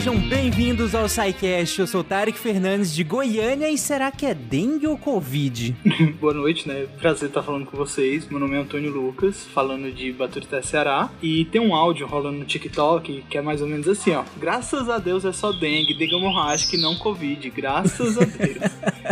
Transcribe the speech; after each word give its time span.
sejam 0.00 0.16
bem-vindos 0.16 0.94
ao 0.94 1.06
SciCast. 1.06 1.78
Eu 1.78 1.86
sou 1.86 2.02
Tarek 2.02 2.38
Fernandes 2.38 2.94
de 2.94 3.04
Goiânia 3.04 3.68
e 3.68 3.76
será 3.76 4.10
que 4.10 4.24
é 4.24 4.32
dengue 4.32 4.86
ou 4.86 4.96
Covid? 4.96 5.76
Boa 6.18 6.32
noite, 6.32 6.66
né? 6.66 6.86
Prazer 6.98 7.28
estar 7.28 7.42
falando 7.42 7.66
com 7.66 7.76
vocês. 7.76 8.26
Meu 8.30 8.40
nome 8.40 8.56
é 8.56 8.60
Antônio 8.60 8.90
Lucas, 8.90 9.44
falando 9.52 9.92
de 9.92 10.10
Baturité, 10.10 10.62
Ceará. 10.62 11.10
E 11.20 11.44
tem 11.44 11.60
um 11.60 11.74
áudio 11.74 12.06
rolando 12.06 12.38
no 12.38 12.46
TikTok 12.46 13.26
que 13.28 13.36
é 13.36 13.42
mais 13.42 13.60
ou 13.60 13.68
menos 13.68 13.86
assim, 13.86 14.12
ó. 14.12 14.24
Graças 14.38 14.88
a 14.88 14.96
Deus 14.96 15.26
é 15.26 15.34
só 15.34 15.52
dengue, 15.52 15.92
dengue 15.92 16.14
hemorrágica 16.14 16.76
e 16.76 16.80
não 16.80 16.96
Covid. 16.96 17.50
Graças 17.50 18.16
a 18.16 18.24
Deus. 18.24 18.56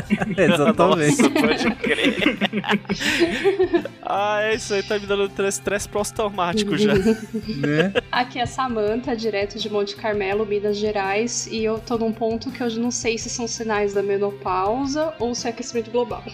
Exatamente. 0.38 1.20
Nossa, 1.20 1.30
pode 1.30 1.70
crer. 1.82 2.38
ah, 4.10 4.40
é 4.42 4.54
isso 4.54 4.72
aí, 4.72 4.82
tá 4.82 4.98
me 4.98 5.06
dando 5.06 5.30
estresse 5.46 5.86
pós-traumático 5.86 6.78
já. 6.78 6.94
né? 7.60 7.92
Aqui 8.10 8.38
é 8.38 8.42
a 8.42 8.46
Samanta, 8.46 9.14
direto 9.14 9.58
de 9.58 9.68
Monte 9.68 9.94
Carmelo, 9.94 10.46
Minas 10.46 10.78
Gerais, 10.78 11.46
e 11.46 11.62
eu 11.62 11.78
tô 11.78 11.98
num 11.98 12.10
ponto 12.10 12.50
que 12.50 12.62
eu 12.62 12.70
não 12.76 12.90
sei 12.90 13.18
se 13.18 13.28
são 13.28 13.46
sinais 13.46 13.92
da 13.92 14.02
menopausa 14.02 15.12
ou 15.18 15.34
se 15.34 15.46
é 15.46 15.50
aquecimento 15.50 15.90
global. 15.90 16.24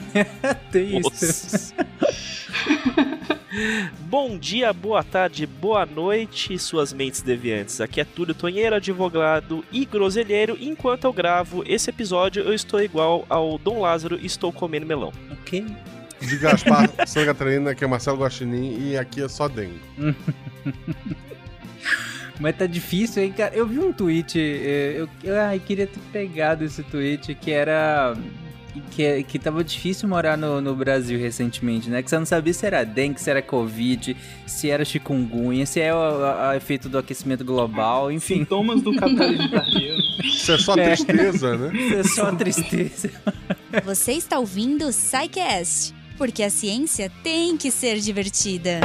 Tem 0.70 0.98
isso. 0.98 1.72
Bom 4.00 4.36
dia, 4.36 4.72
boa 4.72 5.02
tarde, 5.02 5.46
boa 5.46 5.86
noite, 5.86 6.58
suas 6.58 6.92
mentes 6.92 7.22
deviantes. 7.22 7.80
Aqui 7.80 8.00
é 8.00 8.04
Túlio 8.04 8.34
Tonheiro, 8.34 8.74
advogado 8.74 9.64
e 9.72 9.86
groselheiro. 9.86 10.58
Enquanto 10.60 11.04
eu 11.04 11.12
gravo 11.12 11.62
esse 11.66 11.88
episódio, 11.88 12.42
eu 12.42 12.52
estou 12.52 12.82
igual 12.82 13.24
ao 13.30 13.56
Dom 13.56 13.80
Lázaro 13.80 14.18
e 14.20 14.26
estou 14.26 14.52
comendo 14.52 14.84
melão. 14.84 15.12
Ok. 15.30 15.64
De 16.26 16.36
Gaspar 16.38 16.88
Santa 17.06 17.26
Catarina, 17.26 17.70
aqui 17.70 17.84
é 17.84 17.86
Marcelo 17.86 18.18
Guaxinim 18.18 18.90
e 18.90 18.96
aqui 18.98 19.22
é 19.22 19.28
só 19.28 19.48
dengue. 19.48 19.80
Mas 22.40 22.56
tá 22.56 22.66
difícil, 22.66 23.22
hein, 23.22 23.32
cara? 23.36 23.54
Eu 23.54 23.66
vi 23.66 23.78
um 23.78 23.92
tweet, 23.92 24.38
eh, 24.40 24.94
eu, 24.98 25.08
eu 25.22 25.40
ai, 25.40 25.60
queria 25.60 25.86
ter 25.86 26.00
pegado 26.12 26.64
esse 26.64 26.82
tweet 26.82 27.34
que 27.34 27.50
era. 27.52 28.16
Que, 28.90 29.22
que 29.22 29.38
tava 29.38 29.62
difícil 29.62 30.08
morar 30.08 30.36
no, 30.36 30.60
no 30.60 30.74
Brasil 30.74 31.16
recentemente, 31.16 31.88
né? 31.88 32.02
Que 32.02 32.10
você 32.10 32.18
não 32.18 32.26
sabia 32.26 32.52
se 32.52 32.66
era 32.66 32.82
dengue, 32.82 33.20
se 33.20 33.30
era 33.30 33.40
covid, 33.40 34.16
se 34.48 34.68
era 34.68 34.84
chikungunya, 34.84 35.64
se 35.64 35.78
é 35.80 35.94
o, 35.94 35.96
o- 35.96 36.48
o 36.50 36.52
efeito 36.54 36.88
do 36.88 36.98
aquecimento 36.98 37.44
global, 37.44 38.10
enfim. 38.10 38.38
Sintomas 38.38 38.82
do 38.82 38.92
capitalismo. 38.96 39.48
Isso 40.24 40.50
é 40.50 40.58
só 40.58 40.74
É. 40.74 40.86
tristeza, 40.96 41.56
né? 41.56 41.70
Isso 41.72 41.94
é 41.94 42.02
só 42.02 42.32
tristeza. 42.34 43.10
Você 43.84 44.12
está 44.14 44.40
ouvindo 44.40 44.86
o 44.88 44.92
SciCast, 44.92 45.94
porque 46.16 46.42
a 46.42 46.50
ciência 46.50 47.10
tem 47.22 47.56
que 47.56 47.70
ser 47.70 47.98
divertida. 47.98 48.80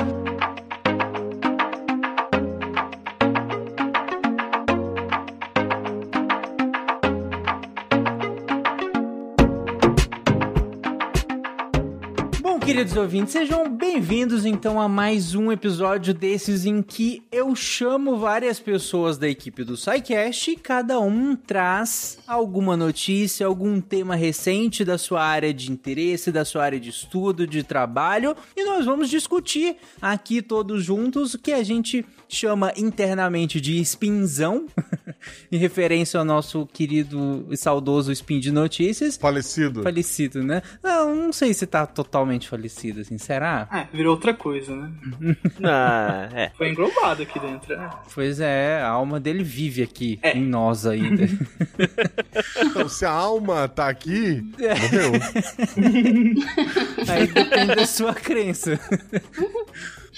Queridos 12.69 12.95
ouvintes, 12.95 13.33
sejam 13.33 13.67
bem-vindos 13.67 14.45
então 14.45 14.79
a 14.79 14.87
mais 14.87 15.33
um 15.33 15.51
episódio 15.51 16.13
desses 16.13 16.67
em 16.67 16.83
que 16.83 17.23
eu 17.31 17.55
chamo 17.55 18.19
várias 18.19 18.59
pessoas 18.59 19.17
da 19.17 19.27
equipe 19.27 19.63
do 19.63 19.75
SciCast 19.75 20.51
e 20.51 20.55
cada 20.55 20.99
um 20.99 21.35
traz 21.35 22.19
alguma 22.27 22.77
notícia, 22.77 23.47
algum 23.47 23.81
tema 23.81 24.15
recente 24.15 24.85
da 24.85 24.99
sua 24.99 25.23
área 25.23 25.51
de 25.51 25.71
interesse, 25.71 26.31
da 26.31 26.45
sua 26.45 26.63
área 26.63 26.79
de 26.79 26.91
estudo, 26.91 27.47
de 27.47 27.63
trabalho, 27.63 28.35
e 28.55 28.63
nós 28.63 28.85
vamos 28.85 29.09
discutir 29.09 29.75
aqui 29.99 30.39
todos 30.39 30.83
juntos 30.83 31.33
o 31.33 31.39
que 31.39 31.51
a 31.51 31.63
gente 31.63 32.05
chama 32.31 32.71
internamente 32.77 33.59
de 33.59 33.79
spinzão, 33.83 34.67
em 35.51 35.57
referência 35.57 36.19
ao 36.19 36.23
nosso 36.25 36.65
querido 36.67 37.47
e 37.49 37.57
saudoso 37.57 38.11
spin 38.11 38.39
de 38.39 38.51
notícias. 38.51 39.17
Falecido. 39.17 39.81
Falecido, 39.83 40.43
né? 40.43 40.61
Não, 40.83 41.15
não 41.15 41.33
sei 41.33 41.53
se 41.53 41.65
tá 41.65 41.85
totalmente 41.87 42.47
falecido, 42.47 43.01
assim, 43.01 43.17
será? 43.17 43.67
É, 43.73 43.87
virou 43.95 44.13
outra 44.13 44.33
coisa, 44.33 44.75
né? 44.75 44.91
Ah, 45.63 46.29
é. 46.33 46.51
Foi 46.55 46.69
englobado 46.69 47.23
aqui 47.23 47.39
dentro. 47.39 47.73
é. 47.73 47.89
Pois 48.13 48.39
é, 48.39 48.79
a 48.81 48.89
alma 48.89 49.19
dele 49.19 49.43
vive 49.43 49.81
aqui, 49.81 50.19
É. 50.21 50.37
em 50.37 50.43
nós 50.45 50.85
ainda. 50.85 51.27
Então, 52.61 52.87
se 52.87 53.05
a 53.05 53.11
alma 53.11 53.67
tá 53.67 53.89
aqui, 53.89 54.43
É. 54.59 54.75
morreu. 54.75 55.11
Aí 57.07 57.27
depende 57.27 57.75
da 57.75 57.85
sua 57.85 58.13
crença. 58.13 58.79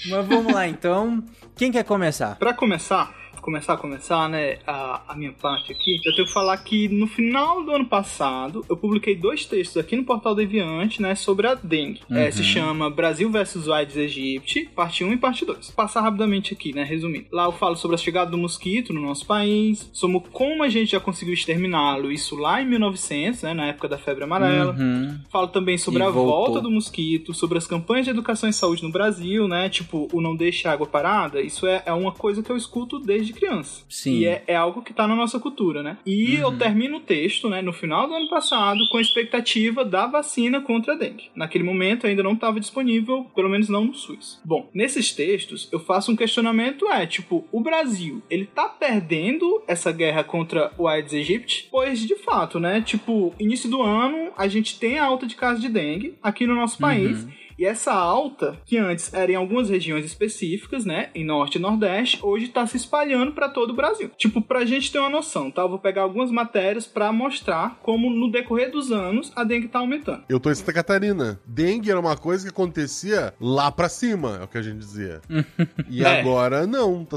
Mas 0.08 0.26
vamos 0.26 0.52
lá, 0.52 0.66
então. 0.66 1.22
Quem 1.56 1.70
quer 1.70 1.84
começar? 1.84 2.36
Pra 2.36 2.52
começar, 2.54 3.12
começar 3.42 3.74
a 3.74 3.76
começar, 3.76 4.28
né, 4.28 4.58
a, 4.66 5.02
a 5.08 5.16
minha 5.16 5.32
parte 5.32 5.72
aqui, 5.72 6.00
eu 6.04 6.14
tenho 6.14 6.26
que 6.26 6.32
falar 6.32 6.56
que 6.58 6.88
no 6.88 7.06
final 7.08 7.62
do 7.64 7.72
ano 7.72 7.84
passado, 7.84 8.64
eu 8.70 8.76
publiquei 8.76 9.16
dois 9.16 9.44
textos 9.44 9.76
aqui 9.76 9.96
no 9.96 10.04
Portal 10.04 10.34
Deviante, 10.34 11.02
né, 11.02 11.14
sobre 11.14 11.46
a 11.48 11.54
dengue. 11.54 12.00
É, 12.10 12.30
se 12.30 12.44
chama 12.44 12.88
Brasil 12.88 13.28
versus 13.30 13.68
Aedes 13.68 13.96
aegypti, 13.96 14.68
parte 14.74 15.02
1 15.04 15.12
e 15.12 15.16
parte 15.16 15.44
2. 15.44 15.66
Vou 15.66 15.76
passar 15.76 16.00
rapidamente 16.02 16.54
aqui, 16.54 16.72
né, 16.72 16.84
resumindo. 16.84 17.26
Lá 17.32 17.44
eu 17.44 17.52
falo 17.52 17.76
sobre 17.76 17.96
a 17.96 17.98
chegada 17.98 18.30
do 18.30 18.38
mosquito 18.38 18.92
no 18.92 19.00
nosso 19.02 19.26
país, 19.26 19.90
sobre 19.92 20.20
como 20.30 20.62
a 20.62 20.68
gente 20.68 20.92
já 20.92 21.00
conseguiu 21.00 21.34
exterminá-lo, 21.34 22.12
isso 22.12 22.36
lá 22.36 22.62
em 22.62 22.66
1900, 22.66 23.42
né, 23.42 23.54
na 23.54 23.66
época 23.66 23.88
da 23.88 23.98
febre 23.98 24.22
amarela. 24.24 24.72
Uhum. 24.78 25.18
Falo 25.30 25.48
também 25.48 25.76
sobre 25.76 26.00
E 26.00 26.06
a 26.06 26.10
voltou. 26.10 26.32
volta 26.46 26.60
do 26.60 26.70
mosquito, 26.70 27.34
sobre 27.34 27.58
as 27.58 27.66
campanhas 27.66 28.04
de 28.04 28.10
educação 28.12 28.48
e 28.48 28.52
saúde 28.52 28.84
no 28.84 28.90
Brasil, 28.90 29.48
né? 29.48 29.68
Tipo, 29.68 30.08
o 30.12 30.20
não 30.20 30.36
deixe 30.36 30.68
a 30.68 30.72
água 30.72 30.86
parada. 30.86 31.40
Isso 31.40 31.66
é, 31.66 31.82
é 31.86 31.92
uma 31.92 32.12
coisa 32.12 32.42
que 32.42 32.50
eu 32.50 32.56
escuto 32.56 33.00
desde 33.00 33.31
criança. 33.32 33.84
Sim. 33.88 34.18
E 34.18 34.26
é, 34.26 34.44
é 34.46 34.56
algo 34.56 34.82
que 34.82 34.92
tá 34.92 35.06
na 35.06 35.16
nossa 35.16 35.38
cultura, 35.38 35.82
né? 35.82 35.98
E 36.06 36.36
eu 36.36 36.56
termino 36.56 36.98
o 36.98 37.00
texto, 37.00 37.48
né, 37.48 37.62
no 37.62 37.72
final 37.72 38.06
do 38.06 38.14
ano 38.14 38.28
passado, 38.28 38.80
com 38.90 38.98
a 38.98 39.00
expectativa 39.00 39.84
da 39.84 40.06
vacina 40.06 40.60
contra 40.60 40.94
a 40.94 40.96
dengue. 40.96 41.30
Naquele 41.34 41.64
momento 41.64 42.06
ainda 42.06 42.22
não 42.22 42.32
estava 42.32 42.60
disponível, 42.60 43.24
pelo 43.34 43.48
menos 43.48 43.68
não 43.68 43.84
no 43.84 43.94
SUS. 43.94 44.40
Bom, 44.44 44.68
nesses 44.74 45.12
textos 45.12 45.68
eu 45.72 45.80
faço 45.80 46.12
um 46.12 46.16
questionamento, 46.16 46.86
é, 46.88 47.06
tipo, 47.06 47.46
o 47.50 47.60
Brasil, 47.60 48.22
ele 48.28 48.46
tá 48.46 48.68
perdendo 48.68 49.62
essa 49.66 49.92
guerra 49.92 50.24
contra 50.24 50.72
o 50.78 50.86
Aedes 50.86 51.14
aegypti? 51.14 51.68
Pois, 51.70 52.00
de 52.00 52.16
fato, 52.16 52.58
né, 52.58 52.80
tipo, 52.80 53.34
início 53.38 53.70
do 53.70 53.82
ano, 53.82 54.32
a 54.36 54.48
gente 54.48 54.78
tem 54.78 54.98
a 54.98 55.04
alta 55.04 55.26
de 55.26 55.34
casos 55.34 55.60
de 55.60 55.68
dengue 55.68 56.16
aqui 56.22 56.46
no 56.46 56.54
nosso 56.54 56.78
país. 56.78 57.26
E 57.62 57.64
essa 57.64 57.92
alta, 57.92 58.58
que 58.66 58.76
antes 58.76 59.14
era 59.14 59.30
em 59.30 59.36
algumas 59.36 59.70
regiões 59.70 60.04
específicas, 60.04 60.84
né, 60.84 61.10
em 61.14 61.24
norte 61.24 61.58
e 61.58 61.60
nordeste, 61.60 62.18
hoje 62.20 62.48
tá 62.48 62.66
se 62.66 62.76
espalhando 62.76 63.30
para 63.30 63.48
todo 63.48 63.70
o 63.70 63.76
Brasil. 63.76 64.10
Tipo, 64.18 64.42
pra 64.42 64.64
gente 64.64 64.90
ter 64.90 64.98
uma 64.98 65.08
noção, 65.08 65.48
tá? 65.48 65.62
Eu 65.62 65.68
vou 65.68 65.78
pegar 65.78 66.02
algumas 66.02 66.32
matérias 66.32 66.88
pra 66.88 67.12
mostrar 67.12 67.78
como 67.80 68.10
no 68.10 68.32
decorrer 68.32 68.72
dos 68.72 68.90
anos 68.90 69.30
a 69.36 69.44
dengue 69.44 69.68
tá 69.68 69.78
aumentando. 69.78 70.24
Eu 70.28 70.40
tô 70.40 70.50
em 70.50 70.54
Santa 70.56 70.72
Catarina. 70.72 71.38
Dengue 71.46 71.88
era 71.88 72.00
uma 72.00 72.16
coisa 72.16 72.42
que 72.42 72.50
acontecia 72.50 73.32
lá 73.40 73.70
pra 73.70 73.88
cima, 73.88 74.38
é 74.40 74.44
o 74.44 74.48
que 74.48 74.58
a 74.58 74.62
gente 74.62 74.78
dizia. 74.78 75.20
E 75.88 76.02
É. 76.04 76.20
agora 76.20 76.66
não. 76.66 77.04
Tá 77.04 77.16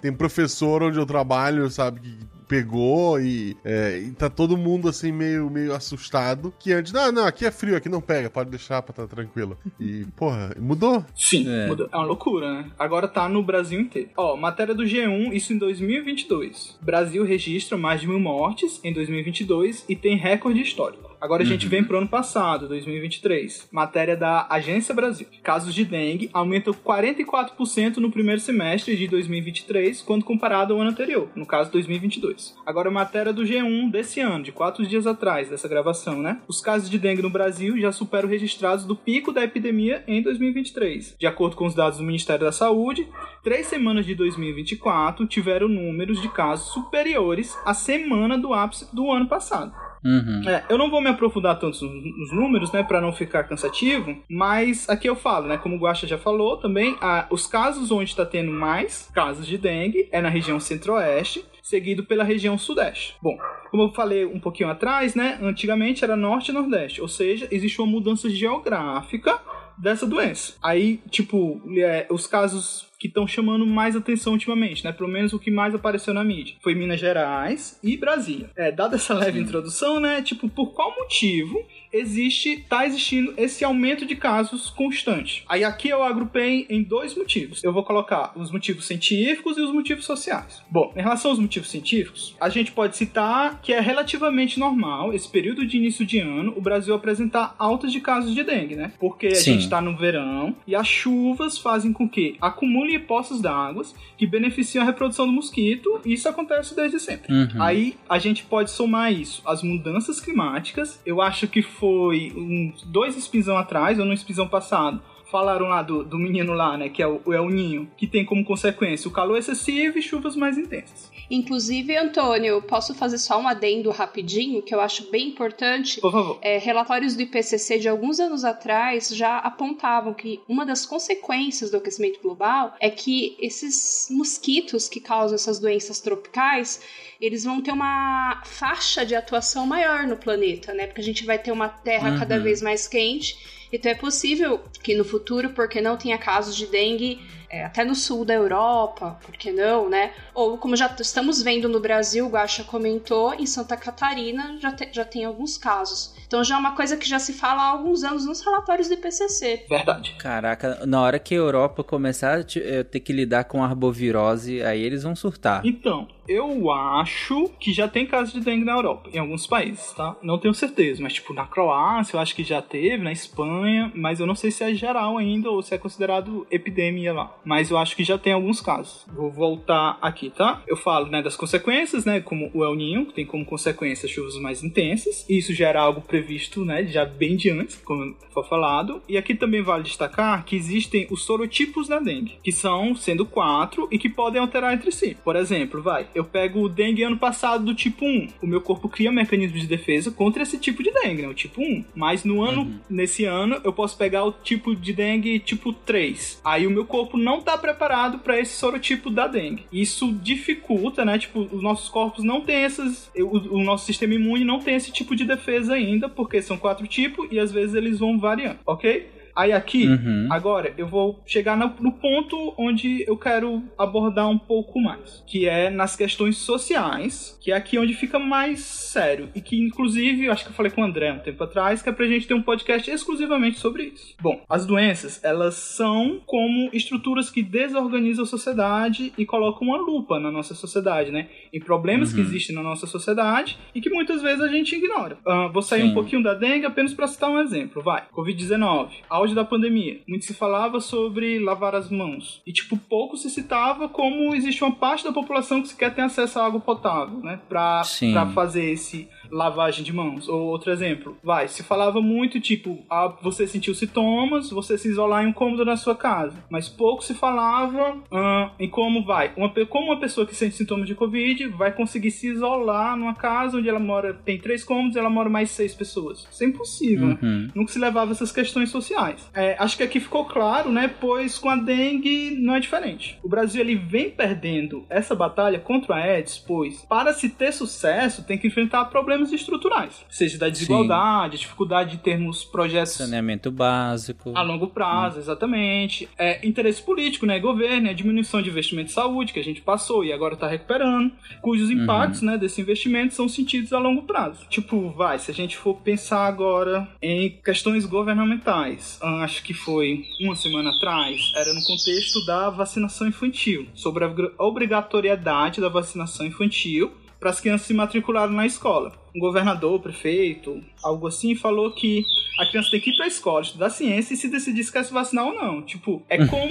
Tem 0.00 0.12
professor 0.12 0.84
onde 0.84 0.98
eu 0.98 1.06
trabalho, 1.06 1.68
sabe, 1.68 1.98
que 2.00 2.18
pegou 2.50 3.20
e, 3.20 3.56
é, 3.64 3.96
e 3.98 4.10
tá 4.10 4.28
todo 4.28 4.56
mundo 4.56 4.88
assim 4.88 5.12
meio, 5.12 5.48
meio 5.48 5.72
assustado. 5.72 6.52
Que 6.58 6.72
antes, 6.72 6.92
não, 6.92 7.12
não, 7.12 7.24
aqui 7.24 7.46
é 7.46 7.50
frio, 7.52 7.76
aqui 7.76 7.88
não 7.88 8.00
pega, 8.00 8.28
pode 8.28 8.50
deixar 8.50 8.82
pra 8.82 8.90
estar 8.90 9.06
tranquilo. 9.06 9.56
E, 9.78 10.04
porra, 10.16 10.52
mudou. 10.58 11.04
Sim, 11.14 11.48
É. 11.48 11.68
mudou. 11.68 11.88
É 11.92 11.96
uma 11.96 12.06
loucura, 12.06 12.52
né? 12.52 12.70
Agora 12.76 13.06
tá 13.06 13.28
no 13.28 13.40
Brasil 13.40 13.80
inteiro. 13.80 14.10
Ó, 14.16 14.36
matéria 14.36 14.74
do 14.74 14.82
G1, 14.82 15.32
isso 15.32 15.52
em 15.52 15.58
2022. 15.58 16.76
Brasil 16.82 17.24
registra 17.24 17.78
mais 17.78 18.00
de 18.00 18.08
mil 18.08 18.18
mortes 18.18 18.80
em 18.82 18.92
2022 18.92 19.84
e 19.88 19.94
tem 19.94 20.16
recorde 20.16 20.60
histórico. 20.60 21.09
Agora 21.20 21.42
a 21.42 21.46
gente 21.46 21.68
vem 21.68 21.84
pro 21.84 21.98
ano 21.98 22.08
passado, 22.08 22.66
2023. 22.66 23.68
Matéria 23.70 24.16
da 24.16 24.46
Agência 24.48 24.94
Brasil. 24.94 25.26
Casos 25.42 25.74
de 25.74 25.84
dengue 25.84 26.30
aumentam 26.32 26.72
44% 26.72 27.98
no 27.98 28.10
primeiro 28.10 28.40
semestre 28.40 28.96
de 28.96 29.06
2023, 29.06 30.00
quando 30.00 30.24
comparado 30.24 30.72
ao 30.72 30.80
ano 30.80 30.90
anterior, 30.90 31.28
no 31.36 31.44
caso 31.44 31.70
2022. 31.72 32.56
Agora 32.64 32.90
matéria 32.90 33.34
do 33.34 33.42
G1 33.42 33.90
desse 33.90 34.18
ano, 34.20 34.42
de 34.42 34.50
quatro 34.50 34.86
dias 34.86 35.06
atrás 35.06 35.50
dessa 35.50 35.68
gravação, 35.68 36.22
né? 36.22 36.40
Os 36.48 36.62
casos 36.62 36.88
de 36.88 36.98
dengue 36.98 37.20
no 37.20 37.28
Brasil 37.28 37.78
já 37.78 37.92
superam 37.92 38.28
registrados 38.28 38.86
do 38.86 38.96
pico 38.96 39.30
da 39.30 39.44
epidemia 39.44 40.02
em 40.08 40.22
2023. 40.22 41.16
De 41.18 41.26
acordo 41.26 41.54
com 41.54 41.66
os 41.66 41.74
dados 41.74 41.98
do 41.98 42.04
Ministério 42.04 42.46
da 42.46 42.52
Saúde, 42.52 43.06
três 43.44 43.66
semanas 43.66 44.06
de 44.06 44.14
2024 44.14 45.26
tiveram 45.26 45.68
números 45.68 46.22
de 46.22 46.30
casos 46.30 46.72
superiores 46.72 47.54
à 47.66 47.74
semana 47.74 48.38
do 48.38 48.54
ápice 48.54 48.88
do 48.94 49.10
ano 49.12 49.28
passado. 49.28 49.89
Uhum. 50.04 50.42
É, 50.48 50.64
eu 50.68 50.78
não 50.78 50.90
vou 50.90 51.00
me 51.00 51.08
aprofundar 51.08 51.58
tanto 51.58 51.84
nos, 51.84 52.32
números, 52.32 52.72
né, 52.72 52.82
para 52.82 53.00
não 53.00 53.12
ficar 53.12 53.44
cansativo, 53.44 54.16
mas 54.28 54.88
aqui 54.88 55.08
eu 55.08 55.14
falo, 55.16 55.46
né, 55.46 55.58
como 55.58 55.76
o 55.76 55.78
Guaxa 55.78 56.06
já 56.06 56.16
falou 56.18 56.56
também, 56.56 56.96
a- 57.00 57.26
os 57.30 57.46
casos 57.46 57.90
onde 57.90 58.10
está 58.10 58.24
tendo 58.24 58.50
mais 58.50 59.10
casos 59.14 59.46
de 59.46 59.58
dengue 59.58 60.08
é 60.10 60.20
na 60.20 60.28
região 60.28 60.58
centro-oeste, 60.58 61.44
seguido 61.62 62.04
pela 62.04 62.24
região 62.24 62.56
sudeste. 62.58 63.14
Bom, 63.22 63.36
como 63.70 63.82
eu 63.84 63.92
falei 63.92 64.24
um 64.24 64.40
pouquinho 64.40 64.70
atrás, 64.70 65.14
né, 65.14 65.38
antigamente 65.42 66.02
era 66.02 66.16
norte 66.16 66.48
e 66.50 66.54
nordeste, 66.54 67.00
ou 67.00 67.06
seja, 67.08 67.46
existe 67.50 67.80
uma 67.80 67.86
mudança 67.90 68.28
geográfica 68.28 69.38
dessa 69.80 70.06
doença. 70.06 70.54
Aí, 70.62 71.00
tipo, 71.10 71.60
é, 71.78 72.06
os 72.10 72.26
casos 72.26 72.90
que 72.98 73.08
estão 73.08 73.26
chamando 73.26 73.66
mais 73.66 73.96
atenção 73.96 74.34
ultimamente, 74.34 74.84
né? 74.84 74.92
Pelo 74.92 75.08
menos 75.08 75.32
o 75.32 75.38
que 75.38 75.50
mais 75.50 75.74
apareceu 75.74 76.12
na 76.12 76.22
mídia. 76.22 76.56
Foi 76.62 76.74
Minas 76.74 77.00
Gerais 77.00 77.80
e 77.82 77.96
Brasília. 77.96 78.50
É, 78.54 78.70
dada 78.70 78.96
essa 78.96 79.14
leve 79.14 79.38
Sim. 79.38 79.44
introdução, 79.44 79.98
né? 79.98 80.20
Tipo, 80.20 80.48
por 80.50 80.74
qual 80.74 80.94
motivo 80.94 81.64
existe, 81.92 82.64
tá 82.68 82.86
existindo 82.86 83.34
esse 83.36 83.64
aumento 83.64 84.04
de 84.04 84.14
casos 84.14 84.70
constante. 84.70 85.44
Aí 85.48 85.64
aqui 85.64 85.88
eu 85.88 86.02
agrupei 86.02 86.66
em 86.68 86.82
dois 86.82 87.14
motivos. 87.14 87.62
Eu 87.64 87.72
vou 87.72 87.84
colocar 87.84 88.32
os 88.36 88.50
motivos 88.50 88.86
científicos 88.86 89.56
e 89.56 89.60
os 89.60 89.72
motivos 89.72 90.04
sociais. 90.04 90.62
Bom, 90.70 90.92
em 90.96 91.00
relação 91.00 91.30
aos 91.30 91.40
motivos 91.40 91.70
científicos, 91.70 92.36
a 92.40 92.48
gente 92.48 92.72
pode 92.72 92.96
citar 92.96 93.60
que 93.62 93.72
é 93.72 93.80
relativamente 93.80 94.58
normal, 94.58 95.12
esse 95.12 95.28
período 95.28 95.66
de 95.66 95.76
início 95.76 96.04
de 96.04 96.18
ano, 96.18 96.52
o 96.56 96.60
Brasil 96.60 96.94
apresentar 96.94 97.54
altas 97.58 97.92
de 97.92 98.00
casos 98.00 98.34
de 98.34 98.42
dengue, 98.42 98.76
né? 98.76 98.92
Porque 98.98 99.28
a 99.28 99.34
Sim. 99.34 99.52
gente 99.52 99.64
está 99.64 99.80
no 99.80 99.96
verão 99.96 100.54
e 100.66 100.74
as 100.74 100.86
chuvas 100.86 101.58
fazem 101.58 101.92
com 101.92 102.08
que 102.08 102.36
acumule 102.40 102.98
poços 102.98 103.40
d'água 103.40 103.70
que 104.16 104.26
beneficiam 104.26 104.82
a 104.82 104.86
reprodução 104.86 105.26
do 105.26 105.32
mosquito, 105.32 106.00
e 106.04 106.12
isso 106.12 106.28
acontece 106.28 106.74
desde 106.74 106.98
sempre. 106.98 107.32
Uhum. 107.32 107.62
Aí 107.62 107.96
a 108.08 108.18
gente 108.18 108.44
pode 108.44 108.70
somar 108.70 109.12
isso 109.12 109.42
às 109.46 109.62
mudanças 109.62 110.20
climáticas. 110.20 111.00
Eu 111.06 111.20
acho 111.22 111.46
que 111.46 111.62
foi 111.80 112.30
uns 112.36 112.82
dois 112.82 113.16
espinzão 113.16 113.56
atrás, 113.56 113.98
ou 113.98 114.04
no 114.04 114.12
espinzão 114.12 114.46
passado, 114.46 115.00
falaram 115.30 115.68
lá 115.68 115.82
do, 115.82 116.04
do 116.04 116.18
menino 116.18 116.52
lá, 116.52 116.76
né, 116.76 116.88
que 116.88 117.02
é 117.02 117.06
o, 117.06 117.20
é 117.32 117.40
o 117.40 117.48
ninho, 117.48 117.90
que 117.96 118.06
tem 118.06 118.24
como 118.24 118.44
consequência 118.44 119.08
o 119.08 119.12
calor 119.12 119.38
excessivo 119.38 119.98
e 119.98 120.02
chuvas 120.02 120.36
mais 120.36 120.58
intensas. 120.58 121.10
Inclusive, 121.30 121.96
Antônio, 121.96 122.60
posso 122.62 122.92
fazer 122.92 123.18
só 123.18 123.40
um 123.40 123.46
adendo 123.46 123.90
rapidinho, 123.90 124.62
que 124.62 124.74
eu 124.74 124.80
acho 124.80 125.10
bem 125.10 125.28
importante? 125.28 126.00
Por 126.00 126.10
favor. 126.10 126.38
É, 126.42 126.58
relatórios 126.58 127.14
do 127.14 127.22
IPCC 127.22 127.78
de 127.78 127.88
alguns 127.88 128.18
anos 128.18 128.44
atrás 128.44 129.08
já 129.08 129.38
apontavam 129.38 130.12
que 130.12 130.40
uma 130.48 130.66
das 130.66 130.84
consequências 130.84 131.70
do 131.70 131.76
aquecimento 131.76 132.20
global 132.20 132.74
é 132.80 132.90
que 132.90 133.36
esses 133.38 134.08
mosquitos 134.10 134.88
que 134.88 135.00
causam 135.00 135.36
essas 135.36 135.60
doenças 135.60 136.00
tropicais 136.00 136.80
eles 137.20 137.44
vão 137.44 137.60
ter 137.60 137.70
uma 137.70 138.42
faixa 138.44 139.04
de 139.04 139.14
atuação 139.14 139.66
maior 139.66 140.06
no 140.06 140.16
planeta, 140.16 140.72
né? 140.72 140.86
Porque 140.86 141.00
a 141.00 141.04
gente 141.04 141.24
vai 141.24 141.38
ter 141.38 141.52
uma 141.52 141.68
Terra 141.68 142.10
uhum. 142.10 142.18
cada 142.18 142.38
vez 142.38 142.60
mais 142.62 142.88
quente 142.88 143.59
então 143.72 143.90
é 143.90 143.94
possível 143.94 144.60
que 144.82 144.94
no 144.94 145.04
futuro, 145.04 145.50
porque 145.50 145.80
não 145.80 145.96
tenha 145.96 146.18
casos 146.18 146.56
de 146.56 146.66
dengue 146.66 147.20
é, 147.50 147.64
até 147.64 147.84
no 147.84 147.96
sul 147.96 148.24
da 148.24 148.32
Europa, 148.32 149.18
por 149.24 149.36
que 149.36 149.50
não, 149.50 149.90
né? 149.90 150.12
Ou 150.32 150.56
como 150.56 150.76
já 150.76 150.94
estamos 151.00 151.42
vendo 151.42 151.68
no 151.68 151.80
Brasil, 151.80 152.26
o 152.26 152.30
Guaxa 152.30 152.62
comentou, 152.62 153.34
em 153.34 153.44
Santa 153.44 153.76
Catarina 153.76 154.56
já, 154.60 154.70
te, 154.70 154.88
já 154.92 155.04
tem 155.04 155.24
alguns 155.24 155.58
casos. 155.58 156.14
Então 156.24 156.44
já 156.44 156.54
é 156.54 156.58
uma 156.58 156.76
coisa 156.76 156.96
que 156.96 157.08
já 157.08 157.18
se 157.18 157.32
fala 157.32 157.62
há 157.62 157.66
alguns 157.66 158.04
anos 158.04 158.24
nos 158.24 158.40
relatórios 158.40 158.86
do 158.86 158.94
IPCC. 158.94 159.66
Verdade. 159.68 160.14
Caraca, 160.20 160.86
na 160.86 161.00
hora 161.00 161.18
que 161.18 161.34
a 161.34 161.38
Europa 161.38 161.82
começar 161.82 162.38
a 162.38 162.40
eh, 162.40 162.84
ter 162.84 163.00
que 163.00 163.12
lidar 163.12 163.42
com 163.44 163.64
arbovirose, 163.64 164.62
aí 164.62 164.80
eles 164.80 165.02
vão 165.02 165.16
surtar. 165.16 165.62
Então, 165.64 166.06
eu 166.30 166.70
acho 166.70 167.50
que 167.58 167.72
já 167.72 167.88
tem 167.88 168.06
casos 168.06 168.32
de 168.32 168.40
dengue 168.40 168.64
na 168.64 168.72
Europa, 168.72 169.10
em 169.12 169.18
alguns 169.18 169.48
países, 169.48 169.92
tá? 169.92 170.16
Não 170.22 170.38
tenho 170.38 170.54
certeza, 170.54 171.02
mas 171.02 171.14
tipo, 171.14 171.34
na 171.34 171.44
Croácia 171.44 172.16
eu 172.16 172.20
acho 172.20 172.36
que 172.36 172.44
já 172.44 172.62
teve, 172.62 173.02
na 173.02 173.10
Espanha, 173.10 173.90
mas 173.96 174.20
eu 174.20 174.26
não 174.26 174.36
sei 174.36 174.52
se 174.52 174.62
é 174.62 174.72
geral 174.72 175.18
ainda 175.18 175.50
ou 175.50 175.60
se 175.60 175.74
é 175.74 175.78
considerado 175.78 176.46
epidemia 176.48 177.12
lá. 177.12 177.36
Mas 177.44 177.70
eu 177.70 177.76
acho 177.76 177.96
que 177.96 178.04
já 178.04 178.16
tem 178.16 178.32
alguns 178.32 178.60
casos. 178.60 179.04
Vou 179.12 179.30
voltar 179.30 179.98
aqui, 180.00 180.30
tá? 180.30 180.62
Eu 180.68 180.76
falo, 180.76 181.06
né, 181.06 181.20
das 181.20 181.34
consequências, 181.34 182.04
né, 182.04 182.20
como 182.20 182.48
o 182.54 182.64
El 182.64 182.76
Ninho, 182.76 183.06
que 183.06 183.14
tem 183.14 183.26
como 183.26 183.44
consequência 183.44 184.08
chuvas 184.08 184.36
mais 184.36 184.62
intensas. 184.62 185.26
Isso 185.28 185.52
gera 185.52 185.80
algo 185.80 186.00
previsto, 186.00 186.64
né, 186.64 186.86
já 186.86 187.04
bem 187.04 187.36
de 187.36 187.50
antes, 187.50 187.76
como 187.84 188.14
foi 188.32 188.44
falado. 188.44 189.02
E 189.08 189.18
aqui 189.18 189.34
também 189.34 189.62
vale 189.62 189.82
destacar 189.82 190.44
que 190.44 190.54
existem 190.54 191.08
os 191.10 191.24
sorotipos 191.24 191.88
da 191.88 191.98
dengue, 191.98 192.38
que 192.42 192.52
são 192.52 192.94
sendo 192.94 193.26
quatro 193.26 193.88
e 193.90 193.98
que 193.98 194.08
podem 194.08 194.40
alterar 194.40 194.72
entre 194.72 194.92
si. 194.92 195.16
Por 195.24 195.34
exemplo, 195.34 195.82
vai, 195.82 196.06
eu 196.20 196.24
pego 196.24 196.60
o 196.60 196.68
dengue 196.68 197.02
ano 197.02 197.16
passado 197.16 197.64
do 197.64 197.74
tipo 197.74 198.04
1. 198.04 198.28
O 198.42 198.46
meu 198.46 198.60
corpo 198.60 198.88
cria 198.88 199.10
mecanismo 199.10 199.58
de 199.58 199.66
defesa 199.66 200.10
contra 200.10 200.42
esse 200.42 200.58
tipo 200.58 200.82
de 200.82 200.90
dengue, 200.90 201.22
né, 201.22 201.28
o 201.28 201.34
tipo 201.34 201.60
1. 201.60 201.84
Mas 201.94 202.24
no 202.24 202.42
ano, 202.42 202.62
uhum. 202.62 202.78
nesse 202.88 203.24
ano, 203.24 203.60
eu 203.64 203.72
posso 203.72 203.96
pegar 203.96 204.24
o 204.24 204.32
tipo 204.32 204.74
de 204.76 204.92
dengue 204.92 205.38
tipo 205.38 205.72
3. 205.72 206.40
Aí 206.44 206.66
o 206.66 206.70
meu 206.70 206.84
corpo 206.84 207.16
não 207.16 207.40
tá 207.40 207.56
preparado 207.56 208.18
para 208.18 208.38
esse 208.38 208.54
sorotipo 208.54 209.10
da 209.10 209.26
dengue. 209.26 209.64
Isso 209.72 210.12
dificulta, 210.12 211.04
né? 211.04 211.18
Tipo, 211.18 211.40
os 211.40 211.62
nossos 211.62 211.88
corpos 211.88 212.24
não 212.24 212.40
têm 212.40 212.56
essas. 212.56 213.10
O, 213.16 213.56
o 213.56 213.64
nosso 213.64 213.86
sistema 213.86 214.14
imune 214.14 214.44
não 214.44 214.60
tem 214.60 214.74
esse 214.74 214.92
tipo 214.92 215.16
de 215.16 215.24
defesa 215.24 215.74
ainda, 215.74 216.08
porque 216.08 216.42
são 216.42 216.56
quatro 216.56 216.86
tipos 216.86 217.28
e 217.30 217.38
às 217.38 217.50
vezes 217.50 217.74
eles 217.74 217.98
vão 217.98 218.18
variando, 218.18 218.58
ok? 218.66 219.19
Aí 219.34 219.52
aqui, 219.52 219.86
uhum. 219.86 220.28
agora, 220.30 220.72
eu 220.76 220.86
vou 220.86 221.22
chegar 221.26 221.56
no, 221.56 221.72
no, 221.80 221.92
ponto 221.92 222.54
onde 222.56 223.04
eu 223.06 223.16
quero 223.16 223.62
abordar 223.78 224.28
um 224.28 224.38
pouco 224.38 224.80
mais, 224.80 225.22
que 225.26 225.48
é 225.48 225.70
nas 225.70 225.96
questões 225.96 226.36
sociais, 226.36 227.38
que 227.40 227.52
é 227.52 227.56
aqui 227.56 227.78
onde 227.78 227.94
fica 227.94 228.18
mais 228.18 228.60
sério. 228.60 229.28
E 229.34 229.40
que, 229.40 229.58
inclusive, 229.58 230.26
eu 230.26 230.32
acho 230.32 230.44
que 230.44 230.50
eu 230.50 230.54
falei 230.54 230.70
com 230.72 230.82
o 230.82 230.84
André 230.84 231.12
um 231.12 231.18
tempo 231.18 231.42
atrás, 231.44 231.82
que 231.82 231.88
é 231.88 231.92
pra 231.92 232.06
gente 232.06 232.26
ter 232.26 232.34
um 232.34 232.42
podcast 232.42 232.90
exclusivamente 232.90 233.58
sobre 233.58 233.84
isso. 233.84 234.14
Bom, 234.20 234.42
as 234.48 234.66
doenças, 234.66 235.22
elas 235.22 235.54
são 235.54 236.20
como 236.26 236.70
estruturas 236.72 237.30
que 237.30 237.42
desorganizam 237.42 238.24
a 238.24 238.28
sociedade 238.28 239.12
e 239.16 239.26
colocam 239.26 239.68
uma 239.68 239.78
lupa 239.78 240.18
na 240.18 240.30
nossa 240.30 240.54
sociedade, 240.54 241.10
né? 241.10 241.28
Em 241.52 241.60
problemas 241.60 242.10
uhum. 242.10 242.16
que 242.16 242.20
existem 242.22 242.54
na 242.54 242.62
nossa 242.62 242.86
sociedade 242.86 243.58
e 243.74 243.80
que 243.80 243.90
muitas 243.90 244.22
vezes 244.22 244.40
a 244.40 244.48
gente 244.48 244.74
ignora. 244.74 245.18
Uh, 245.26 245.52
vou 245.52 245.62
sair 245.62 245.82
Sim. 245.82 245.88
um 245.88 245.94
pouquinho 245.94 246.22
da 246.22 246.34
dengue 246.34 246.66
apenas 246.66 246.94
para 246.94 247.06
citar 247.06 247.30
um 247.30 247.40
exemplo. 247.40 247.82
Vai. 247.82 248.04
Covid-19 248.14 248.90
auge 249.08 249.29
da 249.34 249.44
pandemia, 249.44 250.00
muito 250.06 250.24
se 250.24 250.34
falava 250.34 250.80
sobre 250.80 251.38
lavar 251.38 251.74
as 251.74 251.90
mãos. 251.90 252.40
E, 252.46 252.52
tipo, 252.52 252.76
pouco 252.76 253.16
se 253.16 253.30
citava 253.30 253.88
como 253.88 254.34
existe 254.34 254.62
uma 254.62 254.74
parte 254.74 255.04
da 255.04 255.12
população 255.12 255.62
que 255.62 255.68
sequer 255.68 255.94
tem 255.94 256.04
acesso 256.04 256.38
à 256.38 256.46
água 256.46 256.60
potável, 256.60 257.18
né? 257.20 257.40
Pra, 257.48 257.82
pra 258.12 258.26
fazer 258.26 258.64
esse 258.72 259.08
lavagem 259.30 259.84
de 259.84 259.92
mãos. 259.92 260.28
Ou 260.28 260.42
outro 260.48 260.70
exemplo, 260.70 261.16
vai, 261.22 261.48
se 261.48 261.62
falava 261.62 262.00
muito, 262.00 262.40
tipo, 262.40 262.84
ah, 262.90 263.14
você 263.22 263.46
sentiu 263.46 263.74
sintomas, 263.74 264.50
você 264.50 264.76
se 264.76 264.88
isolar 264.88 265.24
em 265.24 265.28
um 265.28 265.32
cômodo 265.32 265.64
na 265.64 265.76
sua 265.76 265.94
casa. 265.94 266.36
Mas 266.50 266.68
pouco 266.68 267.04
se 267.04 267.14
falava 267.14 267.98
ah, 268.12 268.50
em 268.58 268.68
como 268.68 269.04
vai, 269.04 269.32
uma, 269.36 269.50
como 269.66 269.86
uma 269.86 270.00
pessoa 270.00 270.26
que 270.26 270.34
sente 270.34 270.56
sintomas 270.56 270.86
de 270.86 270.94
Covid 270.94 271.48
vai 271.48 271.72
conseguir 271.72 272.10
se 272.10 272.28
isolar 272.28 272.96
numa 272.96 273.14
casa 273.14 273.58
onde 273.58 273.68
ela 273.68 273.78
mora, 273.78 274.14
tem 274.14 274.38
três 274.38 274.64
cômodos 274.64 274.96
e 274.96 274.98
ela 274.98 275.10
mora 275.10 275.28
mais 275.28 275.50
seis 275.50 275.74
pessoas. 275.74 276.26
Isso 276.30 276.42
é 276.44 276.46
impossível, 276.46 277.08
uhum. 277.08 277.18
né? 277.22 277.50
Nunca 277.54 277.72
se 277.72 277.78
levava 277.78 278.12
essas 278.12 278.32
questões 278.32 278.70
sociais. 278.70 279.28
É, 279.34 279.56
acho 279.58 279.76
que 279.76 279.82
aqui 279.82 280.00
ficou 280.00 280.24
claro, 280.24 280.70
né? 280.70 280.88
Pois 281.00 281.38
com 281.38 281.48
a 281.48 281.56
dengue 281.56 282.36
não 282.38 282.54
é 282.54 282.60
diferente. 282.60 283.18
O 283.22 283.28
Brasil 283.28 283.60
ele 283.60 283.74
vem 283.74 284.10
perdendo 284.10 284.84
essa 284.88 285.14
batalha 285.14 285.58
contra 285.58 285.94
a 285.94 285.98
AIDS, 285.98 286.38
pois 286.38 286.84
para 286.88 287.12
se 287.12 287.28
ter 287.28 287.52
sucesso 287.52 288.24
tem 288.24 288.38
que 288.38 288.46
enfrentar 288.46 288.84
problemas 288.86 289.19
problemas 289.20 289.32
estruturais, 289.32 290.04
seja 290.08 290.38
da 290.38 290.48
desigualdade, 290.48 291.36
Sim. 291.36 291.42
dificuldade 291.42 291.96
de 291.96 292.02
termos 292.02 292.44
projetos. 292.44 292.92
Saneamento 292.92 293.50
básico. 293.50 294.32
A 294.34 294.42
longo 294.42 294.68
prazo, 294.68 295.16
hum. 295.16 295.20
exatamente. 295.20 296.08
É, 296.18 296.46
interesse 296.46 296.82
político, 296.82 297.26
né? 297.26 297.38
Governo, 297.38 297.90
a 297.90 297.92
diminuição 297.92 298.40
de 298.40 298.48
investimento 298.48 298.88
de 298.88 298.92
saúde, 298.92 299.32
que 299.32 299.40
a 299.40 299.44
gente 299.44 299.60
passou 299.60 300.04
e 300.04 300.12
agora 300.12 300.34
está 300.34 300.48
recuperando, 300.48 301.12
cujos 301.42 301.68
uhum. 301.68 301.82
impactos, 301.82 302.22
uhum. 302.22 302.28
né, 302.28 302.38
desse 302.38 302.60
investimento 302.60 303.14
são 303.14 303.28
sentidos 303.28 303.72
a 303.72 303.78
longo 303.78 304.02
prazo. 304.02 304.46
Tipo, 304.48 304.90
vai, 304.90 305.18
se 305.18 305.30
a 305.30 305.34
gente 305.34 305.56
for 305.56 305.74
pensar 305.74 306.26
agora 306.26 306.88
em 307.02 307.30
questões 307.44 307.84
governamentais, 307.84 308.98
ah, 309.02 309.24
acho 309.24 309.42
que 309.42 309.52
foi 309.52 310.04
uma 310.20 310.34
semana 310.34 310.70
atrás, 310.70 311.32
era 311.36 311.52
no 311.52 311.62
contexto 311.62 312.24
da 312.24 312.50
vacinação 312.50 313.06
infantil, 313.06 313.66
sobre 313.74 314.04
a 314.04 314.12
obrigatoriedade 314.38 315.60
da 315.60 315.68
vacinação 315.68 316.26
infantil 316.26 316.92
para 317.20 317.30
as 317.30 317.40
crianças 317.40 317.66
se 317.66 317.74
matricularem 317.74 318.34
na 318.34 318.46
escola 318.46 318.92
um 319.14 319.20
governador, 319.20 319.80
prefeito, 319.80 320.62
algo 320.82 321.06
assim, 321.06 321.34
falou 321.34 321.70
que 321.72 322.04
a 322.38 322.46
criança 322.46 322.70
tem 322.70 322.80
que 322.80 322.90
ir 322.90 322.96
pra 322.96 323.06
escola, 323.06 323.42
estudar 323.42 323.68
ciência 323.68 324.14
e 324.14 324.16
se 324.16 324.28
decidir 324.28 324.64
se 324.64 324.72
quer 324.72 324.84
se 324.84 324.92
vacinar 324.92 325.26
ou 325.26 325.34
não. 325.34 325.62
Tipo, 325.62 326.02
é 326.08 326.24
como 326.26 326.50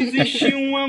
existe 0.00 0.46
uma. 0.54 0.88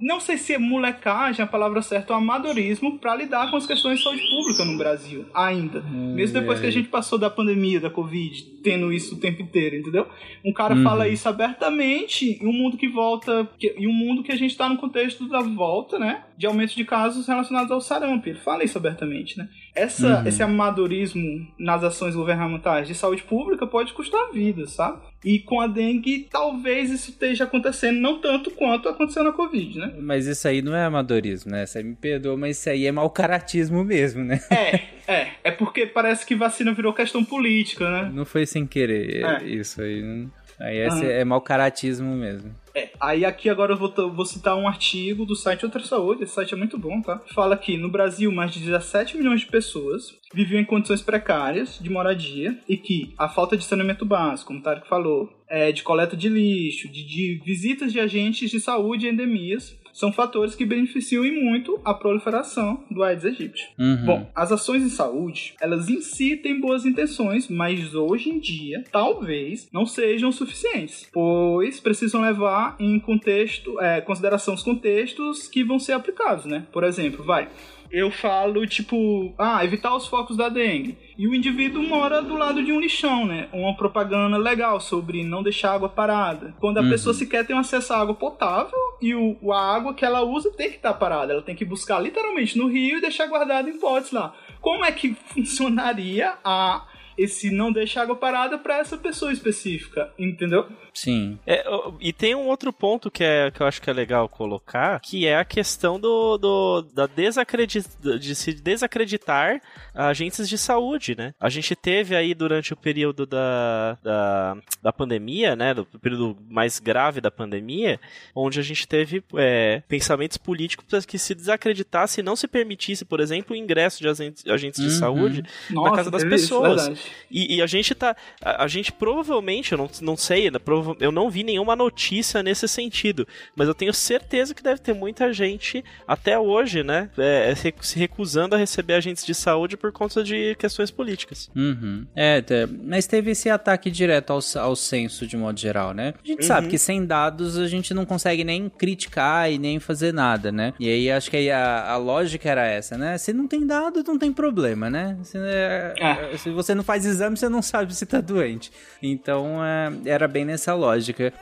Não 0.00 0.18
sei 0.18 0.38
se 0.38 0.54
é 0.54 0.58
molecagem 0.58 1.44
a 1.44 1.46
palavra 1.46 1.82
certa, 1.82 2.12
o 2.12 2.16
amadorismo 2.16 2.98
para 2.98 3.14
lidar 3.14 3.50
com 3.50 3.56
as 3.56 3.66
questões 3.66 3.98
de 3.98 4.04
saúde 4.04 4.22
pública 4.22 4.64
no 4.64 4.78
Brasil, 4.78 5.26
ainda. 5.34 5.80
Hum, 5.80 6.14
Mesmo 6.14 6.40
depois 6.40 6.58
é. 6.58 6.62
que 6.62 6.68
a 6.68 6.72
gente 6.72 6.88
passou 6.88 7.18
da 7.18 7.28
pandemia, 7.28 7.80
da 7.80 7.90
Covid, 7.90 8.42
tendo 8.62 8.92
isso 8.92 9.14
o 9.14 9.18
tempo 9.18 9.42
inteiro, 9.42 9.76
entendeu? 9.76 10.06
Um 10.44 10.52
cara 10.52 10.74
uhum. 10.74 10.82
fala 10.82 11.08
isso 11.08 11.28
abertamente 11.28 12.38
em 12.42 12.46
um 12.46 12.52
mundo 12.52 12.76
que 12.76 12.88
volta. 12.88 13.48
Que, 13.58 13.74
em 13.76 13.86
um 13.86 13.92
mundo 13.92 14.22
que 14.22 14.32
a 14.32 14.36
gente 14.36 14.56
tá 14.56 14.68
no 14.68 14.78
contexto 14.78 15.28
da 15.28 15.42
volta, 15.42 15.98
né? 15.98 16.24
De 16.38 16.46
aumento 16.46 16.74
de 16.74 16.84
casos 16.84 17.26
relacionados 17.26 17.70
ao 17.70 17.80
sarampo. 17.80 18.28
Ele 18.28 18.38
fala 18.38 18.64
isso 18.64 18.78
abertamente, 18.78 19.36
né? 19.36 19.48
Essa, 19.74 20.20
uhum. 20.20 20.26
Esse 20.26 20.42
amadorismo 20.42 21.46
nas 21.58 21.82
ações 21.82 22.14
governamentais 22.14 22.86
de 22.86 22.94
saúde 22.94 23.22
pública 23.22 23.66
pode 23.66 23.92
custar 23.94 24.30
vidas, 24.30 24.72
sabe? 24.72 25.00
E 25.24 25.38
com 25.38 25.60
a 25.60 25.66
dengue, 25.66 26.28
talvez 26.30 26.90
isso 26.90 27.10
esteja 27.10 27.44
acontecendo, 27.44 27.98
não 27.98 28.20
tanto 28.20 28.50
quanto 28.50 28.88
aconteceu 28.88 29.24
na 29.24 29.32
Covid, 29.32 29.78
né? 29.78 29.94
Mas 29.98 30.26
isso 30.26 30.46
aí 30.46 30.60
não 30.60 30.74
é 30.74 30.84
amadorismo, 30.84 31.52
né? 31.52 31.64
Aí 31.74 31.84
me 31.84 31.94
perdoa, 31.94 32.36
mas 32.36 32.58
isso 32.58 32.68
aí 32.68 32.86
é 32.86 32.92
mau 32.92 33.08
caratismo 33.08 33.82
mesmo, 33.82 34.22
né? 34.22 34.40
É, 34.50 34.80
é. 35.10 35.28
É 35.44 35.50
porque 35.50 35.86
parece 35.86 36.26
que 36.26 36.34
vacina 36.34 36.74
virou 36.74 36.92
questão 36.92 37.24
política, 37.24 37.90
né? 37.90 38.10
Não 38.12 38.26
foi 38.26 38.44
sem 38.44 38.66
querer 38.66 39.24
é. 39.24 39.44
isso 39.44 39.80
aí. 39.80 40.02
Não... 40.02 40.30
Aí 40.60 40.78
esse 40.78 41.06
é 41.06 41.24
mau 41.24 41.40
caratismo 41.40 42.14
mesmo. 42.14 42.52
É, 42.74 42.90
aí 43.00 43.24
aqui 43.24 43.48
agora 43.48 43.72
eu 43.72 43.76
vou, 43.76 43.92
vou 44.12 44.24
citar 44.24 44.56
um 44.56 44.66
artigo 44.66 45.26
do 45.26 45.36
site 45.36 45.64
Outra 45.64 45.82
Saúde, 45.84 46.24
esse 46.24 46.34
site 46.34 46.54
é 46.54 46.56
muito 46.56 46.78
bom, 46.78 47.00
tá? 47.02 47.20
Fala 47.34 47.56
que 47.56 47.76
no 47.76 47.90
Brasil 47.90 48.32
mais 48.32 48.52
de 48.52 48.60
17 48.60 49.16
milhões 49.16 49.40
de 49.40 49.46
pessoas 49.46 50.14
viviam 50.32 50.60
em 50.60 50.64
condições 50.64 51.02
precárias 51.02 51.78
de 51.78 51.90
moradia 51.90 52.58
e 52.68 52.76
que 52.76 53.12
a 53.18 53.28
falta 53.28 53.56
de 53.56 53.64
saneamento 53.64 54.06
básico, 54.06 54.48
como 54.48 54.60
o 54.60 54.62
Tarek 54.62 54.88
falou, 54.88 55.28
é, 55.48 55.70
de 55.70 55.82
coleta 55.82 56.16
de 56.16 56.28
lixo, 56.28 56.88
de, 56.88 57.04
de 57.04 57.42
visitas 57.44 57.92
de 57.92 58.00
agentes 58.00 58.50
de 58.50 58.58
saúde 58.58 59.06
e 59.06 59.10
endemias, 59.10 59.76
são 59.92 60.12
fatores 60.12 60.54
que 60.54 60.64
beneficiam 60.64 61.24
e 61.24 61.30
muito 61.30 61.80
a 61.84 61.92
proliferação 61.94 62.82
do 62.90 63.02
Aedes 63.02 63.24
aegypti. 63.24 63.70
Uhum. 63.78 64.04
Bom, 64.04 64.30
as 64.34 64.50
ações 64.50 64.82
em 64.82 64.88
saúde, 64.88 65.54
elas 65.60 65.88
em 65.88 66.00
si 66.00 66.36
têm 66.36 66.60
boas 66.60 66.84
intenções, 66.86 67.48
mas 67.48 67.94
hoje 67.94 68.30
em 68.30 68.38
dia, 68.38 68.84
talvez, 68.90 69.68
não 69.72 69.86
sejam 69.86 70.32
suficientes, 70.32 71.08
pois 71.12 71.80
precisam 71.80 72.22
levar 72.22 72.76
em 72.78 72.98
contexto, 72.98 73.78
é, 73.80 74.00
consideração 74.00 74.54
os 74.54 74.62
contextos 74.62 75.48
que 75.48 75.62
vão 75.62 75.78
ser 75.78 75.92
aplicados, 75.92 76.44
né? 76.44 76.66
Por 76.72 76.84
exemplo, 76.84 77.24
vai, 77.24 77.48
eu 77.92 78.10
falo, 78.10 78.66
tipo, 78.66 79.34
ah, 79.38 79.62
evitar 79.64 79.94
os 79.94 80.06
focos 80.06 80.36
da 80.36 80.48
dengue. 80.48 80.96
E 81.18 81.28
o 81.28 81.34
indivíduo 81.34 81.82
mora 81.82 82.22
do 82.22 82.34
lado 82.36 82.62
de 82.64 82.72
um 82.72 82.80
lixão, 82.80 83.26
né? 83.26 83.48
Uma 83.52 83.76
propaganda 83.76 84.38
legal 84.38 84.80
sobre 84.80 85.22
não 85.22 85.42
deixar 85.42 85.74
água 85.74 85.88
parada. 85.88 86.54
Quando 86.58 86.78
a 86.78 86.80
Uhum. 86.80 86.88
pessoa 86.88 87.12
sequer 87.14 87.46
tem 87.46 87.56
acesso 87.56 87.92
à 87.92 87.98
água 88.00 88.14
potável 88.14 88.78
e 89.00 89.14
o, 89.14 89.52
a 89.52 89.74
água 89.76 89.92
que 89.94 90.04
ela 90.04 90.22
usa 90.22 90.50
tem 90.50 90.70
que 90.70 90.76
estar 90.76 90.94
parada. 90.94 91.32
Ela 91.34 91.42
tem 91.42 91.54
que 91.54 91.64
buscar 91.66 92.00
literalmente 92.00 92.56
no 92.56 92.66
rio 92.66 92.96
e 92.98 93.00
deixar 93.02 93.26
guardada 93.26 93.68
em 93.68 93.78
potes 93.78 94.10
lá. 94.10 94.34
Como 94.60 94.84
é 94.84 94.90
que 94.90 95.14
funcionaria 95.34 96.34
a 96.42 96.86
esse 97.22 97.50
não 97.50 97.72
deixar 97.72 98.02
água 98.02 98.16
parada 98.16 98.58
para 98.58 98.78
essa 98.78 98.96
pessoa 98.96 99.32
específica, 99.32 100.12
entendeu? 100.18 100.66
Sim. 100.94 101.38
É, 101.46 101.64
e 102.00 102.12
tem 102.12 102.34
um 102.34 102.46
outro 102.46 102.72
ponto 102.72 103.10
que, 103.10 103.24
é, 103.24 103.50
que 103.50 103.60
eu 103.62 103.66
acho 103.66 103.80
que 103.80 103.88
é 103.88 103.92
legal 103.92 104.28
colocar, 104.28 105.00
que 105.00 105.26
é 105.26 105.36
a 105.38 105.44
questão 105.44 105.98
do, 105.98 106.36
do 106.36 106.82
da 106.94 107.06
desacredi 107.06 107.82
de 108.20 108.34
se 108.34 108.52
desacreditar 108.52 109.60
agentes 109.94 110.48
de 110.48 110.58
saúde, 110.58 111.16
né? 111.16 111.34
A 111.40 111.48
gente 111.48 111.74
teve 111.74 112.14
aí 112.14 112.34
durante 112.34 112.72
o 112.72 112.76
período 112.76 113.24
da, 113.26 113.96
da, 114.02 114.56
da 114.82 114.92
pandemia, 114.92 115.56
né? 115.56 115.72
Do 115.72 115.84
período 115.86 116.36
mais 116.48 116.78
grave 116.78 117.20
da 117.20 117.30
pandemia, 117.30 117.98
onde 118.34 118.60
a 118.60 118.62
gente 118.62 118.86
teve 118.86 119.22
é, 119.36 119.82
pensamentos 119.88 120.36
políticos 120.36 121.06
que 121.06 121.18
se 121.18 121.34
desacreditasse 121.34 122.20
e 122.20 122.22
não 122.22 122.36
se 122.36 122.46
permitisse, 122.46 123.04
por 123.04 123.20
exemplo, 123.20 123.54
o 123.54 123.58
ingresso 123.58 124.00
de 124.00 124.08
agentes, 124.08 124.44
agentes 124.46 124.80
de 124.80 124.88
Uhum. 124.92 124.98
saúde 124.98 125.42
Nossa, 125.70 125.96
casa 125.96 126.10
das 126.10 126.22
isso, 126.22 126.30
pessoas. 126.30 126.86
verdade. 126.86 127.11
E, 127.30 127.56
e 127.56 127.62
a 127.62 127.66
gente 127.66 127.94
tá. 127.94 128.16
A, 128.42 128.64
a 128.64 128.68
gente 128.68 128.92
provavelmente, 128.92 129.72
eu 129.72 129.78
não, 129.78 129.90
não 130.00 130.16
sei, 130.16 130.50
né, 130.50 130.58
eu 131.00 131.12
não 131.12 131.30
vi 131.30 131.44
nenhuma 131.44 131.76
notícia 131.76 132.42
nesse 132.42 132.66
sentido. 132.68 133.26
Mas 133.54 133.68
eu 133.68 133.74
tenho 133.74 133.92
certeza 133.92 134.54
que 134.54 134.62
deve 134.62 134.80
ter 134.80 134.94
muita 134.94 135.32
gente, 135.32 135.84
até 136.06 136.38
hoje, 136.38 136.82
né? 136.82 137.10
é, 137.18 137.54
se 137.54 137.72
se 137.80 137.98
recusando 137.98 138.54
a 138.54 138.58
receber 138.58 138.94
agentes 138.94 139.24
de 139.24 139.34
saúde 139.34 139.76
por 139.76 139.92
conta 139.92 140.22
de 140.22 140.54
questões 140.58 140.90
políticas. 140.90 141.50
Uhum. 141.54 142.06
É, 142.14 142.42
mas 142.82 143.06
teve 143.06 143.30
esse 143.30 143.48
ataque 143.48 143.90
direto 143.90 144.30
ao, 144.32 144.40
ao 144.60 144.76
censo 144.76 145.26
de 145.26 145.36
modo 145.36 145.58
geral, 145.58 145.92
né? 145.94 146.14
A 146.22 146.26
gente 146.26 146.44
sabe 146.44 146.68
que 146.68 146.78
sem 146.78 147.04
dados 147.04 147.56
a 147.56 147.66
gente 147.68 147.94
não 147.94 148.04
consegue 148.04 148.44
nem 148.44 148.68
criticar 148.68 149.50
e 149.50 149.58
nem 149.58 149.80
fazer 149.80 150.12
nada, 150.12 150.52
né? 150.52 150.74
E 150.78 150.88
aí 150.88 151.10
acho 151.10 151.30
que 151.30 151.36
aí 151.36 151.50
a, 151.50 151.90
a 151.92 151.96
lógica 151.96 152.48
era 152.48 152.66
essa, 152.66 152.98
né? 152.98 153.16
Se 153.18 153.32
não 153.32 153.46
tem 153.46 153.66
dado, 153.66 154.02
não 154.06 154.18
tem 154.18 154.32
problema, 154.32 154.90
né? 154.90 155.16
Se, 155.22 155.38
é, 155.38 155.94
É. 155.98 156.36
se 156.38 156.50
você 156.50 156.74
não 156.74 156.84
faz 156.84 156.91
exame, 156.98 157.36
você 157.36 157.48
não 157.48 157.62
sabe 157.62 157.94
se 157.94 158.06
tá 158.06 158.20
doente. 158.20 158.70
Então 159.02 159.64
é, 159.64 159.92
era 160.04 160.28
bem 160.28 160.44
nessa 160.44 160.74
lógica. 160.74 161.32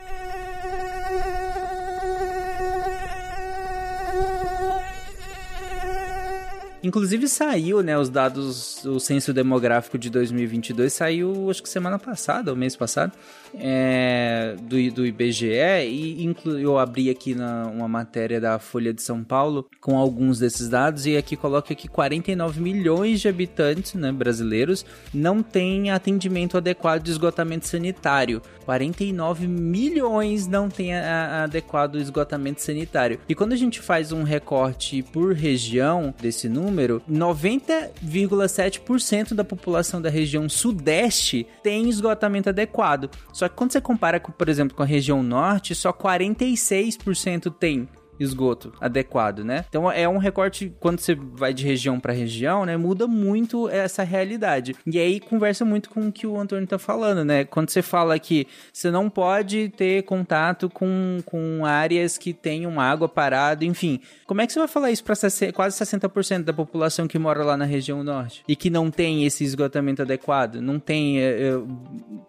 Inclusive 6.82 7.28
saiu, 7.28 7.82
né, 7.82 7.98
os 7.98 8.08
dados, 8.08 8.84
o 8.86 8.98
censo 8.98 9.34
demográfico 9.34 9.98
de 9.98 10.08
2022 10.08 10.92
saiu, 10.92 11.50
acho 11.50 11.62
que 11.62 11.68
semana 11.68 11.98
passada, 11.98 12.50
ou 12.50 12.56
mês 12.56 12.74
passado, 12.74 13.12
é, 13.54 14.56
do, 14.62 14.76
do 14.92 15.06
IBGE, 15.06 15.48
e 15.88 16.24
inclu, 16.24 16.58
eu 16.58 16.78
abri 16.78 17.10
aqui 17.10 17.34
na, 17.34 17.66
uma 17.66 17.88
matéria 17.88 18.40
da 18.40 18.58
Folha 18.58 18.92
de 18.92 19.02
São 19.02 19.22
Paulo 19.24 19.66
com 19.80 19.96
alguns 19.98 20.38
desses 20.38 20.68
dados, 20.68 21.06
e 21.06 21.16
aqui 21.16 21.36
coloca 21.36 21.74
que 21.74 21.88
49 21.88 22.60
milhões 22.60 23.20
de 23.20 23.28
habitantes, 23.28 23.94
né, 23.94 24.12
brasileiros, 24.12 24.84
não 25.12 25.42
têm 25.42 25.90
atendimento 25.90 26.56
adequado 26.56 27.02
de 27.02 27.10
esgotamento 27.10 27.66
sanitário. 27.66 28.40
49 28.64 29.48
milhões 29.48 30.46
não 30.46 30.68
têm 30.68 30.94
a- 30.94 31.40
a- 31.40 31.44
adequado 31.44 31.96
esgotamento 31.96 32.62
sanitário. 32.62 33.18
E 33.28 33.34
quando 33.34 33.52
a 33.52 33.56
gente 33.56 33.80
faz 33.80 34.12
um 34.12 34.22
recorte 34.22 35.02
por 35.02 35.34
região 35.34 36.14
desse 36.20 36.48
número, 36.48 37.02
90,7% 37.08 39.34
da 39.34 39.42
população 39.44 40.00
da 40.00 40.08
região 40.08 40.48
sudeste 40.48 41.46
tem 41.62 41.88
esgotamento 41.88 42.48
adequado. 42.48 43.10
Só 43.40 43.48
que 43.48 43.56
quando 43.56 43.72
você 43.72 43.80
compara, 43.80 44.20
com, 44.20 44.30
por 44.30 44.50
exemplo, 44.50 44.76
com 44.76 44.82
a 44.82 44.86
região 44.86 45.22
norte, 45.22 45.74
só 45.74 45.94
46% 45.94 47.50
tem 47.58 47.88
esgoto 48.20 48.72
adequado, 48.80 49.42
né? 49.44 49.64
Então 49.68 49.90
é 49.90 50.08
um 50.08 50.18
recorte 50.18 50.72
quando 50.78 51.00
você 51.00 51.14
vai 51.14 51.52
de 51.54 51.64
região 51.64 51.98
para 51.98 52.12
região, 52.12 52.64
né? 52.66 52.76
Muda 52.76 53.06
muito 53.06 53.68
essa 53.68 54.02
realidade. 54.04 54.76
E 54.86 54.98
aí 54.98 55.18
conversa 55.18 55.64
muito 55.64 55.88
com 55.90 56.08
o 56.08 56.12
que 56.12 56.26
o 56.26 56.38
Antônio 56.38 56.66
tá 56.66 56.78
falando, 56.78 57.24
né? 57.24 57.44
Quando 57.44 57.70
você 57.70 57.80
fala 57.82 58.18
que 58.18 58.46
você 58.72 58.90
não 58.90 59.08
pode 59.08 59.70
ter 59.70 60.02
contato 60.02 60.68
com, 60.68 61.18
com 61.24 61.64
áreas 61.64 62.18
que 62.18 62.32
tenham 62.32 62.78
água 62.78 63.08
parada, 63.08 63.64
enfim. 63.64 64.00
Como 64.26 64.40
é 64.40 64.46
que 64.46 64.52
você 64.52 64.58
vai 64.58 64.68
falar 64.68 64.90
isso 64.90 65.02
para 65.02 65.14
quase 65.54 65.76
60% 65.82 66.44
da 66.44 66.52
população 66.52 67.08
que 67.08 67.18
mora 67.18 67.42
lá 67.42 67.56
na 67.56 67.64
região 67.64 68.04
norte 68.04 68.42
e 68.46 68.54
que 68.54 68.68
não 68.68 68.90
tem 68.90 69.24
esse 69.24 69.42
esgotamento 69.44 70.02
adequado? 70.02 70.60
Não 70.60 70.78
tem 70.78 71.20
é, 71.20 71.22
é, 71.22 71.62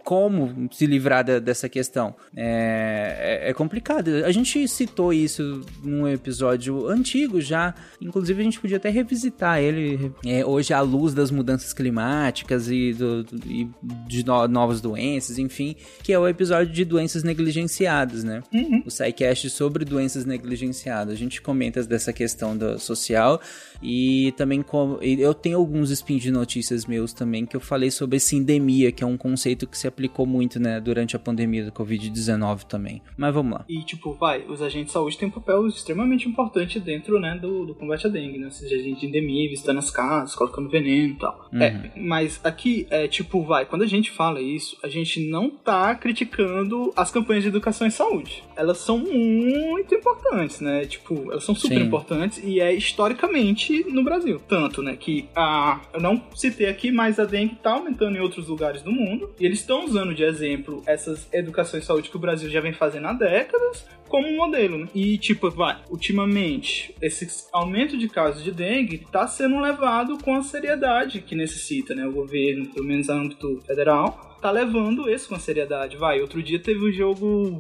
como 0.04 0.70
se 0.72 0.86
livrar 0.86 1.24
da- 1.24 1.40
dessa 1.40 1.68
questão? 1.68 2.16
É, 2.36 3.42
é- 3.44 3.50
é 3.50 3.54
complicado. 3.54 4.10
A 4.26 4.32
gente 4.32 4.68
citou 4.68 5.12
isso 5.14 5.62
num 5.84 6.08
episódio 6.08 6.88
antigo 6.88 7.40
já. 7.42 7.74
Inclusive, 8.02 8.40
a 8.42 8.44
gente 8.44 8.60
podia 8.60 8.78
até 8.78 8.90
revisitar 8.90 9.60
ele 9.60 10.12
é, 10.26 10.46
hoje 10.46 10.74
à 10.74 10.82
luz 10.82 11.14
das 11.14 11.32
mudanças 11.32 11.74
climáticas 11.74 12.70
e, 12.70 12.94
do- 12.94 13.26
e 13.46 13.68
de 14.08 14.26
no- 14.26 14.48
novas 14.48 14.82
doenças, 14.82 15.38
enfim, 15.38 15.76
que 16.04 16.12
é 16.14 16.20
o 16.20 16.28
episódio 16.28 16.72
de 16.74 16.86
doenças 16.86 17.24
negligenciadas, 17.24 18.24
né? 18.24 18.42
O 18.86 18.90
SciCast 18.92 19.50
sobre 19.50 19.86
doenças 19.86 20.26
negligenciadas. 20.26 21.14
A 21.14 21.18
gente 21.18 21.42
comenta 21.42 21.84
dessa 21.84 22.12
questão 22.14 22.56
do 22.58 22.80
social 22.80 23.40
e 23.82 24.34
também 24.38 24.62
com, 24.62 24.98
e 25.02 25.20
eu 25.22 25.34
tenho 25.34 25.58
alguns 25.58 25.90
spins 25.92 26.22
de 26.22 26.32
notícias 26.32 26.86
meus 26.86 27.14
também 27.14 27.46
que 27.46 27.56
eu 27.56 27.60
falei 27.60 27.90
sobre 27.92 28.18
essa 28.18 28.36
endemia, 28.36 28.92
que 28.92 29.04
é 29.04 29.08
um 29.08 29.18
conceito 29.18 29.68
que 29.68 29.78
se 29.78 29.88
aplicou 29.88 30.26
muito, 30.26 30.60
né, 30.60 30.80
durante 30.80 31.16
a 31.16 31.20
pandemia 31.20 31.66
do 31.66 31.72
Covid-19 31.72 32.64
também. 32.66 33.02
Mas 33.18 33.34
vamos 33.34 33.54
lá. 33.54 33.66
E, 33.68 33.84
tipo, 33.84 34.14
vai, 34.14 34.46
os 34.48 34.62
agentes 34.62 34.88
de 34.88 34.94
saúde 34.94 35.18
têm 35.18 35.28
um 35.28 35.32
papel 35.32 35.71
extremamente 35.78 36.28
importante 36.28 36.80
dentro, 36.80 37.20
né, 37.20 37.38
do, 37.40 37.66
do 37.66 37.76
combate 37.76 38.08
à 38.08 38.10
dengue, 38.10 38.38
né? 38.38 38.48
Esses 38.48 38.72
agentes 38.72 39.02
de 39.02 39.08
endemia, 39.08 39.50
visitando 39.50 39.80
as 39.80 39.90
casas, 39.90 40.36
colocando 40.36 40.70
veneno 40.70 41.14
e 41.14 41.18
tal. 41.18 41.50
Uhum. 41.52 41.62
É, 41.62 41.92
mas 41.96 42.40
aqui, 42.44 42.88
é, 42.90 43.08
tipo, 43.08 43.44
vai, 43.44 43.66
quando 43.66 43.84
a 43.84 43.88
gente 43.88 44.12
fala 44.12 44.42
isso, 44.42 44.78
a 44.84 44.88
gente 44.88 45.28
não 45.30 45.50
tá 45.50 45.94
criticando 45.96 46.92
as 46.96 47.12
campanhas 47.12 47.44
de 47.44 47.50
educação 47.50 47.88
em 47.88 47.92
saúde. 47.92 48.44
Elas 48.56 48.78
são 48.78 48.98
muito 48.98 49.94
importantes, 49.96 50.60
né? 50.60 50.86
Tipo, 50.86 51.32
elas 51.32 51.44
são 51.44 51.56
super 51.56 51.78
Sim. 51.78 51.86
importantes 51.86 52.42
e 52.44 52.60
é 52.60 52.74
historicamente 52.74 53.86
no 53.90 54.04
Brasil. 54.04 54.40
Tanto, 54.48 54.82
né, 54.82 54.96
que 54.96 55.28
a, 55.36 55.82
eu 55.94 56.00
não 56.00 56.22
citei 56.36 56.68
aqui, 56.68 56.92
mas 56.92 57.20
a 57.20 57.26
dengue 57.26 57.56
tá 57.56 57.72
aumentando 57.72 58.18
em 58.18 58.22
outros 58.22 58.48
lugares 58.48 58.82
do 58.82 58.92
mundo 58.92 59.34
e 59.40 59.46
eles 59.46 59.60
estão 59.60 59.86
usando 59.86 60.14
de 60.14 60.24
exemplo 60.24 60.82
essas 60.86 61.28
educações 61.34 61.84
em 61.84 61.86
saúde 61.86 62.10
que 62.10 62.16
o 62.16 62.20
Brasil 62.20 62.50
já 62.50 62.62
vem 62.62 62.74
fazendo 62.74 63.08
há 63.08 63.14
décadas 63.14 63.86
como 64.12 64.28
um 64.28 64.36
modelo, 64.36 64.78
né? 64.78 64.90
E, 64.94 65.18
tipo, 65.18 65.50
vai, 65.50 65.82
ultimamente, 65.90 66.94
esse 67.02 67.48
aumento 67.54 67.98
de 67.98 68.10
casos 68.10 68.44
de 68.44 68.52
dengue 68.52 69.08
tá 69.10 69.26
sendo 69.26 69.58
levado 69.60 70.18
com 70.18 70.36
a 70.36 70.44
seriedade 70.44 71.22
que 71.22 71.34
necessita, 71.34 71.96
né? 71.96 72.06
O 72.06 72.12
governo, 72.12 72.68
pelo 72.68 72.86
menos 72.86 73.10
a 73.10 73.14
âmbito 73.14 73.62
federal, 73.66 74.38
tá 74.42 74.52
levando 74.52 75.10
isso 75.10 75.30
com 75.30 75.36
a 75.36 75.40
seriedade. 75.40 75.96
Vai, 75.96 76.22
outro 76.22 76.44
dia 76.44 76.60
teve 76.60 76.82
o 76.82 76.92
jogo 76.92 77.58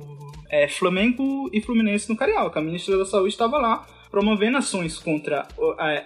é, 0.49 0.67
Flamengo 0.67 1.49
e 1.53 1.61
Fluminense 1.61 2.09
no 2.09 2.17
Carioca. 2.17 2.59
A 2.59 2.63
ministra 2.63 2.97
da 2.97 3.05
Saúde 3.05 3.29
estava 3.29 3.57
lá 3.57 3.87
promovendo 4.11 4.57
ações 4.57 4.99
contra 4.99 5.47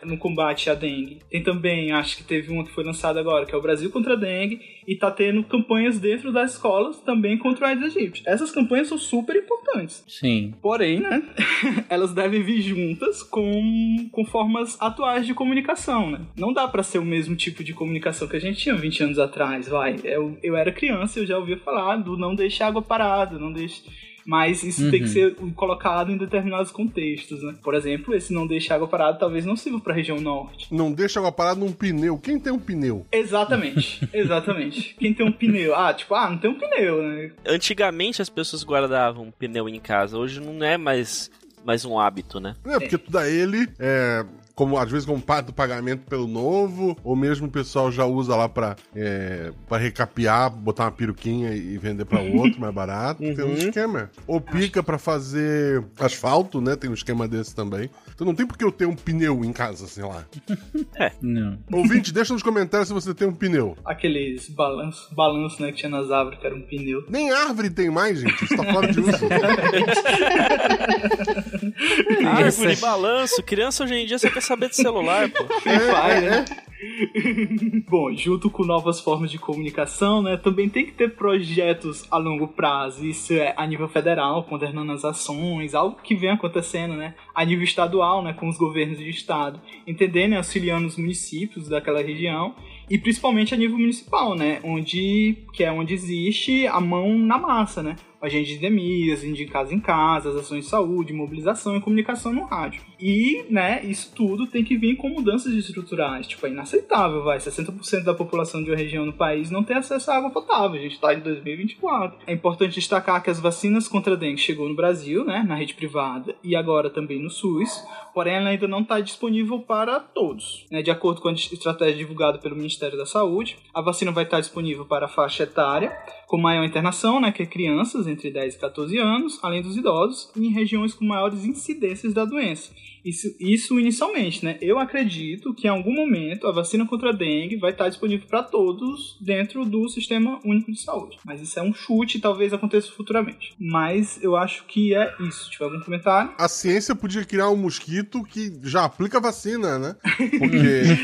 no 0.03 0.17
combate 0.17 0.69
à 0.69 0.75
dengue. 0.75 1.19
Tem 1.29 1.41
também, 1.41 1.91
acho 1.91 2.17
que 2.17 2.23
teve 2.23 2.51
uma 2.51 2.63
que 2.63 2.71
foi 2.71 2.83
lançada 2.83 3.19
agora, 3.19 3.45
que 3.45 3.53
é 3.53 3.57
o 3.57 3.61
Brasil 3.61 3.89
contra 3.89 4.13
a 4.13 4.15
dengue, 4.15 4.61
e 4.87 4.95
tá 4.95 5.09
tendo 5.09 5.43
campanhas 5.43 5.99
dentro 5.99 6.31
das 6.31 6.53
escolas 6.53 7.01
também 7.01 7.37
contra 7.37 7.65
o 7.65 7.67
Aedes 7.67 7.95
aegypti. 7.95 8.23
Essas 8.25 8.51
campanhas 8.51 8.87
são 8.87 8.97
super 8.97 9.35
importantes. 9.35 10.03
Sim. 10.07 10.53
Porém, 10.61 10.99
né, 10.99 11.23
elas 11.89 12.13
devem 12.13 12.43
vir 12.43 12.61
juntas 12.61 13.23
com, 13.23 14.07
com 14.11 14.23
formas 14.25 14.79
atuais 14.79 15.25
de 15.25 15.33
comunicação, 15.33 16.11
né? 16.11 16.21
Não 16.37 16.53
dá 16.53 16.67
para 16.67 16.83
ser 16.83 16.99
o 16.99 17.05
mesmo 17.05 17.35
tipo 17.35 17.63
de 17.63 17.73
comunicação 17.73 18.27
que 18.27 18.35
a 18.35 18.39
gente 18.39 18.59
tinha 18.59 18.75
20 18.75 19.03
anos 19.03 19.19
atrás, 19.19 19.67
vai. 19.67 19.95
Eu, 20.03 20.37
eu 20.43 20.55
era 20.55 20.71
criança 20.71 21.19
e 21.19 21.23
eu 21.23 21.27
já 21.27 21.37
ouvia 21.37 21.57
falar 21.57 21.97
do 21.97 22.15
não 22.15 22.35
deixe 22.35 22.61
água 22.61 22.81
parada, 22.81 23.39
não 23.39 23.51
deixe 23.51 23.83
mas 24.25 24.63
isso 24.63 24.83
uhum. 24.83 24.91
tem 24.91 24.99
que 25.01 25.07
uhum. 25.07 25.13
ser 25.13 25.35
colocado 25.53 26.11
em 26.11 26.17
determinados 26.17 26.71
contextos, 26.71 27.43
né? 27.43 27.55
Por 27.63 27.75
exemplo, 27.75 28.15
esse 28.15 28.33
não 28.33 28.47
deixa 28.47 28.73
água 28.73 28.87
parada 28.87 29.17
talvez 29.17 29.45
não 29.45 29.55
sirva 29.55 29.79
para 29.79 29.93
a 29.93 29.95
região 29.95 30.19
norte. 30.19 30.67
Não 30.73 30.91
deixa 30.91 31.19
água 31.19 31.31
parada 31.31 31.59
num 31.59 31.71
pneu. 31.71 32.17
Quem 32.17 32.39
tem 32.39 32.51
um 32.51 32.59
pneu? 32.59 33.05
Exatamente, 33.11 34.07
exatamente. 34.11 34.95
Quem 34.97 35.13
tem 35.13 35.25
um 35.25 35.31
pneu? 35.31 35.75
Ah, 35.75 35.93
tipo, 35.93 36.15
ah, 36.15 36.29
não 36.29 36.37
tem 36.37 36.49
um 36.49 36.57
pneu, 36.57 37.03
né? 37.03 37.31
Antigamente 37.45 38.21
as 38.21 38.29
pessoas 38.29 38.63
guardavam 38.63 39.31
pneu 39.37 39.69
em 39.69 39.79
casa, 39.79 40.17
hoje 40.17 40.39
não 40.39 40.65
é 40.65 40.77
mais 40.77 41.29
mais 41.63 41.83
um 41.83 41.99
hábito, 41.99 42.39
né? 42.39 42.55
É, 42.63 42.79
porque 42.79 42.95
é. 42.95 42.97
tu 42.97 43.11
dá 43.11 43.27
ele, 43.27 43.67
é, 43.79 44.23
como 44.55 44.77
às 44.77 44.89
vezes 44.89 45.05
como 45.05 45.21
parte 45.21 45.47
do 45.47 45.53
pagamento 45.53 46.03
pelo 46.09 46.27
novo, 46.27 46.97
ou 47.03 47.15
mesmo 47.15 47.47
o 47.47 47.51
pessoal 47.51 47.91
já 47.91 48.05
usa 48.05 48.35
lá 48.35 48.47
pra, 48.47 48.75
é, 48.95 49.51
pra 49.67 49.77
recapear, 49.77 50.49
botar 50.49 50.85
uma 50.85 50.91
peruquinha 50.91 51.53
e 51.53 51.77
vender 51.77 52.05
pra 52.05 52.21
outro 52.33 52.59
mais 52.59 52.73
barato. 52.73 53.21
Uhum. 53.21 53.35
Tem 53.35 53.45
um 53.45 53.49
uhum. 53.49 53.55
esquema. 53.55 54.09
Ou 54.25 54.39
pica 54.39 54.81
para 54.81 54.97
fazer 54.97 55.83
asfalto, 55.99 56.61
né? 56.61 56.75
Tem 56.75 56.89
um 56.89 56.93
esquema 56.93 57.27
desse 57.27 57.53
também. 57.53 57.89
Então 58.13 58.25
não 58.25 58.33
tem 58.33 58.47
porque 58.47 58.63
eu 58.63 58.71
ter 58.71 58.85
um 58.85 58.95
pneu 58.95 59.43
em 59.43 59.51
casa, 59.51 59.87
sei 59.87 60.03
lá. 60.03 60.25
É. 60.97 61.11
Não. 61.21 61.57
Ouvinte, 61.73 62.13
deixa 62.13 62.31
nos 62.31 62.41
comentários 62.41 62.87
se 62.87 62.93
você 62.93 63.13
tem 63.13 63.27
um 63.27 63.33
pneu. 63.33 63.77
Aqueles 63.83 64.47
balanços, 64.47 65.11
balanço, 65.11 65.61
né, 65.61 65.71
que 65.71 65.79
tinha 65.79 65.89
nas 65.89 66.09
árvores, 66.09 66.39
que 66.39 66.45
era 66.45 66.55
um 66.55 66.61
pneu. 66.61 67.03
Nem 67.09 67.31
árvore 67.31 67.69
tem 67.69 67.89
mais, 67.89 68.19
gente. 68.19 68.45
Isso 68.45 68.55
tá 68.55 68.63
fora 68.63 68.91
de 68.91 69.01
uso. 69.01 69.11
árvore, 72.25 72.75
balanço. 72.77 73.43
Criança 73.43 73.83
hoje 73.83 73.95
em 73.95 74.05
dia 74.05 74.17
você 74.17 74.31
quer 74.31 74.41
saber 74.45 74.69
de 74.69 74.75
celular, 74.75 75.29
pô. 75.29 75.45
Free 75.61 75.79
Fire, 75.79 76.21
né? 76.21 76.45
Bom, 77.89 78.13
junto 78.13 78.49
com 78.49 78.63
novas 78.63 78.99
formas 78.99 79.31
de 79.31 79.39
comunicação, 79.39 80.21
né, 80.21 80.37
também 80.37 80.69
tem 80.69 80.85
que 80.85 80.91
ter 80.91 81.15
projetos 81.15 82.05
a 82.11 82.17
longo 82.17 82.47
prazo. 82.47 83.05
Isso 83.05 83.33
é 83.33 83.53
a 83.57 83.65
nível 83.65 83.87
federal, 83.87 84.43
coordenando 84.43 84.91
as 84.91 85.05
ações, 85.05 85.73
algo 85.73 85.97
que 86.01 86.15
vem 86.15 86.31
acontecendo, 86.31 86.95
né, 86.95 87.15
a 87.33 87.43
nível 87.43 87.63
estadual, 87.63 88.23
né, 88.23 88.33
com 88.33 88.47
os 88.47 88.57
governos 88.57 88.97
de 88.97 89.09
estado, 89.09 89.59
entendendo 89.87 90.33
e 90.33 90.37
auxiliando 90.37 90.87
os 90.87 90.97
municípios 90.97 91.67
daquela 91.67 92.01
região 92.01 92.55
e 92.89 92.97
principalmente 92.97 93.53
a 93.53 93.57
nível 93.57 93.77
municipal, 93.77 94.35
né, 94.35 94.59
onde 94.63 95.37
que 95.53 95.63
é 95.63 95.71
onde 95.71 95.93
existe 95.93 96.67
a 96.67 96.79
mão 96.79 97.17
na 97.17 97.37
massa, 97.37 97.81
né, 97.81 97.95
agentes 98.25 98.49
de 98.49 98.55
endemias, 98.55 99.21
de 99.21 99.45
casa 99.45 99.73
em 99.73 99.79
casa, 99.79 100.29
as 100.29 100.35
ações 100.35 100.65
de 100.65 100.69
saúde, 100.69 101.13
mobilização 101.13 101.75
e 101.75 101.81
comunicação 101.81 102.33
no 102.33 102.43
rádio. 102.43 102.81
E, 102.99 103.45
né, 103.49 103.81
isso 103.83 104.11
tudo 104.15 104.47
tem 104.47 104.63
que 104.63 104.77
vir 104.77 104.95
com 104.95 105.09
mudanças 105.09 105.53
estruturais. 105.53 106.27
Tipo, 106.27 106.47
é 106.47 106.49
inaceitável, 106.49 107.23
vai. 107.23 107.37
60% 107.37 108.03
da 108.03 108.13
população 108.13 108.63
de 108.63 108.71
uma 108.71 108.77
região 108.77 109.05
no 109.05 109.13
país 109.13 109.51
não 109.51 109.63
tem 109.63 109.77
acesso 109.77 110.11
à 110.11 110.17
água 110.17 110.29
potável. 110.29 110.79
A 110.79 110.83
gente 110.83 110.93
está 110.93 111.13
em 111.13 111.19
2024. 111.19 112.19
É 112.27 112.33
importante 112.33 112.75
destacar 112.75 113.21
que 113.21 113.29
as 113.29 113.39
vacinas 113.39 113.87
contra 113.87 114.13
a 114.13 114.17
dengue 114.17 114.39
chegou 114.39 114.67
no 114.67 114.75
Brasil, 114.75 115.23
né, 115.23 115.43
na 115.47 115.55
rede 115.55 115.73
privada 115.73 116.35
e 116.43 116.55
agora 116.55 116.89
também 116.89 117.21
no 117.21 117.29
SUS. 117.29 117.83
Porém, 118.13 118.35
ela 118.35 118.49
ainda 118.49 118.67
não 118.67 118.81
está 118.81 118.99
disponível 118.99 119.59
para 119.59 119.99
todos. 119.99 120.65
Né? 120.71 120.81
De 120.81 120.89
acordo 120.89 121.21
com 121.21 121.27
a 121.27 121.33
estratégia 121.33 121.95
divulgada 121.95 122.37
pelo 122.37 122.55
Ministério 122.55 122.97
da 122.97 123.05
Saúde, 123.05 123.57
a 123.73 123.81
vacina 123.81 124.11
vai 124.11 124.23
estar 124.23 124.39
disponível 124.39 124.85
para 124.85 125.05
a 125.05 125.09
faixa 125.09 125.43
etária 125.43 125.95
com 126.27 126.37
maior 126.37 126.63
internação, 126.63 127.19
né, 127.19 127.31
que 127.31 127.43
é 127.43 127.45
crianças 127.45 128.07
entre 128.07 128.31
10 128.31 128.55
e 128.55 128.59
14 128.59 128.97
anos, 128.97 129.39
além 129.43 129.61
dos 129.61 129.77
idosos, 129.77 130.29
e 130.35 130.45
em 130.45 130.51
regiões 130.51 130.93
com 130.93 131.05
maiores 131.05 131.45
incidências 131.45 132.13
da 132.13 132.25
doença. 132.25 132.71
Isso, 133.05 133.35
isso 133.39 133.79
inicialmente, 133.79 134.43
né? 134.43 134.57
Eu 134.59 134.79
acredito 134.79 135.53
que 135.53 135.67
em 135.67 135.69
algum 135.69 135.93
momento 135.93 136.47
a 136.47 136.51
vacina 136.51 136.87
contra 136.87 137.09
a 137.11 137.13
dengue 137.13 137.57
vai 137.57 137.71
estar 137.71 137.87
disponível 137.87 138.27
para 138.27 138.41
todos 138.41 139.15
dentro 139.21 139.63
do 139.63 139.87
Sistema 139.87 140.39
Único 140.43 140.71
de 140.71 140.81
Saúde. 140.81 141.17
Mas 141.23 141.39
isso 141.39 141.59
é 141.59 141.61
um 141.61 141.73
chute 141.73 142.17
e 142.17 142.21
talvez 142.21 142.51
aconteça 142.51 142.91
futuramente. 142.91 143.53
Mas 143.59 144.21
eu 144.23 144.35
acho 144.35 144.65
que 144.65 144.95
é 144.95 145.13
isso. 145.19 145.51
Tiver 145.51 145.65
algum 145.65 145.79
comentário? 145.81 146.33
A 146.37 146.47
ciência 146.47 146.95
podia 146.95 147.23
criar 147.23 147.49
um 147.49 147.55
mosquito 147.55 148.23
que 148.23 148.59
já 148.63 148.85
aplica 148.85 149.19
vacina, 149.19 149.77
né? 149.77 149.95
Porque 150.39 150.57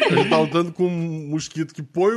a 0.10 0.16
gente 0.16 0.30
tá 0.30 0.40
lutando 0.40 0.72
com 0.72 0.88
um 0.88 1.30
mosquito 1.30 1.74
que 1.74 1.84
põe 1.84 2.14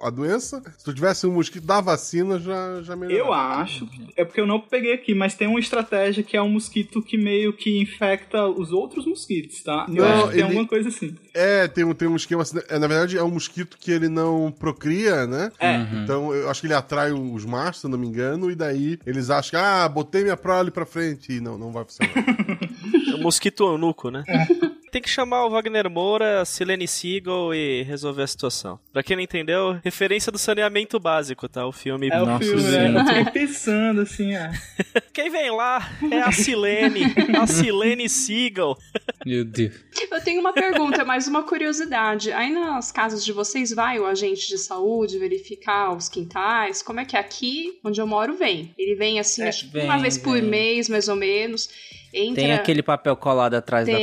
a 0.00 0.10
doença. 0.10 0.60
Se 0.76 0.84
tu 0.84 0.92
tivesse 0.92 1.24
um 1.26 1.34
mosquito 1.34 1.64
da 1.64 1.80
vacina, 1.80 2.38
já, 2.40 2.82
já 2.82 2.96
melhorou. 2.96 3.26
Eu 3.28 3.32
acho. 3.32 3.88
É 4.16 4.24
porque 4.24 4.40
eu 4.40 4.46
não 4.46 4.58
peguei 4.58 4.92
aqui, 4.92 5.14
mas 5.14 5.34
tem 5.34 5.46
uma 5.46 5.60
estratégia 5.60 6.24
que 6.24 6.36
é 6.36 6.42
um 6.42 6.48
mosquito 6.48 7.00
que 7.00 7.16
meio 7.16 7.52
que 7.52 7.80
infecta 7.80 8.48
os 8.48 8.72
outros 8.72 9.03
os 9.04 9.10
mosquitos, 9.10 9.62
tá? 9.62 9.86
Eu 9.88 9.94
não, 9.94 10.04
acho 10.04 10.22
que 10.22 10.28
tem 10.28 10.34
ele... 10.34 10.42
alguma 10.42 10.66
coisa 10.66 10.88
assim. 10.88 11.14
É, 11.32 11.68
tem, 11.68 11.94
tem 11.94 12.08
um 12.08 12.16
esquema 12.16 12.42
assim. 12.42 12.58
É, 12.68 12.78
na 12.78 12.86
verdade, 12.86 13.18
é 13.18 13.22
um 13.22 13.30
mosquito 13.30 13.76
que 13.78 13.90
ele 13.90 14.08
não 14.08 14.52
procria, 14.52 15.26
né? 15.26 15.50
É. 15.58 15.78
Uhum. 15.78 16.02
Então, 16.02 16.34
eu 16.34 16.50
acho 16.50 16.60
que 16.60 16.66
ele 16.66 16.74
atrai 16.74 17.12
os 17.12 17.44
machos, 17.44 17.82
se 17.82 17.88
não 17.88 17.98
me 17.98 18.06
engano, 18.06 18.50
e 18.50 18.54
daí 18.54 18.98
eles 19.06 19.30
acham 19.30 19.50
que, 19.50 19.56
ah, 19.56 19.88
botei 19.88 20.22
minha 20.22 20.36
prole 20.36 20.70
pra 20.70 20.86
frente. 20.86 21.32
E 21.32 21.40
não, 21.40 21.58
não 21.58 21.72
vai 21.72 21.84
funcionar. 21.84 22.12
é 23.12 23.14
o 23.14 23.22
mosquito 23.22 23.64
eunuco, 23.64 24.10
né? 24.10 24.24
É 24.26 24.73
tem 24.94 25.02
que 25.02 25.10
chamar 25.10 25.44
o 25.44 25.50
Wagner 25.50 25.90
Moura, 25.90 26.44
Silene 26.44 26.86
Seagal 26.86 27.52
e 27.52 27.82
resolver 27.82 28.22
a 28.22 28.26
situação. 28.28 28.78
Pra 28.92 29.02
quem 29.02 29.16
não 29.16 29.24
entendeu, 29.24 29.76
referência 29.82 30.30
do 30.30 30.38
saneamento 30.38 31.00
básico, 31.00 31.48
tá? 31.48 31.66
O 31.66 31.72
filme. 31.72 32.10
É 32.12 32.22
o 32.22 32.24
Nossa, 32.24 32.44
filme, 32.44 32.62
né? 32.62 33.00
Eu 33.00 33.04
fiquei 33.04 33.24
pensando 33.24 34.02
assim, 34.02 34.36
ah. 34.36 34.52
Quem 35.12 35.28
vem 35.30 35.50
lá 35.50 35.90
é 36.12 36.20
a 36.20 36.30
Silene, 36.30 37.12
a 37.36 37.44
Silene 37.44 38.08
Seagal. 38.08 38.78
Meu 39.26 39.44
Deus. 39.44 39.74
Eu 40.12 40.22
tenho 40.22 40.40
uma 40.40 40.52
pergunta, 40.52 41.04
mais 41.04 41.26
uma 41.26 41.42
curiosidade. 41.42 42.30
Aí 42.30 42.52
nas 42.52 42.92
casas 42.92 43.24
de 43.24 43.32
vocês 43.32 43.72
vai 43.72 43.98
o 43.98 44.06
agente 44.06 44.46
de 44.46 44.58
saúde 44.58 45.18
verificar 45.18 45.92
os 45.92 46.08
quintais? 46.08 46.82
Como 46.82 47.00
é 47.00 47.04
que 47.04 47.16
é 47.16 47.18
aqui, 47.18 47.80
onde 47.82 48.00
eu 48.00 48.06
moro, 48.06 48.36
vem? 48.36 48.72
Ele 48.78 48.94
vem 48.94 49.18
assim, 49.18 49.42
é, 49.42 49.48
acho 49.48 49.68
vem, 49.70 49.86
uma 49.86 49.98
vez 49.98 50.16
por 50.16 50.34
vem. 50.34 50.48
mês, 50.48 50.88
mais 50.88 51.08
ou 51.08 51.16
menos. 51.16 51.68
Entra... 52.14 52.34
Tem 52.34 52.52
aquele 52.52 52.82
papel 52.82 53.16
colado 53.16 53.54
atrás 53.54 53.86
tem, 53.86 53.94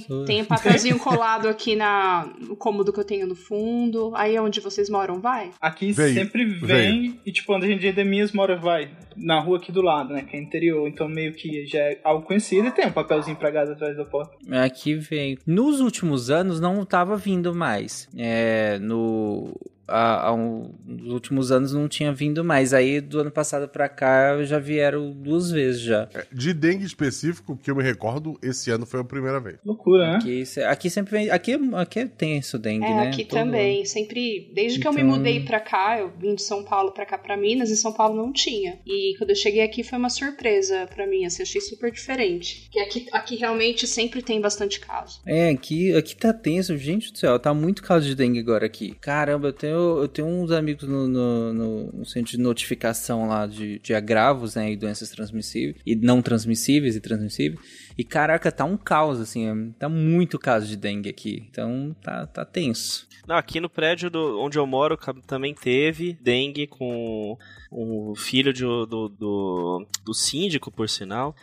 da 0.00 0.06
porta? 0.06 0.26
Tem 0.26 0.42
um 0.42 0.44
papelzinho 0.44 0.98
colado 0.98 1.48
aqui 1.48 1.76
na, 1.76 2.28
no 2.40 2.56
cômodo 2.56 2.92
que 2.92 2.98
eu 2.98 3.04
tenho 3.04 3.24
no 3.26 3.36
fundo. 3.36 4.10
Aí 4.16 4.34
é 4.34 4.42
onde 4.42 4.60
vocês 4.60 4.90
moram, 4.90 5.20
vai? 5.20 5.50
Aqui 5.60 5.92
Veio. 5.92 6.14
sempre 6.14 6.44
vem. 6.44 6.58
Veio. 6.60 7.20
E 7.24 7.30
tipo, 7.30 7.54
onde 7.54 7.66
a 7.66 7.68
gente 7.68 7.86
é 7.86 7.92
de 7.92 8.02
Mias 8.02 8.32
mora, 8.32 8.56
vai. 8.56 8.90
Na 9.16 9.38
rua 9.38 9.58
aqui 9.58 9.70
do 9.70 9.80
lado, 9.80 10.12
né? 10.12 10.22
Que 10.22 10.36
é 10.36 10.40
interior. 10.40 10.88
Então 10.88 11.08
meio 11.08 11.32
que 11.34 11.64
já 11.66 11.78
é 11.78 12.00
algo 12.02 12.26
conhecido 12.26 12.66
e 12.66 12.72
tem 12.72 12.86
um 12.86 12.92
papelzinho 12.92 13.36
pregado 13.36 13.70
atrás 13.70 13.96
da 13.96 14.04
porta. 14.04 14.36
Aqui 14.64 14.94
veio. 14.94 15.38
Nos 15.46 15.80
últimos 15.80 16.30
anos 16.30 16.60
não 16.60 16.84
tava 16.84 17.16
vindo 17.16 17.54
mais. 17.54 18.08
É, 18.16 18.78
no 18.80 19.54
há, 19.86 20.28
há 20.28 20.34
um, 20.34 20.72
nos 20.84 21.12
últimos 21.12 21.52
anos 21.52 21.72
não 21.72 21.88
tinha 21.88 22.12
vindo 22.12 22.44
mais. 22.44 22.72
Aí 22.72 23.00
do 23.00 23.20
ano 23.20 23.30
passado 23.30 23.68
para 23.68 23.88
cá 23.88 24.42
já 24.44 24.58
vieram 24.58 25.10
duas 25.10 25.50
vezes 25.50 25.80
já. 25.80 26.08
É, 26.14 26.26
de 26.32 26.52
dengue 26.52 26.84
específico, 26.84 27.56
que 27.56 27.70
eu 27.70 27.76
me 27.76 27.82
recordo, 27.82 28.38
esse 28.42 28.70
ano 28.70 28.86
foi 28.86 29.00
a 29.00 29.04
primeira 29.04 29.40
vez. 29.40 29.58
Loucura, 29.64 30.12
né? 30.12 30.16
Aqui, 30.16 30.44
aqui 30.66 30.90
sempre 30.90 31.12
vem. 31.12 31.30
Aqui, 31.30 31.52
aqui 31.74 32.06
tem 32.06 32.38
isso 32.38 32.58
dengue, 32.58 32.86
é, 32.86 32.94
né? 32.94 33.08
Aqui 33.08 33.24
Todo 33.24 33.38
também. 33.38 33.84
Sempre. 33.84 34.50
Desde 34.54 34.78
então... 34.78 34.92
que 34.92 34.98
eu 35.00 35.04
me 35.04 35.08
então 35.08 35.18
mudei 35.18 35.40
pra 35.44 35.60
cá, 35.60 35.98
eu 35.98 36.12
vim 36.18 36.34
de 36.34 36.42
São 36.42 36.64
Paulo 36.64 36.92
pra 36.92 37.06
cá 37.06 37.18
pra 37.18 37.36
Minas, 37.36 37.70
e 37.70 37.76
São 37.76 37.92
Paulo 37.92 38.16
não 38.16 38.32
tinha. 38.32 38.78
E 38.86 39.14
quando 39.18 39.30
eu 39.30 39.36
cheguei 39.36 39.62
aqui 39.62 39.82
foi 39.82 39.98
uma 39.98 40.10
surpresa 40.10 40.86
pra 40.94 41.06
mim, 41.06 41.24
assim, 41.24 41.42
achei 41.42 41.60
super 41.60 41.90
diferente. 41.90 42.62
Porque 42.64 42.80
aqui, 42.80 43.06
aqui 43.12 43.36
realmente 43.36 43.86
sempre 43.86 44.22
tem 44.22 44.40
bastante 44.40 44.80
caso. 44.80 45.20
É, 45.26 45.50
aqui, 45.50 45.94
aqui 45.94 46.16
tá 46.16 46.32
tenso, 46.32 46.76
gente 46.76 47.12
do 47.12 47.18
céu, 47.18 47.38
tá 47.38 47.52
muito 47.52 47.82
caso 47.82 48.06
de 48.06 48.14
dengue 48.14 48.38
agora 48.38 48.66
aqui. 48.66 48.94
Caramba, 49.00 49.48
eu 49.48 49.52
tenho 49.52 49.71
eu, 49.72 50.08
tenho 50.08 50.28
uns 50.28 50.50
amigos 50.50 50.88
no, 50.88 51.08
no, 51.08 51.52
no, 51.52 51.92
no, 51.92 52.04
centro 52.04 52.32
de 52.32 52.38
notificação 52.38 53.26
lá 53.28 53.46
de, 53.46 53.78
de 53.78 53.94
agravos, 53.94 54.54
né? 54.54 54.72
E 54.72 54.76
doenças 54.76 55.10
transmissíveis, 55.10 55.76
e 55.84 55.94
não 55.96 56.22
transmissíveis 56.22 56.96
e 56.96 57.00
transmissíveis. 57.00 57.60
E 57.96 58.04
caraca, 58.04 58.50
tá 58.50 58.64
um 58.64 58.76
caos, 58.76 59.20
assim, 59.20 59.72
tá 59.78 59.88
muito 59.88 60.38
caso 60.38 60.66
de 60.66 60.76
dengue 60.76 61.08
aqui. 61.08 61.46
Então 61.50 61.94
tá, 62.02 62.26
tá 62.26 62.44
tenso. 62.44 63.06
Não, 63.26 63.36
aqui 63.36 63.60
no 63.60 63.70
prédio 63.70 64.10
do, 64.10 64.40
onde 64.40 64.58
eu 64.58 64.66
moro 64.66 64.98
também 65.26 65.54
teve 65.54 66.18
dengue 66.20 66.66
com 66.66 67.38
o 67.72 68.14
filho 68.14 68.52
de, 68.52 68.62
do, 68.62 69.08
do, 69.08 69.86
do, 70.04 70.14
síndico, 70.14 70.70
por 70.70 70.88
sinal. 70.88 71.34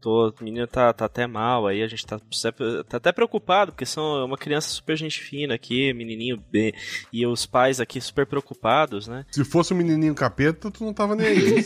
Tô, 0.00 0.30
o 0.30 0.44
menino 0.44 0.66
tá, 0.66 0.92
tá 0.92 1.04
até 1.04 1.26
mal 1.26 1.66
aí, 1.66 1.82
a 1.82 1.86
gente 1.86 2.04
tá, 2.04 2.18
tá 2.88 2.96
até 2.96 3.12
preocupado, 3.12 3.72
porque 3.72 3.86
são 3.86 4.24
uma 4.24 4.36
criança 4.36 4.68
super 4.68 4.96
gente 4.96 5.20
fina 5.20 5.54
aqui, 5.54 5.92
menininho 5.92 6.42
B, 6.50 6.74
e 7.12 7.24
os 7.24 7.46
pais 7.46 7.80
aqui 7.80 8.00
super 8.00 8.26
preocupados, 8.26 9.06
né? 9.06 9.24
Se 9.30 9.44
fosse 9.44 9.72
um 9.72 9.76
menininho 9.76 10.14
capeta, 10.14 10.70
tu 10.70 10.84
não 10.84 10.92
tava 10.92 11.14
nem 11.14 11.26
aí. 11.26 11.64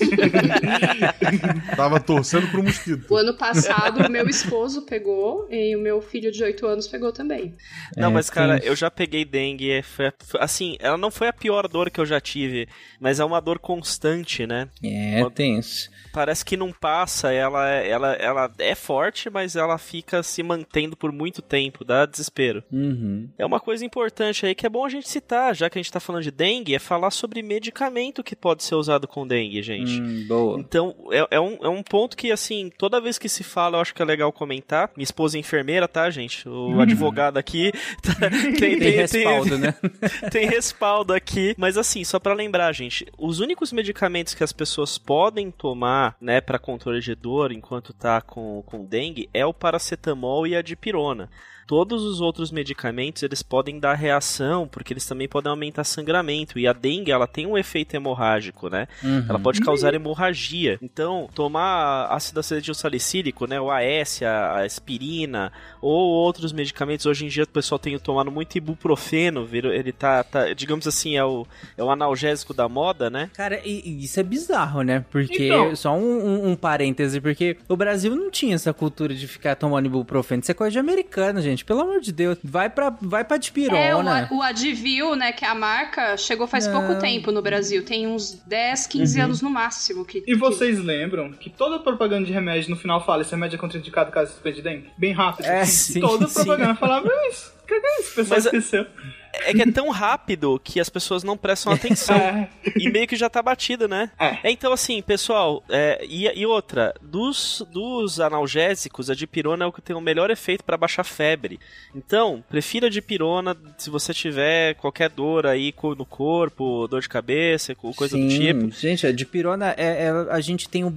tava 1.74 1.98
torcendo 1.98 2.48
pro 2.50 2.62
mosquito. 2.62 3.06
O 3.08 3.16
ano 3.16 3.34
passado, 3.34 4.10
meu 4.10 4.28
esposo 4.30 4.82
pegou 4.82 5.46
e 5.50 5.74
o 5.76 5.80
meu 5.80 6.00
filho 6.00 6.30
de 6.32 6.42
8 6.42 6.66
anos 6.66 6.86
pegou 6.88 7.12
também. 7.12 7.54
Não, 7.96 8.08
É, 8.08 8.12
mas 8.12 8.30
cara, 8.30 8.58
tem- 8.58 8.68
eu 8.68 8.74
já 8.76 8.90
peguei 8.90 9.24
dengue. 9.24 9.70
é, 9.70 9.82
foi- 9.82 10.12
foi- 10.24 10.40
assim, 10.40 10.76
ela 10.80 10.96
não 10.96 11.10
foi 11.10 11.28
a 11.28 11.32
pior 11.32 11.66
dor 11.68 11.90
que 11.90 12.00
eu 12.00 12.06
já 12.06 12.20
tive, 12.20 12.68
mas 13.00 13.20
é 13.20 13.24
uma 13.24 13.40
dor 13.40 13.58
constante, 13.58 14.46
né? 14.46 14.68
É, 14.82 15.20
Quando- 15.20 15.32
tenso. 15.34 15.90
Parece 16.12 16.44
que 16.44 16.56
não 16.56 16.72
passa, 16.72 17.32
ela, 17.32 17.68
ela, 17.68 18.12
ela 18.14 18.52
é 18.58 18.74
forte, 18.74 19.30
mas 19.30 19.54
ela 19.54 19.78
fica 19.78 20.22
se 20.22 20.42
mantendo 20.42 20.96
por 20.96 21.12
muito 21.12 21.40
tempo, 21.40 21.84
dá 21.84 22.04
desespero. 22.04 22.64
Uhum. 22.72 23.28
É 23.38 23.46
uma 23.46 23.60
coisa 23.60 23.84
importante 23.84 24.44
aí 24.44 24.54
que 24.54 24.66
é 24.66 24.68
bom 24.68 24.84
a 24.84 24.88
gente 24.88 25.08
citar, 25.08 25.54
já 25.54 25.70
que 25.70 25.78
a 25.78 25.82
gente 25.82 25.92
tá 25.92 26.00
falando 26.00 26.22
de 26.24 26.30
dengue, 26.32 26.74
é 26.74 26.78
falar 26.80 27.10
sobre 27.12 27.42
medicamento 27.42 28.24
que 28.24 28.34
pode 28.34 28.64
ser 28.64 28.74
usado 28.74 29.06
com 29.06 29.24
dengue, 29.26 29.62
gente. 29.62 30.00
Hum, 30.00 30.24
boa. 30.26 30.58
Então, 30.58 30.96
é, 31.12 31.36
é 31.36 31.40
um, 31.40 31.58
é 31.62 31.68
um 31.68 31.82
ponto 31.82 32.16
que, 32.16 32.32
assim, 32.32 32.70
toda 32.76 33.00
vez 33.00 33.16
que 33.16 33.28
se 33.28 33.44
fala, 33.44 33.76
eu 33.76 33.80
acho 33.80 33.94
que 33.94 34.02
é 34.02 34.04
legal 34.04 34.19
comentar. 34.32 34.90
Minha 34.96 35.04
esposa 35.04 35.36
é 35.36 35.40
enfermeira, 35.40 35.88
tá, 35.88 36.10
gente? 36.10 36.48
O 36.48 36.80
advogado 36.80 37.38
aqui 37.38 37.72
tá- 38.02 38.28
tem, 38.58 38.78
Tem 38.78 38.90
respaldo, 38.92 39.58
né? 39.58 39.74
tem 40.30 40.46
respaldo 40.48 41.12
aqui. 41.12 41.54
Mas 41.56 41.76
assim, 41.76 42.04
só 42.04 42.18
pra 42.18 42.34
lembrar, 42.34 42.72
gente, 42.72 43.06
os 43.18 43.40
únicos 43.40 43.72
medicamentos 43.72 44.34
que 44.34 44.44
as 44.44 44.52
pessoas 44.52 44.98
podem 44.98 45.50
tomar, 45.50 46.16
né, 46.20 46.40
pra 46.40 46.58
controle 46.58 47.00
de 47.00 47.14
dor 47.14 47.52
enquanto 47.52 47.92
tá 47.92 48.20
com, 48.20 48.62
com 48.66 48.84
dengue 48.84 49.28
é 49.32 49.44
o 49.46 49.54
paracetamol 49.54 50.46
e 50.46 50.54
a 50.56 50.62
dipirona. 50.62 51.30
Todos 51.70 52.02
os 52.02 52.20
outros 52.20 52.50
medicamentos, 52.50 53.22
eles 53.22 53.44
podem 53.44 53.78
dar 53.78 53.94
reação, 53.94 54.66
porque 54.66 54.92
eles 54.92 55.06
também 55.06 55.28
podem 55.28 55.50
aumentar 55.50 55.84
sangramento. 55.84 56.58
E 56.58 56.66
a 56.66 56.72
dengue, 56.72 57.12
ela 57.12 57.28
tem 57.28 57.46
um 57.46 57.56
efeito 57.56 57.94
hemorrágico, 57.94 58.68
né? 58.68 58.88
Uhum. 59.04 59.24
Ela 59.28 59.38
pode 59.38 59.60
causar 59.60 59.94
hemorragia. 59.94 60.80
Então, 60.82 61.30
tomar 61.32 62.06
ácido 62.06 62.40
acetil 62.40 62.74
salicílico, 62.74 63.46
né, 63.46 63.60
o 63.60 63.70
AS, 63.70 64.20
a 64.20 64.64
aspirina, 64.64 65.52
ou 65.80 66.10
outros 66.10 66.52
medicamentos, 66.52 67.06
hoje 67.06 67.26
em 67.26 67.28
dia 67.28 67.44
o 67.44 67.48
pessoal 67.48 67.78
tem 67.78 67.96
tomado 68.00 68.32
muito 68.32 68.58
ibuprofeno, 68.58 69.48
ele 69.52 69.92
tá, 69.92 70.24
tá, 70.24 70.52
digamos 70.52 70.88
assim, 70.88 71.16
é 71.16 71.24
o, 71.24 71.46
é 71.76 71.84
o 71.84 71.88
analgésico 71.88 72.52
da 72.52 72.68
moda, 72.68 73.08
né? 73.08 73.30
Cara, 73.32 73.60
e, 73.64 73.80
e 73.88 74.04
isso 74.04 74.18
é 74.18 74.24
bizarro, 74.24 74.82
né? 74.82 75.04
Porque, 75.08 75.46
Então. 75.46 75.76
só 75.76 75.96
um, 75.96 76.02
um, 76.02 76.50
um 76.50 76.56
parêntese, 76.56 77.20
porque 77.20 77.58
o 77.68 77.76
Brasil 77.76 78.16
não 78.16 78.28
tinha 78.28 78.56
essa 78.56 78.74
cultura 78.74 79.14
de 79.14 79.28
ficar 79.28 79.54
tomando 79.54 79.86
ibuprofeno. 79.86 80.42
Isso 80.42 80.50
é 80.50 80.54
coisa 80.54 80.72
de 80.72 80.78
americano, 80.80 81.40
gente. 81.40 81.59
Pelo 81.64 81.80
amor 81.80 82.00
de 82.00 82.12
Deus. 82.12 82.38
Vai 82.42 82.68
pra, 82.70 82.90
vai 83.00 83.24
pra 83.24 83.36
É, 83.36 83.38
o, 83.38 83.42
dipirona. 83.42 84.28
o 84.32 84.42
Advil, 84.42 85.14
né, 85.16 85.32
que 85.32 85.44
é 85.44 85.48
a 85.48 85.54
marca, 85.54 86.16
chegou 86.16 86.46
faz 86.46 86.66
pouco 86.68 86.98
tempo 86.98 87.30
no 87.32 87.40
Brasil. 87.42 87.84
Tem 87.84 88.06
uns 88.06 88.32
10, 88.46 88.86
15 88.86 89.18
Uhum. 89.18 89.24
anos 89.24 89.42
no 89.42 89.50
máximo. 89.50 90.04
Que, 90.04 90.18
E 90.18 90.22
que- 90.22 90.34
vocês 90.36 90.78
lembram 90.78 91.32
que 91.32 91.50
toda 91.50 91.78
propaganda 91.78 92.26
de 92.26 92.32
remédio 92.32 92.70
no 92.70 92.76
final 92.76 93.04
fala 93.04 93.22
esse 93.22 93.30
remédio 93.32 93.56
é 93.56 93.58
contraindicado 93.58 94.10
caso 94.10 94.32
suspeite 94.32 94.56
de 94.58 94.62
dengue? 94.62 94.90
Bem 94.98 95.12
rápido. 95.12 95.46
É, 95.46 95.64
sim, 95.64 96.00
Toda 96.00 96.26
sim. 96.28 96.34
propaganda 96.34 96.74
falava 96.74 97.08
isso. 97.30 97.52
O 97.62 97.66
que 97.66 97.74
é 97.74 98.00
isso? 98.00 98.12
O 98.12 98.14
pessoal 98.16 98.36
Mas, 98.38 98.44
esqueceu. 98.46 98.86
É 99.32 99.52
que 99.54 99.62
é 99.62 99.70
tão 99.72 99.90
rápido 99.90 100.60
que 100.62 100.80
as 100.80 100.88
pessoas 100.88 101.22
não 101.22 101.36
prestam 101.36 101.72
atenção. 101.72 102.10
É. 102.20 102.48
e 102.76 102.90
meio 102.90 103.06
que 103.06 103.16
já 103.16 103.28
tá 103.30 103.42
batido, 103.42 103.88
né? 103.88 104.10
É. 104.18 104.50
Então, 104.50 104.72
assim, 104.72 105.00
pessoal, 105.02 105.62
é, 105.68 106.04
e, 106.08 106.26
e 106.38 106.44
outra, 106.46 106.94
dos, 107.00 107.64
dos 107.72 108.20
analgésicos, 108.20 109.08
a 109.10 109.14
dipirona 109.14 109.64
é 109.64 109.66
o 109.68 109.72
que 109.72 109.80
tem 109.80 109.94
o 109.96 110.00
melhor 110.00 110.30
efeito 110.30 110.64
para 110.64 110.76
baixar 110.76 111.04
febre. 111.04 111.58
Então, 111.94 112.42
prefira 112.48 112.86
a 112.86 112.90
dipirona 112.90 113.56
se 113.78 113.88
você 113.90 114.12
tiver 114.12 114.74
qualquer 114.74 115.08
dor 115.08 115.46
aí 115.46 115.72
no 115.96 116.04
corpo, 116.04 116.86
dor 116.88 117.00
de 117.00 117.08
cabeça, 117.08 117.74
co- 117.74 117.94
coisa 117.94 118.16
do 118.16 118.30
Sim, 118.30 118.38
tipo. 118.38 118.70
Gente, 118.70 119.06
a 119.06 119.12
dipirona, 119.12 119.74
é, 119.76 120.04
é- 120.06 120.26
a 120.30 120.40
gente 120.40 120.68
tem 120.68 120.84
o- 120.84 120.94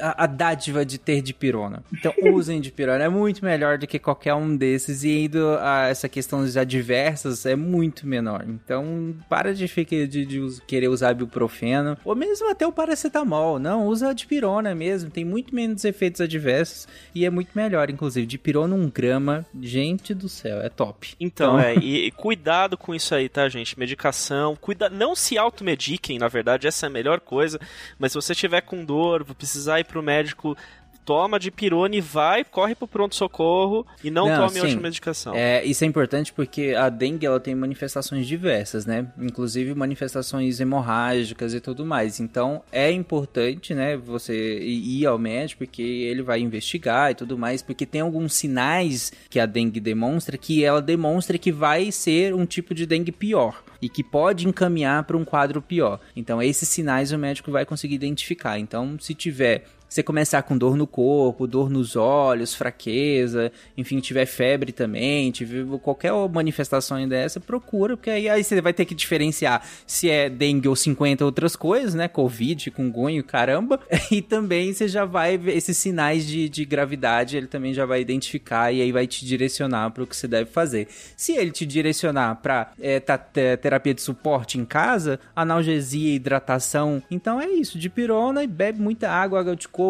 a, 0.00 0.24
a 0.24 0.26
dádiva 0.26 0.84
de 0.84 0.98
ter 0.98 1.20
dipirona. 1.22 1.82
Então, 1.92 2.12
usem 2.34 2.60
dipirona. 2.60 3.04
É 3.04 3.08
muito 3.08 3.44
melhor 3.44 3.78
do 3.78 3.86
que 3.86 3.98
qualquer 3.98 4.34
um 4.34 4.56
desses. 4.56 5.04
E 5.04 5.08
ainda 5.10 5.60
a- 5.60 5.88
essa 5.88 6.08
questão 6.08 6.40
dos 6.42 6.56
adversas 6.56 7.44
é 7.46 7.54
muito 7.56 7.63
menor. 8.06 8.44
Então, 8.48 9.14
para 9.28 9.54
de, 9.54 9.66
de, 9.66 10.26
de 10.26 10.62
querer 10.66 10.88
usar 10.88 11.12
ibuprofeno. 11.12 11.96
Ou 12.04 12.14
mesmo 12.14 12.50
até 12.50 12.66
o 12.66 12.72
paracetamol. 12.72 13.58
Não, 13.58 13.86
usa 13.86 14.10
a 14.10 14.12
dipirona 14.12 14.74
mesmo. 14.74 15.10
Tem 15.10 15.24
muito 15.24 15.54
menos 15.54 15.84
efeitos 15.84 16.20
adversos. 16.20 16.86
E 17.14 17.24
é 17.24 17.30
muito 17.30 17.50
melhor, 17.54 17.90
inclusive. 17.90 18.26
Dipirona 18.26 18.74
1 18.74 18.90
grama. 18.90 19.46
Gente 19.60 20.14
do 20.14 20.28
céu, 20.28 20.60
é 20.60 20.68
top. 20.68 21.14
Então, 21.18 21.58
é, 21.58 21.74
e, 21.76 22.06
e 22.06 22.10
cuidado 22.10 22.76
com 22.76 22.94
isso 22.94 23.14
aí, 23.14 23.28
tá, 23.28 23.48
gente? 23.48 23.78
Medicação, 23.78 24.56
cuida, 24.56 24.88
não 24.88 25.14
se 25.14 25.38
automediquem, 25.38 26.18
na 26.18 26.28
verdade, 26.28 26.66
essa 26.66 26.86
é 26.86 26.88
a 26.88 26.90
melhor 26.90 27.20
coisa. 27.20 27.58
Mas 27.98 28.12
se 28.12 28.16
você 28.16 28.34
tiver 28.34 28.60
com 28.60 28.84
dor, 28.84 29.24
precisar 29.34 29.80
ir 29.80 29.84
pro 29.84 30.02
médico, 30.02 30.56
toma 31.04 31.38
de 31.38 31.50
pirona 31.50 31.96
e 31.96 32.00
vai, 32.00 32.44
corre 32.44 32.74
pro 32.74 32.88
pronto-socorro 32.88 33.86
e 34.02 34.10
não, 34.10 34.28
Não, 34.28 34.46
tome 34.46 34.60
sim. 34.60 34.66
outra 34.66 34.80
medicação. 34.80 35.34
É, 35.34 35.64
isso 35.64 35.84
é 35.84 35.86
importante 35.86 36.32
porque 36.32 36.74
a 36.76 36.88
dengue 36.88 37.26
ela 37.26 37.38
tem 37.38 37.54
manifestações 37.54 38.26
diversas, 38.26 38.86
né? 38.86 39.06
Inclusive 39.18 39.74
manifestações 39.74 40.60
hemorrágicas 40.60 41.54
e 41.54 41.60
tudo 41.60 41.84
mais. 41.84 42.20
Então 42.20 42.62
é 42.72 42.90
importante, 42.90 43.74
né, 43.74 43.96
você 43.96 44.58
ir 44.60 45.06
ao 45.06 45.18
médico 45.18 45.64
porque 45.64 45.82
ele 45.82 46.22
vai 46.22 46.40
investigar 46.40 47.10
e 47.10 47.14
tudo 47.14 47.38
mais, 47.38 47.62
porque 47.62 47.86
tem 47.86 48.00
alguns 48.00 48.34
sinais 48.34 49.12
que 49.28 49.38
a 49.38 49.46
dengue 49.46 49.80
demonstra 49.80 50.36
que 50.38 50.64
ela 50.64 50.80
demonstra 50.82 51.38
que 51.38 51.52
vai 51.52 51.90
ser 51.92 52.34
um 52.34 52.46
tipo 52.46 52.74
de 52.74 52.86
dengue 52.86 53.12
pior 53.12 53.62
e 53.80 53.88
que 53.88 54.02
pode 54.02 54.48
encaminhar 54.48 55.04
para 55.04 55.16
um 55.16 55.24
quadro 55.24 55.60
pior. 55.60 56.00
Então 56.16 56.42
esses 56.42 56.68
sinais 56.68 57.12
o 57.12 57.18
médico 57.18 57.50
vai 57.50 57.66
conseguir 57.66 57.94
identificar. 57.94 58.58
Então 58.58 58.96
se 58.98 59.14
tiver 59.14 59.64
você 59.94 60.02
começar 60.02 60.42
com 60.42 60.58
dor 60.58 60.76
no 60.76 60.88
corpo, 60.88 61.46
dor 61.46 61.70
nos 61.70 61.94
olhos, 61.94 62.52
fraqueza, 62.52 63.52
enfim, 63.78 64.00
tiver 64.00 64.26
febre 64.26 64.72
também, 64.72 65.30
tiver 65.30 65.64
qualquer 65.78 66.12
manifestação 66.28 67.06
dessa, 67.08 67.38
procura, 67.38 67.96
porque 67.96 68.10
aí, 68.10 68.28
aí 68.28 68.42
você 68.42 68.60
vai 68.60 68.72
ter 68.72 68.86
que 68.86 68.94
diferenciar 68.94 69.64
se 69.86 70.10
é 70.10 70.28
dengue 70.28 70.66
ou 70.66 70.74
50 70.74 71.24
outras 71.24 71.54
coisas, 71.54 71.94
né? 71.94 72.08
Covid, 72.08 72.72
cungunho, 72.72 73.22
caramba. 73.22 73.80
E 74.10 74.20
também 74.20 74.72
você 74.72 74.86
já 74.86 75.04
vai 75.04 75.36
ver 75.36 75.56
esses 75.56 75.76
sinais 75.76 76.26
de, 76.26 76.48
de 76.48 76.64
gravidade, 76.64 77.36
ele 77.36 77.46
também 77.46 77.72
já 77.72 77.84
vai 77.86 78.00
identificar 78.00 78.70
e 78.70 78.80
aí 78.80 78.92
vai 78.92 79.06
te 79.06 79.24
direcionar 79.24 79.90
para 79.90 80.02
o 80.02 80.06
que 80.06 80.14
você 80.16 80.28
deve 80.28 80.50
fazer. 80.50 80.88
Se 81.16 81.32
ele 81.32 81.50
te 81.50 81.64
direcionar 81.64 82.36
para 82.36 82.72
é, 82.80 83.00
tá, 83.00 83.16
te- 83.18 83.56
terapia 83.56 83.94
de 83.94 84.02
suporte 84.02 84.58
em 84.58 84.64
casa, 84.64 85.18
analgesia, 85.34 86.14
hidratação, 86.14 87.02
então 87.10 87.40
é 87.40 87.48
isso, 87.48 87.78
de 87.78 87.88
pirona 87.88 88.44
e 88.44 88.46
bebe 88.46 88.80
muita 88.80 89.10
água, 89.10 89.40
água 89.40 89.56
de 89.56 89.66
coco, 89.66 89.83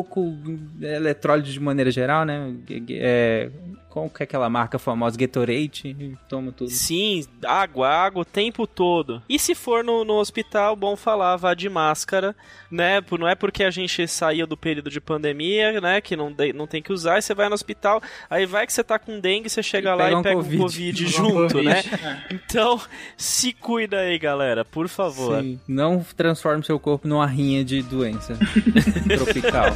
eletrólito 0.81 1.51
de 1.51 1.61
maneira 1.61 1.91
geral, 1.91 2.25
né? 2.25 2.55
É, 2.91 3.51
qual 3.95 4.11
que 4.11 4.23
é 4.23 4.25
aquela 4.25 4.51
marca 4.51 4.77
famosa? 4.77 5.17
Gatorade, 5.17 5.95
e 5.97 6.17
toma 6.29 6.51
tudo. 6.51 6.69
Sim, 6.69 7.25
água, 7.47 7.89
água 7.89 8.23
o 8.23 8.25
tempo 8.25 8.67
todo. 8.67 9.23
E 9.29 9.39
se 9.39 9.55
for 9.55 9.85
no, 9.85 10.05
no 10.05 10.15
hospital, 10.15 10.75
bom 10.75 10.97
falar, 10.97 11.37
vá 11.37 11.55
de 11.55 11.69
máscara, 11.69 12.35
né? 12.69 13.01
Por- 13.01 13.21
Não 13.21 13.29
é 13.29 13.37
porque 13.37 13.63
a 13.63 13.71
gente 13.71 14.09
saiu 14.09 14.49
do 14.49 14.57
período 14.57 14.91
de 14.91 15.01
pandemia, 15.01 15.81
né? 15.81 16.01
Que 16.01 16.17
não, 16.17 16.33
de- 16.33 16.53
não 16.53 16.67
tem 16.67 16.83
que 16.83 16.93
usar, 16.93 17.19
e 17.19 17.23
você 17.23 17.33
vai 17.35 17.49
no 17.49 17.55
hospital, 17.55 18.03
aí 18.29 18.45
vai 18.47 18.67
que 18.67 18.73
você 18.73 18.83
tá 18.83 18.99
com 18.99 19.21
dengue, 19.21 19.49
você 19.49 19.63
chega 19.63 19.91
E 19.91 19.93
lá 19.95 20.05
pega 20.05 20.11
e 20.11 20.17
um 20.17 20.23
pega 20.23 20.37
Covid. 20.37 20.57
um 20.57 20.61
Covid 20.63 21.07
junto, 21.07 21.63
né? 21.63 21.79
É. 22.31 22.35
Então, 22.35 22.81
se 23.17 23.53
cuida 23.53 23.99
aí, 24.01 24.19
galera, 24.19 24.65
por 24.65 24.89
favor. 24.89 25.41
Sim, 25.41 25.61
não 25.69 26.05
transforme 26.17 26.65
seu 26.65 26.81
corpo 26.81 27.07
numa 27.07 27.27
rinha 27.29 27.65
de 27.65 27.81
doença 27.81 28.37
tropical. 29.07 29.67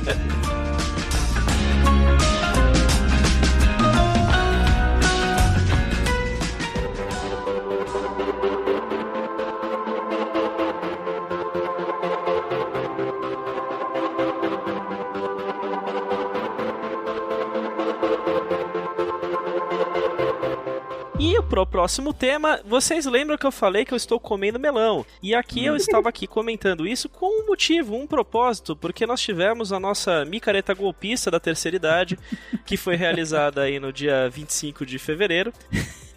Pro 21.49 21.67
próximo 21.67 22.13
tema, 22.13 22.61
vocês 22.65 23.07
lembram 23.07 23.39
que 23.39 23.47
eu 23.47 23.51
falei 23.51 23.85
que 23.85 23.93
eu 23.93 23.97
estou 23.97 24.21
comendo 24.21 24.61
melão? 24.61 25.05
E 25.23 25.35
aqui 25.35 25.65
eu 25.65 25.75
estava 25.77 26.09
aqui 26.09 26.27
comentando 26.27 26.87
isso 26.87 27.09
com 27.09 27.43
um 27.43 27.47
motivo, 27.47 27.97
um 27.97 28.07
propósito, 28.07 28.77
porque 28.77 29.07
nós 29.07 29.21
tivemos 29.21 29.73
a 29.73 29.81
nossa 29.81 30.25
micareta 30.27 30.75
golpista 30.75 31.31
da 31.31 31.41
terceira 31.41 31.77
idade, 31.77 32.19
que 32.67 32.77
foi 32.77 32.97
realizada 32.97 33.63
aí 33.63 33.81
no 33.81 33.93
dia 33.93 34.29
25 34.29 34.85
de 34.85 34.99
fevereiro. 34.99 35.53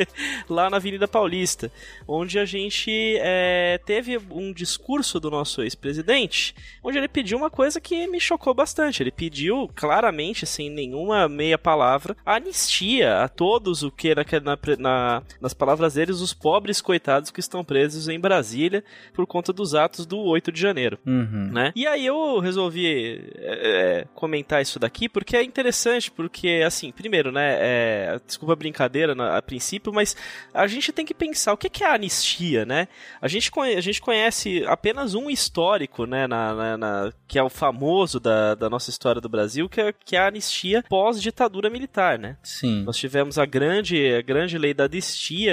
lá 0.50 0.70
na 0.70 0.78
Avenida 0.78 1.08
Paulista, 1.08 1.72
onde 2.08 2.40
a 2.40 2.46
gente 2.46 2.92
é, 3.20 3.80
teve 3.86 4.18
um 4.32 4.52
discurso 4.54 5.20
do 5.20 5.30
nosso 5.30 5.62
ex-presidente, 5.62 6.56
onde 6.84 6.98
ele 6.98 7.08
pediu 7.08 7.38
uma 7.38 7.50
coisa 7.50 7.80
que 7.80 8.08
me 8.08 8.20
chocou 8.20 8.54
bastante. 8.54 9.02
Ele 9.04 9.12
pediu 9.12 9.70
claramente, 9.76 10.46
sem 10.46 10.70
nenhuma 10.70 11.28
meia 11.28 11.58
palavra, 11.58 12.16
anistia 12.26 13.22
a 13.24 13.30
todos 13.30 13.84
o 13.84 13.92
que 13.92 14.14
na, 14.16 14.58
na, 14.80 15.21
nas 15.40 15.54
palavras 15.54 15.94
deles, 15.96 16.22
os 16.22 16.34
pobres 16.34 16.82
coitados 16.82 17.32
que 17.32 17.40
estão 17.40 17.64
presos 17.64 18.08
em 18.08 18.20
Brasília 18.20 18.84
por 19.14 19.26
conta 19.26 19.54
dos 19.54 19.76
atos 19.76 20.06
do 20.06 20.20
8 20.20 20.52
de 20.52 20.60
janeiro. 20.62 20.98
Uhum. 21.06 21.50
Né? 21.52 21.72
E 21.76 21.88
aí 21.88 22.06
eu 22.06 22.40
resolvi 22.40 23.32
é, 23.38 24.08
comentar 24.14 24.62
isso 24.62 24.80
daqui 24.80 25.08
porque 25.08 25.36
é 25.36 25.44
interessante, 25.44 26.12
porque 26.12 26.64
assim, 26.66 26.92
primeiro, 26.92 27.32
né, 27.32 27.58
é, 27.60 28.20
desculpa 28.26 28.54
a 28.54 28.56
brincadeira 28.56 29.16
na, 29.16 29.38
a 29.38 29.42
princípio, 29.42 29.94
mas 29.94 30.16
a 30.54 30.68
gente 30.68 30.92
tem 30.92 31.06
que 31.06 31.14
pensar 31.14 31.54
o 31.54 31.58
que, 31.58 31.70
que 31.70 31.84
é 31.84 31.88
a 31.88 31.96
anistia, 31.96 32.66
né? 32.66 32.88
A 33.22 33.28
gente, 33.28 33.52
a 33.60 33.82
gente 33.82 34.02
conhece 34.02 34.64
apenas 34.68 35.14
um 35.14 35.30
histórico, 35.30 36.06
né, 36.06 36.28
na, 36.28 36.54
na, 36.54 36.78
na 36.78 37.14
que 37.28 37.40
é 37.40 37.44
o 37.44 37.50
famoso 37.50 38.20
da, 38.20 38.56
da 38.56 38.70
nossa 38.70 38.90
história 38.90 39.22
do 39.22 39.30
Brasil, 39.30 39.70
que 39.70 39.82
é, 39.82 39.94
que 39.94 40.16
é 40.16 40.20
a 40.20 40.28
anistia 40.28 40.84
pós-ditadura 40.90 41.70
militar, 41.70 42.20
né? 42.20 42.38
Sim. 42.44 42.84
Nós 42.84 42.98
tivemos 42.98 43.38
a 43.38 43.46
grande, 43.46 44.14
a 44.14 44.22
grande 44.22 44.58
lei 44.58 44.74
da 44.74 44.86
anistia, 44.86 45.11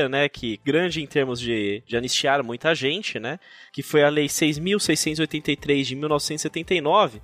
né, 0.08 0.28
que 0.28 0.60
grande 0.64 1.02
em 1.02 1.06
termos 1.06 1.40
de, 1.40 1.82
de 1.86 1.96
anistiar 1.96 2.42
muita 2.42 2.74
gente, 2.74 3.18
né, 3.18 3.38
que 3.72 3.82
foi 3.82 4.02
a 4.02 4.08
lei 4.08 4.26
6.683 4.26 5.82
de 5.84 5.96
1979, 5.96 7.20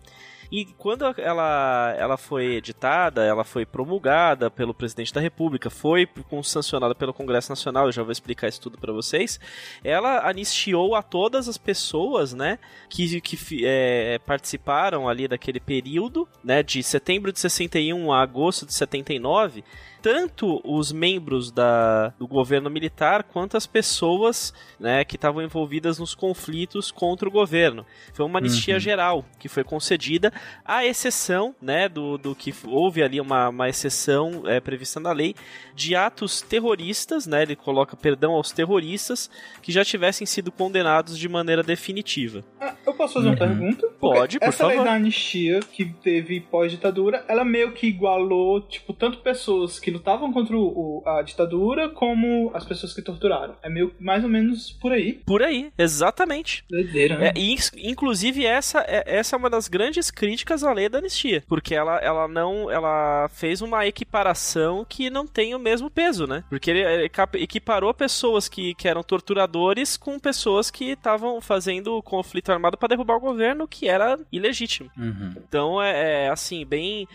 e 0.51 0.66
quando 0.66 1.05
ela, 1.18 1.94
ela 1.99 2.16
foi 2.16 2.55
editada, 2.55 3.25
ela 3.25 3.42
foi 3.42 3.66
promulgada 3.66 4.51
pelo 4.51 4.73
presidente 4.73 5.12
da 5.12 5.20
República, 5.20 5.68
foi 5.68 6.09
sancionada 6.44 6.94
pelo 6.94 7.12
Congresso 7.12 7.51
Nacional, 7.51 7.87
eu 7.87 7.92
já 7.92 8.05
vou 8.05 8.12
explicar 8.12 8.49
isso 8.49 8.61
tudo 8.61 8.79
para 8.79 8.92
vocês. 8.92 9.40
Ela 9.83 10.29
anistiou 10.29 10.94
a 10.94 11.03
todas 11.03 11.49
as 11.49 11.59
pessoas, 11.59 12.33
né, 12.33 12.61
que, 12.88 13.20
que 13.20 13.66
é, 13.66 14.20
participaram 14.25 15.09
ali 15.09 15.27
daquele 15.27 15.59
período, 15.59 16.29
né, 16.44 16.62
de 16.62 16.83
setembro 16.85 17.33
de 17.33 17.40
61 17.40 18.12
a 18.12 18.23
agosto 18.23 18.64
de 18.64 18.75
79 18.75 19.64
tanto 20.05 20.61
os 20.62 20.93
membros 20.93 21.51
da, 21.51 22.09
do 22.19 22.29
governo 22.29 22.69
militar 22.69 23.23
quanto 23.23 23.57
as 23.57 23.67
pessoas 23.67 24.53
né, 24.79 25.03
que 25.03 25.17
estavam 25.17 25.40
envolvidas 25.40 25.99
nos 25.99 26.14
conflitos 26.14 26.90
contra 26.90 27.27
o 27.27 27.33
governo. 27.33 27.87
Foi 28.12 28.27
uma 28.27 28.38
anistia 28.38 28.75
uhum. 28.75 28.81
geral 28.81 29.25
que 29.38 29.49
foi 29.49 29.64
concedida, 29.64 30.31
à 30.62 30.85
exceção 30.85 31.55
né, 31.59 31.88
do, 31.88 32.19
do 32.19 32.35
que 32.35 32.53
houve 32.67 33.03
ali 33.03 33.19
uma, 33.19 33.49
uma 33.49 33.67
exceção 33.67 34.43
é, 34.45 34.61
prevista 34.61 35.01
na 35.01 35.11
lei 35.11 35.35
de 35.75 35.97
atos 35.97 36.43
terroristas, 36.43 37.27
né, 37.27 37.40
ele 37.40 37.57
coloca 37.57 37.97
perdão 37.97 38.35
aos 38.35 38.53
terroristas 38.53 39.31
que 39.62 39.73
já 39.73 39.83
tivessem 39.87 40.27
sido 40.27 40.53
condenados 40.53 41.19
de 41.19 41.31
maneira 41.31 41.62
definitiva. 41.62 42.45
Ah, 42.61 42.75
eu 42.87 42.93
posso 42.93 43.14
fazer 43.14 43.29
uma 43.29 43.33
uhum. 43.33 43.38
pergunta? 43.38 43.88
Pode, 43.99 44.38
por 44.38 44.49
essa 44.49 44.59
favor. 44.59 44.73
Essa 44.73 44.83
lei 44.83 44.90
da 44.90 44.97
anistia 44.97 45.61
que 45.61 45.87
teve 45.87 46.40
pós-ditadura, 46.40 47.25
ela 47.27 47.43
meio 47.43 47.73
que 47.73 47.87
igualou, 47.87 48.61
tipo, 48.61 48.93
tanto 48.93 49.21
pessoas 49.21 49.81
que 49.81 49.93
lutavam 49.94 50.33
contra 50.33 50.57
o, 50.57 51.02
a 51.07 51.22
ditadura 51.22 51.88
como 51.88 52.50
as 52.52 52.64
pessoas 52.64 52.92
que 52.92 53.00
torturaram. 53.00 53.57
É 53.62 53.68
meio 53.68 53.94
mais 53.98 54.24
ou 54.24 54.28
menos 54.28 54.72
por 54.72 54.92
aí. 54.92 55.14
Por 55.24 55.42
aí, 55.42 55.72
exatamente. 55.78 56.64
Doideira, 56.68 57.16
né? 57.16 57.28
É, 57.28 57.33
e, 57.37 57.57
inclusive, 57.78 58.44
essa 58.44 58.80
é, 58.80 59.04
essa 59.07 59.37
é 59.37 59.38
uma 59.38 59.48
das 59.48 59.68
grandes 59.68 60.11
críticas 60.11 60.64
à 60.64 60.72
lei 60.72 60.88
da 60.88 60.98
anistia. 60.98 61.42
Porque 61.46 61.74
ela, 61.74 61.98
ela 61.98 62.26
não. 62.26 62.70
Ela 62.70 63.28
fez 63.33 63.62
uma 63.62 63.87
equiparação 63.87 64.85
que 64.88 65.09
não 65.09 65.26
tem 65.26 65.54
o 65.54 65.59
mesmo 65.59 65.88
peso, 65.88 66.26
né? 66.26 66.44
Porque 66.50 66.70
ele, 66.70 66.80
ele 66.80 67.11
equiparou 67.35 67.94
pessoas 67.94 68.48
que, 68.48 68.74
que 68.74 68.88
eram 68.88 69.02
torturadores 69.02 69.96
com 69.96 70.18
pessoas 70.18 70.70
que 70.70 70.90
estavam 70.90 71.40
fazendo 71.40 72.02
conflito 72.02 72.50
armado 72.50 72.76
para 72.76 72.88
derrubar 72.88 73.16
o 73.16 73.20
governo, 73.20 73.68
que 73.68 73.88
era 73.88 74.18
ilegítimo. 74.33 74.90
Uhum. 74.96 75.35
Então 75.37 75.83
é, 75.83 76.24
é, 76.24 76.28
assim, 76.28 76.64
bem. 76.66 77.07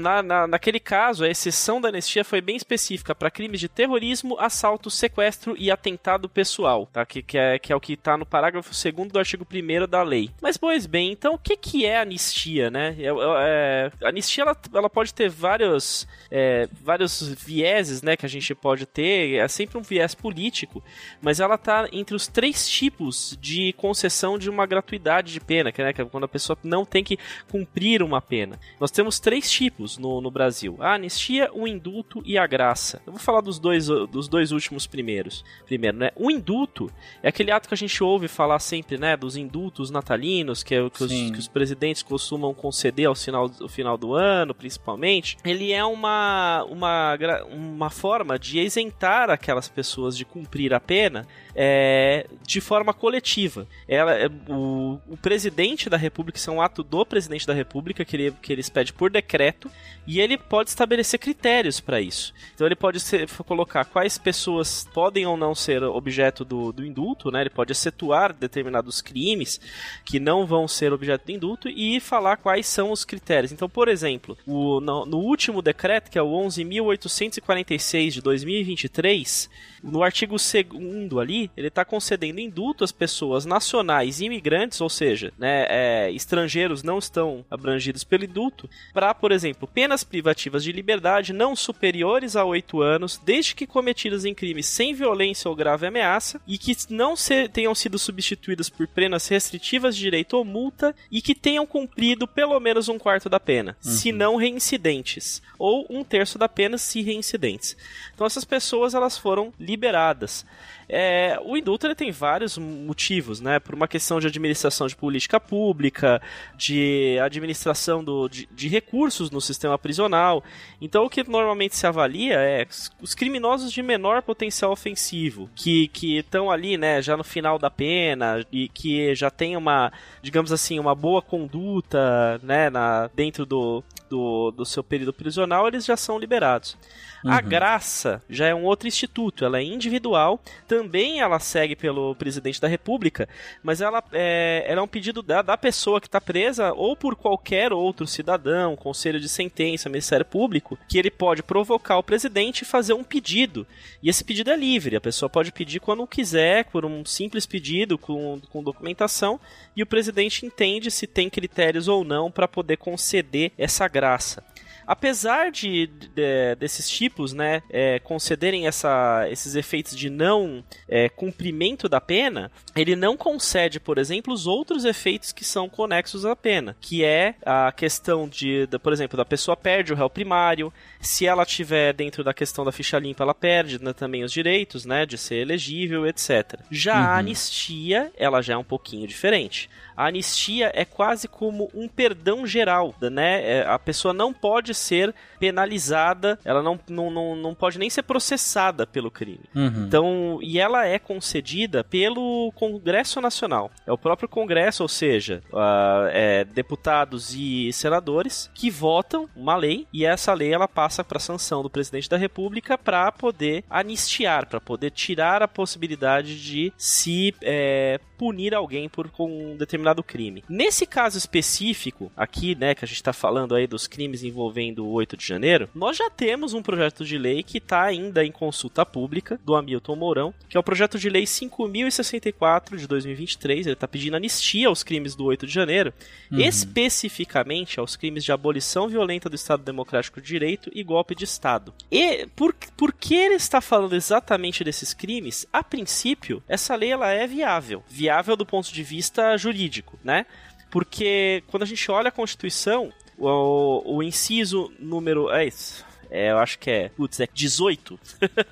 Na, 0.00 0.22
na, 0.22 0.46
naquele 0.46 0.78
caso, 0.78 1.24
a 1.24 1.28
exceção 1.28 1.80
da 1.80 1.88
anistia 1.88 2.03
foi 2.24 2.40
bem 2.40 2.56
específica 2.56 3.14
para 3.14 3.30
crimes 3.30 3.60
de 3.60 3.68
terrorismo, 3.68 4.38
assalto, 4.38 4.90
sequestro 4.90 5.54
e 5.58 5.70
atentado 5.70 6.28
pessoal, 6.28 6.86
tá? 6.92 7.04
Que, 7.04 7.22
que, 7.22 7.38
é, 7.38 7.58
que 7.58 7.72
é 7.72 7.76
o 7.76 7.80
que 7.80 7.94
está 7.94 8.16
no 8.16 8.26
parágrafo 8.26 8.70
2 8.70 9.08
do 9.10 9.18
artigo 9.18 9.46
1 9.50 9.86
da 9.86 10.02
lei. 10.02 10.30
Mas, 10.40 10.56
pois 10.56 10.86
bem, 10.86 11.12
então 11.12 11.34
o 11.34 11.38
que, 11.38 11.56
que 11.56 11.84
é 11.84 11.98
anistia, 11.98 12.70
né? 12.70 12.96
É, 12.98 13.08
é, 13.08 13.92
a 14.02 14.08
anistia 14.08 14.44
ela, 14.44 14.56
ela 14.72 14.90
pode 14.90 15.14
ter 15.14 15.28
vários, 15.28 16.06
é, 16.30 16.68
vários 16.82 17.28
vieses, 17.28 18.02
né? 18.02 18.16
Que 18.16 18.26
a 18.26 18.28
gente 18.28 18.54
pode 18.54 18.86
ter, 18.86 19.36
é 19.36 19.48
sempre 19.48 19.78
um 19.78 19.82
viés 19.82 20.14
político, 20.14 20.82
mas 21.20 21.40
ela 21.40 21.56
tá 21.56 21.88
entre 21.92 22.14
os 22.14 22.26
três 22.26 22.68
tipos 22.68 23.36
de 23.40 23.72
concessão 23.74 24.38
de 24.38 24.50
uma 24.50 24.66
gratuidade 24.66 25.32
de 25.32 25.40
pena, 25.40 25.72
que, 25.72 25.82
né, 25.82 25.92
que 25.92 26.02
é 26.02 26.04
quando 26.04 26.24
a 26.24 26.28
pessoa 26.28 26.58
não 26.62 26.84
tem 26.84 27.02
que 27.02 27.18
cumprir 27.50 28.02
uma 28.02 28.20
pena. 28.20 28.58
Nós 28.80 28.90
temos 28.90 29.20
três 29.20 29.50
tipos 29.50 29.98
no, 29.98 30.20
no 30.20 30.30
Brasil: 30.30 30.76
a 30.80 30.94
anistia, 30.94 31.50
o 31.52 31.66
indulto 31.66 31.93
e 32.24 32.38
a 32.38 32.46
graça. 32.46 33.00
Eu 33.06 33.12
vou 33.12 33.20
falar 33.20 33.40
dos 33.40 33.58
dois, 33.58 33.86
dos 33.86 34.28
dois 34.28 34.52
últimos 34.52 34.86
primeiros. 34.86 35.44
Primeiro, 35.66 35.96
né? 35.96 36.10
O 36.16 36.30
indulto 36.30 36.90
é 37.22 37.28
aquele 37.28 37.50
ato 37.50 37.68
que 37.68 37.74
a 37.74 37.76
gente 37.76 38.02
ouve 38.02 38.26
falar 38.28 38.58
sempre, 38.58 38.98
né? 38.98 39.16
Dos 39.16 39.36
indultos 39.36 39.90
natalinos, 39.90 40.62
que 40.62 40.74
é 40.74 40.82
o 40.82 40.90
que, 40.90 41.04
os, 41.04 41.10
que 41.10 41.38
os, 41.38 41.48
presidentes 41.48 42.02
costumam 42.02 42.52
conceder 42.54 43.06
ao 43.06 43.14
final, 43.14 43.50
ao 43.60 43.68
final 43.68 43.96
do 43.96 44.14
ano, 44.14 44.54
principalmente. 44.54 45.36
Ele 45.44 45.72
é 45.72 45.84
uma, 45.84 46.64
uma, 46.64 47.18
uma 47.50 47.90
forma 47.90 48.38
de 48.38 48.58
isentar 48.60 49.30
aquelas 49.30 49.68
pessoas 49.68 50.16
de 50.16 50.24
cumprir 50.24 50.72
a 50.74 50.80
pena 50.80 51.26
é, 51.54 52.26
de 52.42 52.60
forma 52.60 52.92
coletiva. 52.92 53.66
Ela, 53.86 54.14
é, 54.14 54.28
o, 54.48 54.98
o 55.08 55.16
presidente 55.16 55.88
da 55.88 55.96
República, 55.96 56.38
isso 56.38 56.50
é 56.50 56.52
um 56.52 56.62
ato 56.62 56.82
do 56.82 57.04
presidente 57.06 57.46
da 57.46 57.54
República 57.54 58.04
que 58.04 58.16
ele, 58.16 58.30
que 58.42 58.52
ele 58.52 58.60
expede 58.60 58.92
por 58.92 59.10
decreto 59.10 59.70
e 60.06 60.20
ele 60.20 60.36
pode 60.36 60.70
estabelecer 60.70 61.18
critérios 61.18 61.80
para 61.84 62.00
isso. 62.00 62.32
Então 62.54 62.66
ele 62.66 62.74
pode 62.74 62.98
ser, 63.00 63.28
colocar 63.46 63.84
quais 63.84 64.18
pessoas 64.18 64.88
podem 64.92 65.26
ou 65.26 65.36
não 65.36 65.54
ser 65.54 65.82
objeto 65.82 66.44
do, 66.44 66.72
do 66.72 66.84
indulto, 66.84 67.30
né? 67.30 67.42
ele 67.42 67.50
pode 67.50 67.72
excetuar 67.72 68.32
determinados 68.32 69.00
crimes 69.00 69.60
que 70.04 70.18
não 70.18 70.46
vão 70.46 70.66
ser 70.66 70.92
objeto 70.92 71.26
do 71.26 71.32
indulto 71.32 71.68
e 71.68 72.00
falar 72.00 72.36
quais 72.36 72.66
são 72.66 72.90
os 72.90 73.04
critérios. 73.04 73.52
Então, 73.52 73.68
por 73.68 73.88
exemplo, 73.88 74.36
o, 74.46 74.80
no, 74.80 75.04
no 75.04 75.18
último 75.18 75.60
decreto, 75.60 76.10
que 76.10 76.18
é 76.18 76.22
o 76.22 76.30
11.846 76.30 78.10
de 78.10 78.20
2023, 78.22 79.50
no 79.84 80.02
artigo 80.02 80.36
2 80.36 81.20
ali, 81.20 81.50
ele 81.54 81.68
está 81.68 81.84
concedendo 81.84 82.40
indulto 82.40 82.84
às 82.84 82.92
pessoas 82.92 83.44
nacionais 83.44 84.20
e 84.20 84.24
imigrantes, 84.24 84.80
ou 84.80 84.88
seja, 84.88 85.32
né, 85.38 85.66
é, 85.68 86.10
estrangeiros 86.10 86.82
não 86.82 86.98
estão 86.98 87.44
abrangidos 87.50 88.02
pelo 88.02 88.24
indulto, 88.24 88.68
para, 88.94 89.14
por 89.14 89.30
exemplo, 89.30 89.68
penas 89.68 90.02
privativas 90.02 90.64
de 90.64 90.72
liberdade 90.72 91.34
não 91.34 91.54
superiores 91.64 92.36
a 92.36 92.44
8 92.44 92.80
anos, 92.80 93.20
desde 93.24 93.54
que 93.54 93.66
cometidas 93.66 94.24
em 94.24 94.34
crimes 94.34 94.66
sem 94.66 94.94
violência 94.94 95.48
ou 95.48 95.56
grave 95.56 95.86
ameaça, 95.86 96.40
e 96.46 96.58
que 96.58 96.76
não 96.90 97.16
se, 97.16 97.48
tenham 97.48 97.74
sido 97.74 97.98
substituídas 97.98 98.68
por 98.68 98.86
penas 98.86 99.26
restritivas 99.28 99.96
de 99.96 100.02
direito 100.02 100.36
ou 100.36 100.44
multa, 100.44 100.94
e 101.10 101.20
que 101.20 101.34
tenham 101.34 101.66
cumprido 101.66 102.28
pelo 102.28 102.58
menos 102.60 102.88
um 102.88 102.98
quarto 102.98 103.28
da 103.28 103.40
pena, 103.40 103.76
uhum. 103.84 103.90
se 103.90 104.12
não 104.12 104.36
reincidentes, 104.36 105.42
ou 105.58 105.86
um 105.88 106.04
terço 106.04 106.38
da 106.38 106.48
pena 106.48 106.78
se 106.78 107.02
reincidentes. 107.02 107.76
Então 108.14 108.26
essas 108.26 108.44
pessoas 108.44 108.94
elas 108.94 109.16
foram 109.16 109.52
liberadas. 109.58 110.44
É, 110.88 111.38
o 111.44 111.56
indulto 111.56 111.86
ele 111.86 111.94
tem 111.94 112.10
vários 112.10 112.58
motivos, 112.58 113.40
né? 113.40 113.58
Por 113.58 113.74
uma 113.74 113.88
questão 113.88 114.20
de 114.20 114.26
administração 114.26 114.86
de 114.86 114.94
política 114.94 115.40
pública, 115.40 116.20
de 116.56 117.18
administração 117.20 118.04
do, 118.04 118.28
de, 118.28 118.46
de, 118.52 118.68
recursos 118.68 119.30
no 119.30 119.40
sistema 119.40 119.78
prisional. 119.78 120.44
Então, 120.80 121.04
o 121.04 121.10
que 121.10 121.28
normalmente 121.28 121.53
se 121.76 121.86
avalia 121.86 122.34
é 122.38 122.66
os 123.00 123.14
criminosos 123.14 123.72
de 123.72 123.82
menor 123.82 124.22
potencial 124.22 124.72
ofensivo, 124.72 125.48
que 125.54 125.90
estão 126.18 126.50
ali, 126.50 126.76
né, 126.76 127.00
já 127.02 127.16
no 127.16 127.24
final 127.24 127.58
da 127.58 127.70
pena 127.70 128.44
e 128.52 128.68
que 128.68 129.14
já 129.14 129.30
tem 129.30 129.56
uma, 129.56 129.92
digamos 130.22 130.52
assim, 130.52 130.78
uma 130.78 130.94
boa 130.94 131.22
conduta, 131.22 132.38
né, 132.42 132.70
na, 132.70 133.08
dentro 133.14 133.44
do, 133.44 133.82
do, 134.08 134.50
do 134.50 134.64
seu 134.64 134.82
período 134.82 135.12
prisional, 135.12 135.66
eles 135.66 135.84
já 135.84 135.96
são 135.96 136.18
liberados. 136.18 136.76
Uhum. 137.24 137.32
A 137.32 137.40
graça 137.40 138.22
já 138.28 138.46
é 138.46 138.54
um 138.54 138.64
outro 138.64 138.86
instituto, 138.86 139.46
ela 139.46 139.58
é 139.58 139.62
individual, 139.62 140.38
também 140.68 141.20
ela 141.20 141.38
segue 141.38 141.74
pelo 141.74 142.14
presidente 142.14 142.60
da 142.60 142.68
República, 142.68 143.26
mas 143.62 143.80
ela 143.80 144.04
é, 144.12 144.64
ela 144.68 144.80
é 144.80 144.82
um 144.82 144.88
pedido 144.88 145.22
da, 145.22 145.40
da 145.40 145.56
pessoa 145.56 146.00
que 146.00 146.06
está 146.06 146.20
presa 146.20 146.74
ou 146.74 146.94
por 146.94 147.16
qualquer 147.16 147.72
outro 147.72 148.06
cidadão, 148.06 148.76
conselho 148.76 149.18
de 149.18 149.28
sentença, 149.28 149.88
Ministério 149.88 150.26
Público, 150.26 150.78
que 150.86 150.98
ele 150.98 151.10
pode 151.10 151.42
provocar 151.44 151.98
o 151.98 152.02
presidente 152.02 152.62
e 152.62 152.66
fazer 152.66 152.94
um 152.94 153.04
pedido. 153.04 153.66
E 154.02 154.08
esse 154.08 154.24
pedido 154.24 154.50
é 154.50 154.56
livre, 154.56 154.96
a 154.96 155.00
pessoa 155.00 155.30
pode 155.30 155.52
pedir 155.52 155.80
quando 155.80 156.06
quiser, 156.06 156.64
por 156.66 156.84
um 156.84 157.04
simples 157.04 157.46
pedido 157.46 157.96
com, 157.96 158.40
com 158.50 158.62
documentação, 158.62 159.38
e 159.76 159.82
o 159.82 159.86
presidente 159.86 160.44
entende 160.44 160.90
se 160.90 161.06
tem 161.06 161.30
critérios 161.30 161.88
ou 161.88 162.02
não 162.02 162.30
para 162.30 162.48
poder 162.48 162.76
conceder 162.78 163.52
essa 163.56 163.86
graça. 163.86 164.42
apesar 164.86 165.50
de, 165.50 165.86
de 165.86 166.54
desses 166.56 166.88
tipos, 166.88 167.32
né, 167.32 167.62
é, 167.70 167.98
concederem 167.98 168.66
essa, 168.66 169.26
esses 169.30 169.54
efeitos 169.54 169.96
de 169.96 170.10
não 170.10 170.64
é, 170.88 171.08
cumprimento 171.08 171.88
da 171.88 172.00
pena, 172.00 172.50
ele 172.76 172.94
não 172.94 173.16
concede, 173.16 173.80
por 173.80 173.98
exemplo, 173.98 174.32
os 174.32 174.46
outros 174.46 174.84
efeitos 174.84 175.32
que 175.32 175.44
são 175.44 175.68
conexos 175.68 176.24
à 176.24 176.36
pena, 176.36 176.76
que 176.80 177.04
é 177.04 177.34
a 177.44 177.72
questão 177.72 178.28
de, 178.28 178.66
de 178.66 178.78
por 178.78 178.92
exemplo, 178.92 179.16
da 179.16 179.24
pessoa 179.24 179.56
perde 179.56 179.92
o 179.92 179.96
réu 179.96 180.10
primário, 180.10 180.72
se 181.04 181.26
ela 181.26 181.44
tiver 181.44 181.92
dentro 181.92 182.24
da 182.24 182.34
questão 182.34 182.64
da 182.64 182.72
ficha 182.72 182.98
limpa, 182.98 183.22
ela 183.22 183.34
perde 183.34 183.82
né, 183.82 183.92
também 183.92 184.24
os 184.24 184.32
direitos, 184.32 184.84
né, 184.84 185.06
de 185.06 185.16
ser 185.18 185.36
elegível, 185.36 186.06
etc. 186.06 186.60
Já 186.70 186.94
uhum. 186.94 187.00
a 187.00 187.18
anistia, 187.18 188.12
ela 188.16 188.42
já 188.42 188.54
é 188.54 188.56
um 188.56 188.64
pouquinho 188.64 189.06
diferente. 189.06 189.68
A 189.96 190.06
anistia 190.06 190.72
é 190.74 190.84
quase 190.84 191.28
como 191.28 191.70
um 191.72 191.86
perdão 191.86 192.46
geral, 192.46 192.94
né? 193.00 193.58
É, 193.58 193.66
a 193.66 193.78
pessoa 193.78 194.12
não 194.12 194.32
pode 194.32 194.74
ser 194.74 195.14
penalizada, 195.38 196.38
ela 196.44 196.62
não, 196.62 196.78
não, 196.88 197.10
não, 197.10 197.36
não 197.36 197.54
pode 197.54 197.78
nem 197.78 197.88
ser 197.88 198.02
processada 198.02 198.86
pelo 198.86 199.10
crime. 199.10 199.44
Uhum. 199.54 199.84
Então, 199.86 200.38
e 200.42 200.58
ela 200.58 200.86
é 200.86 200.98
concedida 200.98 201.84
pelo 201.84 202.50
Congresso 202.56 203.20
Nacional. 203.20 203.70
É 203.86 203.92
o 203.92 203.98
próprio 203.98 204.28
Congresso, 204.28 204.82
ou 204.82 204.88
seja, 204.88 205.42
uh, 205.52 206.08
é, 206.10 206.44
deputados 206.44 207.34
e 207.34 207.72
senadores 207.72 208.50
que 208.54 208.70
votam 208.70 209.28
uma 209.36 209.56
lei 209.56 209.86
e 209.92 210.04
essa 210.04 210.32
lei 210.34 210.52
ela 210.52 210.66
passa 210.66 210.93
para 211.02 211.18
sanção 211.18 211.62
do 211.62 211.70
presidente 211.70 212.08
da 212.08 212.16
República 212.16 212.76
para 212.76 213.10
poder 213.10 213.64
anistiar, 213.68 214.46
para 214.46 214.60
poder 214.60 214.90
tirar 214.90 215.42
a 215.42 215.48
possibilidade 215.48 216.40
de 216.40 216.72
se 216.76 217.34
é, 217.42 217.98
punir 218.18 218.54
alguém 218.54 218.88
por 218.88 219.10
com 219.10 219.52
um 219.52 219.56
determinado 219.56 220.02
crime. 220.02 220.44
Nesse 220.48 220.86
caso 220.86 221.18
específico, 221.18 222.12
aqui, 222.16 222.54
né, 222.54 222.74
que 222.74 222.84
a 222.84 222.88
gente 222.88 222.96
está 222.96 223.12
falando 223.12 223.54
aí 223.54 223.66
dos 223.66 223.86
crimes 223.86 224.22
envolvendo 224.22 224.84
o 224.84 224.92
8 224.92 225.16
de 225.16 225.26
janeiro, 225.26 225.68
nós 225.74 225.96
já 225.96 226.10
temos 226.10 226.54
um 226.54 226.62
projeto 226.62 227.04
de 227.04 227.18
lei 227.18 227.42
que 227.42 227.58
está 227.58 227.82
ainda 227.82 228.24
em 228.24 228.30
consulta 228.30 228.84
pública, 228.84 229.40
do 229.44 229.54
Hamilton 229.54 229.96
Mourão, 229.96 230.34
que 230.48 230.56
é 230.56 230.60
o 230.60 230.62
projeto 230.62 230.98
de 230.98 231.08
lei 231.08 231.26
5064 231.26 232.76
de 232.76 232.86
2023. 232.86 233.66
Ele 233.66 233.72
está 233.74 233.88
pedindo 233.88 234.16
anistia 234.16 234.68
aos 234.68 234.82
crimes 234.82 235.14
do 235.14 235.24
8 235.24 235.46
de 235.46 235.52
janeiro, 235.52 235.92
uhum. 236.30 236.40
especificamente 236.40 237.80
aos 237.80 237.96
crimes 237.96 238.24
de 238.24 238.32
abolição 238.32 238.88
violenta 238.88 239.28
do 239.28 239.36
Estado 239.36 239.62
Democrático 239.62 240.20
de 240.20 240.26
Direito 240.26 240.70
e 240.74 240.83
golpe 240.84 241.14
de 241.14 241.24
Estado. 241.24 241.74
E 241.90 242.26
por, 242.36 242.54
por 242.76 242.92
que 242.92 243.14
ele 243.14 243.34
está 243.34 243.60
falando 243.60 243.96
exatamente 243.96 244.62
desses 244.62 244.94
crimes? 244.94 245.46
A 245.52 245.62
princípio, 245.62 246.42
essa 246.48 246.76
lei 246.76 246.92
ela 246.92 247.10
é 247.10 247.26
viável 247.26 247.82
viável 247.88 248.36
do 248.36 248.44
ponto 248.44 248.72
de 248.72 248.82
vista 248.82 249.36
jurídico, 249.36 249.98
né? 250.02 250.26
Porque 250.70 251.42
quando 251.46 251.62
a 251.62 251.66
gente 251.66 251.90
olha 251.90 252.08
a 252.08 252.12
Constituição, 252.12 252.92
o, 253.16 253.96
o 253.96 254.02
inciso 254.02 254.72
número. 254.78 255.30
É 255.30 255.46
isso. 255.46 255.84
É, 256.10 256.30
eu 256.32 256.38
acho 256.38 256.58
que 256.58 256.70
é. 256.70 256.88
Putz, 256.90 257.20
é 257.20 257.28
18. 257.32 257.98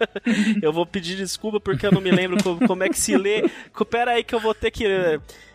eu 0.63 0.73
vou 0.73 0.87
pedir 0.87 1.17
desculpa 1.17 1.61
porque 1.61 1.87
eu 1.87 1.93
não 1.93 2.01
me 2.01 2.11
lembro 2.11 2.43
como, 2.43 2.67
como 2.67 2.83
é 2.83 2.89
que 2.89 2.99
se 2.99 3.17
lê. 3.17 3.49
Pera 3.91 4.13
aí 4.13 4.25
que 4.25 4.35
eu 4.35 4.41
vou 4.41 4.55
ter 4.55 4.71
que. 4.71 4.87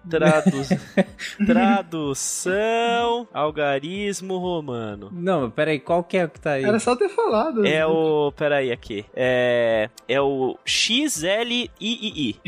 Traduz... 0.09 0.69
Tradução, 1.45 3.27
algarismo 3.33 4.37
romano. 4.37 5.09
Não, 5.11 5.49
peraí, 5.49 5.79
qual 5.79 6.03
que 6.03 6.17
é 6.17 6.25
o 6.25 6.29
que 6.29 6.39
tá 6.39 6.53
aí? 6.53 6.63
Era 6.63 6.79
só 6.79 6.95
ter 6.95 7.09
falado. 7.09 7.65
É 7.65 7.85
o. 7.85 8.31
Peraí, 8.35 8.71
aqui. 8.71 9.05
É. 9.15 9.89
É 10.07 10.21
o 10.21 10.57
XLII. 10.65 11.69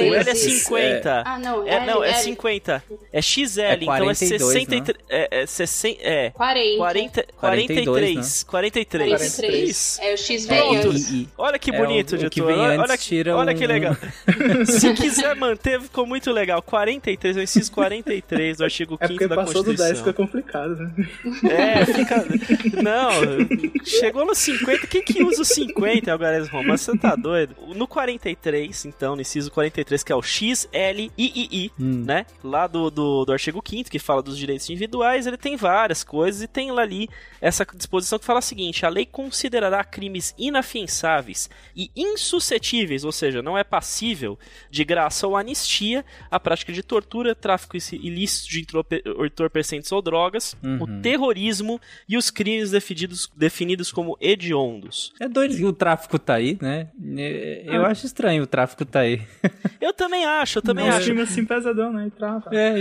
o 0.00 0.14
L 0.14 0.30
é 0.30 0.34
50. 0.34 1.22
Ah, 1.24 1.38
não. 1.38 1.66
É, 1.66 1.86
não, 1.86 2.02
é 2.02 2.14
50. 2.14 2.82
É 3.12 3.22
XL, 3.22 3.60
é 3.60 3.74
então 3.80 4.10
é 4.10 4.14
63. 4.14 4.96
É, 5.08 5.42
é, 5.42 5.46
60, 5.46 6.00
é 6.02 6.30
40. 6.30 6.88
40 6.88 7.26
43. 7.36 8.44
43. 8.44 9.08
43. 9.08 9.98
É 10.02 10.14
o 10.14 10.16
X 10.16 10.46
vem 10.46 10.76
antes. 10.76 11.26
Olha 11.36 11.58
que 11.58 11.72
bonito, 11.72 12.14
é 12.14 12.18
o, 12.18 12.20
editor. 12.20 12.52
olha, 12.52 12.80
olha, 12.80 12.98
que, 12.98 13.30
olha 13.30 13.54
que 13.54 13.66
legal. 13.66 13.96
Se 14.66 14.92
quiser 14.94 15.34
manter, 15.36 15.80
ficou 15.80 16.06
muito 16.06 16.30
legal. 16.30 16.62
43, 16.68 17.36
o 17.36 17.40
inciso 17.40 17.72
43 17.72 18.58
do 18.58 18.64
artigo 18.64 18.98
5 19.00 19.24
é 19.24 19.28
da 19.28 19.36
passou 19.36 19.62
do 19.62 19.74
10 19.74 19.98
fica 19.98 20.12
complicado, 20.12 20.76
né? 20.76 20.92
É, 21.50 21.86
fica... 21.86 22.24
Não, 22.82 23.10
chegou 23.84 24.26
no 24.26 24.34
50, 24.34 24.86
quem 24.86 25.02
que 25.02 25.22
usa 25.22 25.42
o 25.42 25.44
50 25.44 26.12
algarismo 26.12 26.58
romano? 26.58 26.76
Você 26.76 26.96
tá 26.98 27.16
doido? 27.16 27.56
No 27.74 27.88
43, 27.88 28.84
então, 28.84 29.14
no 29.14 29.22
inciso 29.22 29.50
43, 29.50 30.02
que 30.02 30.12
é 30.12 30.16
o 30.16 30.22
XLII, 30.22 31.72
hum. 31.80 32.04
né? 32.04 32.26
Lá 32.44 32.66
do, 32.66 32.90
do, 32.90 33.24
do 33.24 33.32
artigo 33.32 33.62
5 33.66 33.90
que 33.90 33.98
fala 33.98 34.22
dos 34.22 34.36
direitos 34.36 34.68
individuais, 34.68 35.26
ele 35.26 35.38
tem 35.38 35.56
várias 35.56 36.04
coisas 36.04 36.42
e 36.42 36.46
tem 36.46 36.70
lá 36.70 36.82
ali 36.82 37.08
essa 37.40 37.66
disposição 37.74 38.18
que 38.18 38.24
fala 38.24 38.38
o 38.38 38.42
seguinte, 38.42 38.84
a 38.84 38.88
lei 38.88 39.06
considerará 39.06 39.84
crimes 39.84 40.34
inafiançáveis 40.38 41.48
e 41.76 41.90
insuscetíveis, 41.96 43.04
ou 43.04 43.12
seja, 43.12 43.42
não 43.42 43.56
é 43.56 43.64
passível 43.64 44.38
de 44.70 44.84
graça 44.84 45.26
ou 45.26 45.36
anistia 45.36 46.04
a 46.30 46.40
prática 46.40 46.72
de 46.72 46.82
tortura, 46.82 47.34
tráfico 47.34 47.76
ilícito 47.76 48.48
de 48.50 48.66
entorpecentes 49.24 49.90
ou 49.92 50.02
drogas, 50.02 50.56
uhum. 50.62 50.82
o 50.82 51.00
terrorismo 51.00 51.80
e 52.08 52.16
os 52.16 52.30
crimes 52.30 52.70
definidos, 52.70 53.30
definidos 53.36 53.92
como 53.92 54.16
hediondos. 54.20 55.12
É 55.20 55.28
doido 55.28 55.56
que 55.56 55.64
o 55.64 55.72
tráfico 55.72 56.18
tá 56.18 56.34
aí, 56.34 56.58
né? 56.60 56.88
É, 57.16 57.64
eu 57.66 57.84
ah. 57.84 57.88
acho 57.88 58.06
estranho 58.06 58.42
o 58.42 58.46
tráfico 58.46 58.84
tá 58.84 59.00
aí. 59.00 59.22
Eu 59.80 59.92
também 59.92 60.24
acho, 60.24 60.58
eu 60.58 60.62
também 60.62 60.88
Não, 60.88 60.96
acho. 60.96 61.12
É 61.12 61.22
assim 61.22 61.44
pesadão, 61.44 61.92
né? 61.92 62.10
Tráfico. 62.16 62.52
É, 62.52 62.74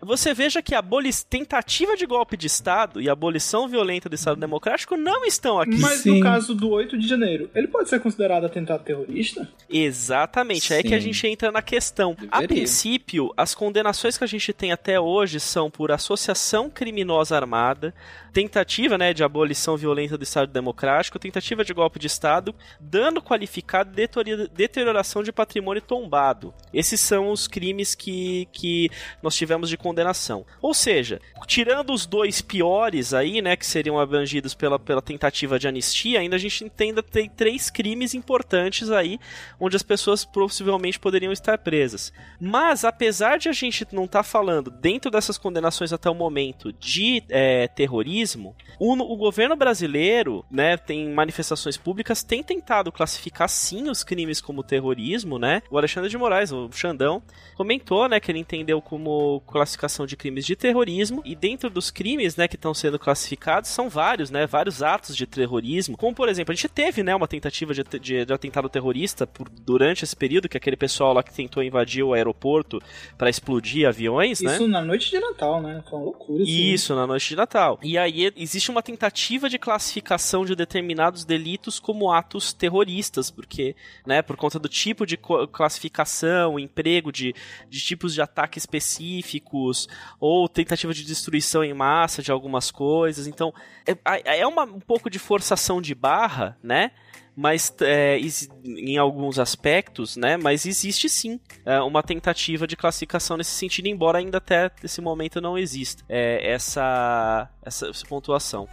você 0.00 0.32
veja 0.32 0.62
que 0.62 0.74
a 0.74 0.82
tentativa 1.28 1.96
de 1.96 2.06
golpe 2.06 2.36
de 2.36 2.46
Estado 2.46 3.00
e 3.00 3.08
a 3.08 3.14
abolição 3.58 3.68
violenta 3.68 4.08
do 4.08 4.14
Estado 4.14 4.38
Democrático 4.38 4.96
não 4.96 5.24
estão 5.24 5.58
aqui. 5.58 5.78
Mas 5.78 6.00
Sim. 6.00 6.16
no 6.16 6.20
caso 6.20 6.54
do 6.54 6.70
8 6.70 6.96
de 6.96 7.08
janeiro, 7.08 7.50
ele 7.54 7.66
pode 7.66 7.88
ser 7.88 8.00
considerado 8.00 8.44
atentado 8.44 8.84
terrorista? 8.84 9.48
Exatamente, 9.68 10.68
Sim. 10.68 10.74
é 10.74 10.82
que 10.82 10.94
a 10.94 11.00
gente 11.00 11.26
entra 11.26 11.50
na 11.50 11.62
questão. 11.62 12.14
Deveria. 12.14 12.38
A 12.38 12.46
princípio, 12.46 13.32
as 13.36 13.54
condenações 13.54 14.16
que 14.16 14.24
a 14.24 14.26
gente 14.26 14.52
tem 14.52 14.70
até 14.70 15.00
hoje 15.00 15.40
são 15.40 15.70
por 15.70 15.90
associação 15.90 16.70
criminosa 16.70 17.36
armada, 17.36 17.94
tentativa 18.32 18.98
né, 18.98 19.12
de 19.12 19.24
abolição 19.24 19.76
violenta 19.76 20.16
do 20.16 20.22
Estado 20.22 20.52
Democrático, 20.52 21.18
tentativa 21.18 21.64
de 21.64 21.72
golpe 21.72 21.98
de 21.98 22.06
Estado, 22.06 22.54
dano 22.78 23.22
qualificado 23.22 23.90
e 24.00 24.48
deterioração 24.48 25.22
de 25.22 25.32
patrimônio 25.32 25.82
tombado. 25.82 26.54
Esses 26.72 27.00
são 27.00 27.30
os 27.30 27.48
crimes 27.48 27.94
que, 27.94 28.48
que 28.52 28.90
nós 29.22 29.34
tivemos 29.34 29.68
de 29.68 29.76
condenação. 29.76 30.44
Ou 30.60 30.74
seja, 30.74 31.20
tirando 31.46 31.92
os 31.92 32.06
dois 32.06 32.40
piores 32.40 33.14
aí, 33.14 33.40
né, 33.40 33.56
que 33.56 33.66
seriam 33.66 33.98
abrangidos 33.98 34.54
pela, 34.54 34.78
pela 34.78 35.02
tentativa 35.02 35.58
de 35.58 35.66
anistia, 35.66 36.20
ainda 36.20 36.36
a 36.36 36.38
gente 36.38 36.64
entenda 36.64 37.02
tem 37.02 37.28
três 37.28 37.70
crimes 37.70 38.14
importantes 38.14 38.90
aí, 38.90 39.18
onde 39.58 39.76
as 39.76 39.82
pessoas 39.82 40.24
possivelmente 40.24 40.98
poderiam 40.98 41.32
estar 41.32 41.58
presas. 41.58 42.12
Mas, 42.40 42.84
apesar 42.84 43.38
de 43.38 43.48
a 43.48 43.52
gente 43.52 43.86
não 43.92 44.04
estar 44.04 44.20
tá 44.20 44.22
falando, 44.22 44.70
dentro 44.70 45.10
dessas 45.10 45.38
condenações 45.38 45.92
até 45.92 46.08
o 46.10 46.14
momento, 46.14 46.72
de 46.72 47.22
é, 47.28 47.66
terrorismo, 47.68 48.17
terrorismo. 48.18 48.54
O, 48.78 48.92
o, 48.92 49.16
governo 49.16 49.56
brasileiro, 49.56 50.44
né, 50.50 50.76
tem 50.76 51.08
manifestações 51.10 51.76
públicas, 51.76 52.22
tem 52.22 52.42
tentado 52.42 52.92
classificar 52.92 53.48
sim 53.48 53.90
os 53.90 54.04
crimes 54.04 54.40
como 54.40 54.62
terrorismo, 54.62 55.38
né? 55.38 55.62
O 55.70 55.76
Alexandre 55.76 56.08
de 56.08 56.16
Moraes, 56.16 56.52
o 56.52 56.70
Xandão, 56.72 57.22
comentou, 57.56 58.08
né, 58.08 58.20
que 58.20 58.30
ele 58.30 58.38
entendeu 58.38 58.80
como 58.80 59.40
classificação 59.40 60.06
de 60.06 60.16
crimes 60.16 60.46
de 60.46 60.54
terrorismo 60.54 61.22
e 61.24 61.34
dentro 61.34 61.68
dos 61.68 61.90
crimes, 61.90 62.36
né, 62.36 62.46
que 62.46 62.54
estão 62.56 62.72
sendo 62.72 62.98
classificados 62.98 63.70
são 63.70 63.88
vários, 63.88 64.30
né, 64.30 64.46
vários 64.46 64.82
atos 64.82 65.16
de 65.16 65.26
terrorismo, 65.26 65.96
como 65.96 66.14
por 66.14 66.28
exemplo, 66.28 66.52
a 66.52 66.54
gente 66.54 66.68
teve, 66.68 67.02
né, 67.02 67.14
uma 67.14 67.26
tentativa 67.26 67.74
de, 67.74 67.82
de, 67.82 68.24
de 68.24 68.32
atentado 68.32 68.68
terrorista 68.68 69.26
por, 69.26 69.48
durante 69.48 70.04
esse 70.04 70.14
período, 70.14 70.48
que 70.48 70.56
aquele 70.56 70.76
pessoal 70.76 71.12
lá 71.12 71.22
que 71.22 71.34
tentou 71.34 71.62
invadir 71.62 72.04
o 72.04 72.14
aeroporto 72.14 72.80
para 73.16 73.28
explodir 73.28 73.88
aviões, 73.88 74.38
isso 74.38 74.44
né? 74.44 74.54
Isso 74.54 74.68
na 74.68 74.82
noite 74.82 75.10
de 75.10 75.18
Natal, 75.18 75.60
né? 75.60 75.82
Foi 75.88 75.98
uma 75.98 76.04
loucura. 76.04 76.44
Isso, 76.46 76.94
na 76.94 77.06
noite 77.06 77.28
de 77.28 77.36
Natal. 77.36 77.78
E 77.82 77.98
aí 78.08 78.32
existe 78.36 78.70
uma 78.70 78.82
tentativa 78.82 79.48
de 79.48 79.58
classificação 79.58 80.44
de 80.44 80.56
determinados 80.56 81.24
delitos 81.24 81.78
como 81.78 82.10
atos 82.10 82.52
terroristas, 82.52 83.30
porque, 83.30 83.76
né, 84.06 84.22
por 84.22 84.36
conta 84.36 84.58
do 84.58 84.68
tipo 84.68 85.06
de 85.06 85.16
classificação, 85.16 86.58
emprego 86.58 87.12
de, 87.12 87.34
de 87.68 87.80
tipos 87.80 88.14
de 88.14 88.20
ataque 88.20 88.58
específicos, 88.58 89.88
ou 90.18 90.48
tentativa 90.48 90.92
de 90.92 91.04
destruição 91.04 91.62
em 91.62 91.74
massa 91.74 92.22
de 92.22 92.32
algumas 92.32 92.70
coisas. 92.70 93.26
Então, 93.26 93.52
é, 93.86 94.40
é 94.40 94.46
uma, 94.46 94.64
um 94.64 94.80
pouco 94.80 95.08
de 95.08 95.18
forçação 95.18 95.80
de 95.80 95.94
barra, 95.94 96.56
né? 96.62 96.90
Mas 97.38 97.72
é, 97.82 98.18
em 98.64 98.98
alguns 98.98 99.38
aspectos, 99.38 100.16
né? 100.16 100.36
Mas 100.36 100.66
existe 100.66 101.08
sim 101.08 101.38
é, 101.64 101.80
uma 101.80 102.02
tentativa 102.02 102.66
de 102.66 102.76
classificação 102.76 103.36
nesse 103.36 103.52
sentido, 103.52 103.86
embora 103.86 104.18
ainda 104.18 104.38
até 104.38 104.68
esse 104.82 105.00
momento 105.00 105.40
não 105.40 105.56
exista 105.56 106.02
é, 106.08 106.52
essa, 106.52 107.48
essa, 107.62 107.90
essa 107.90 108.06
pontuação. 108.08 108.68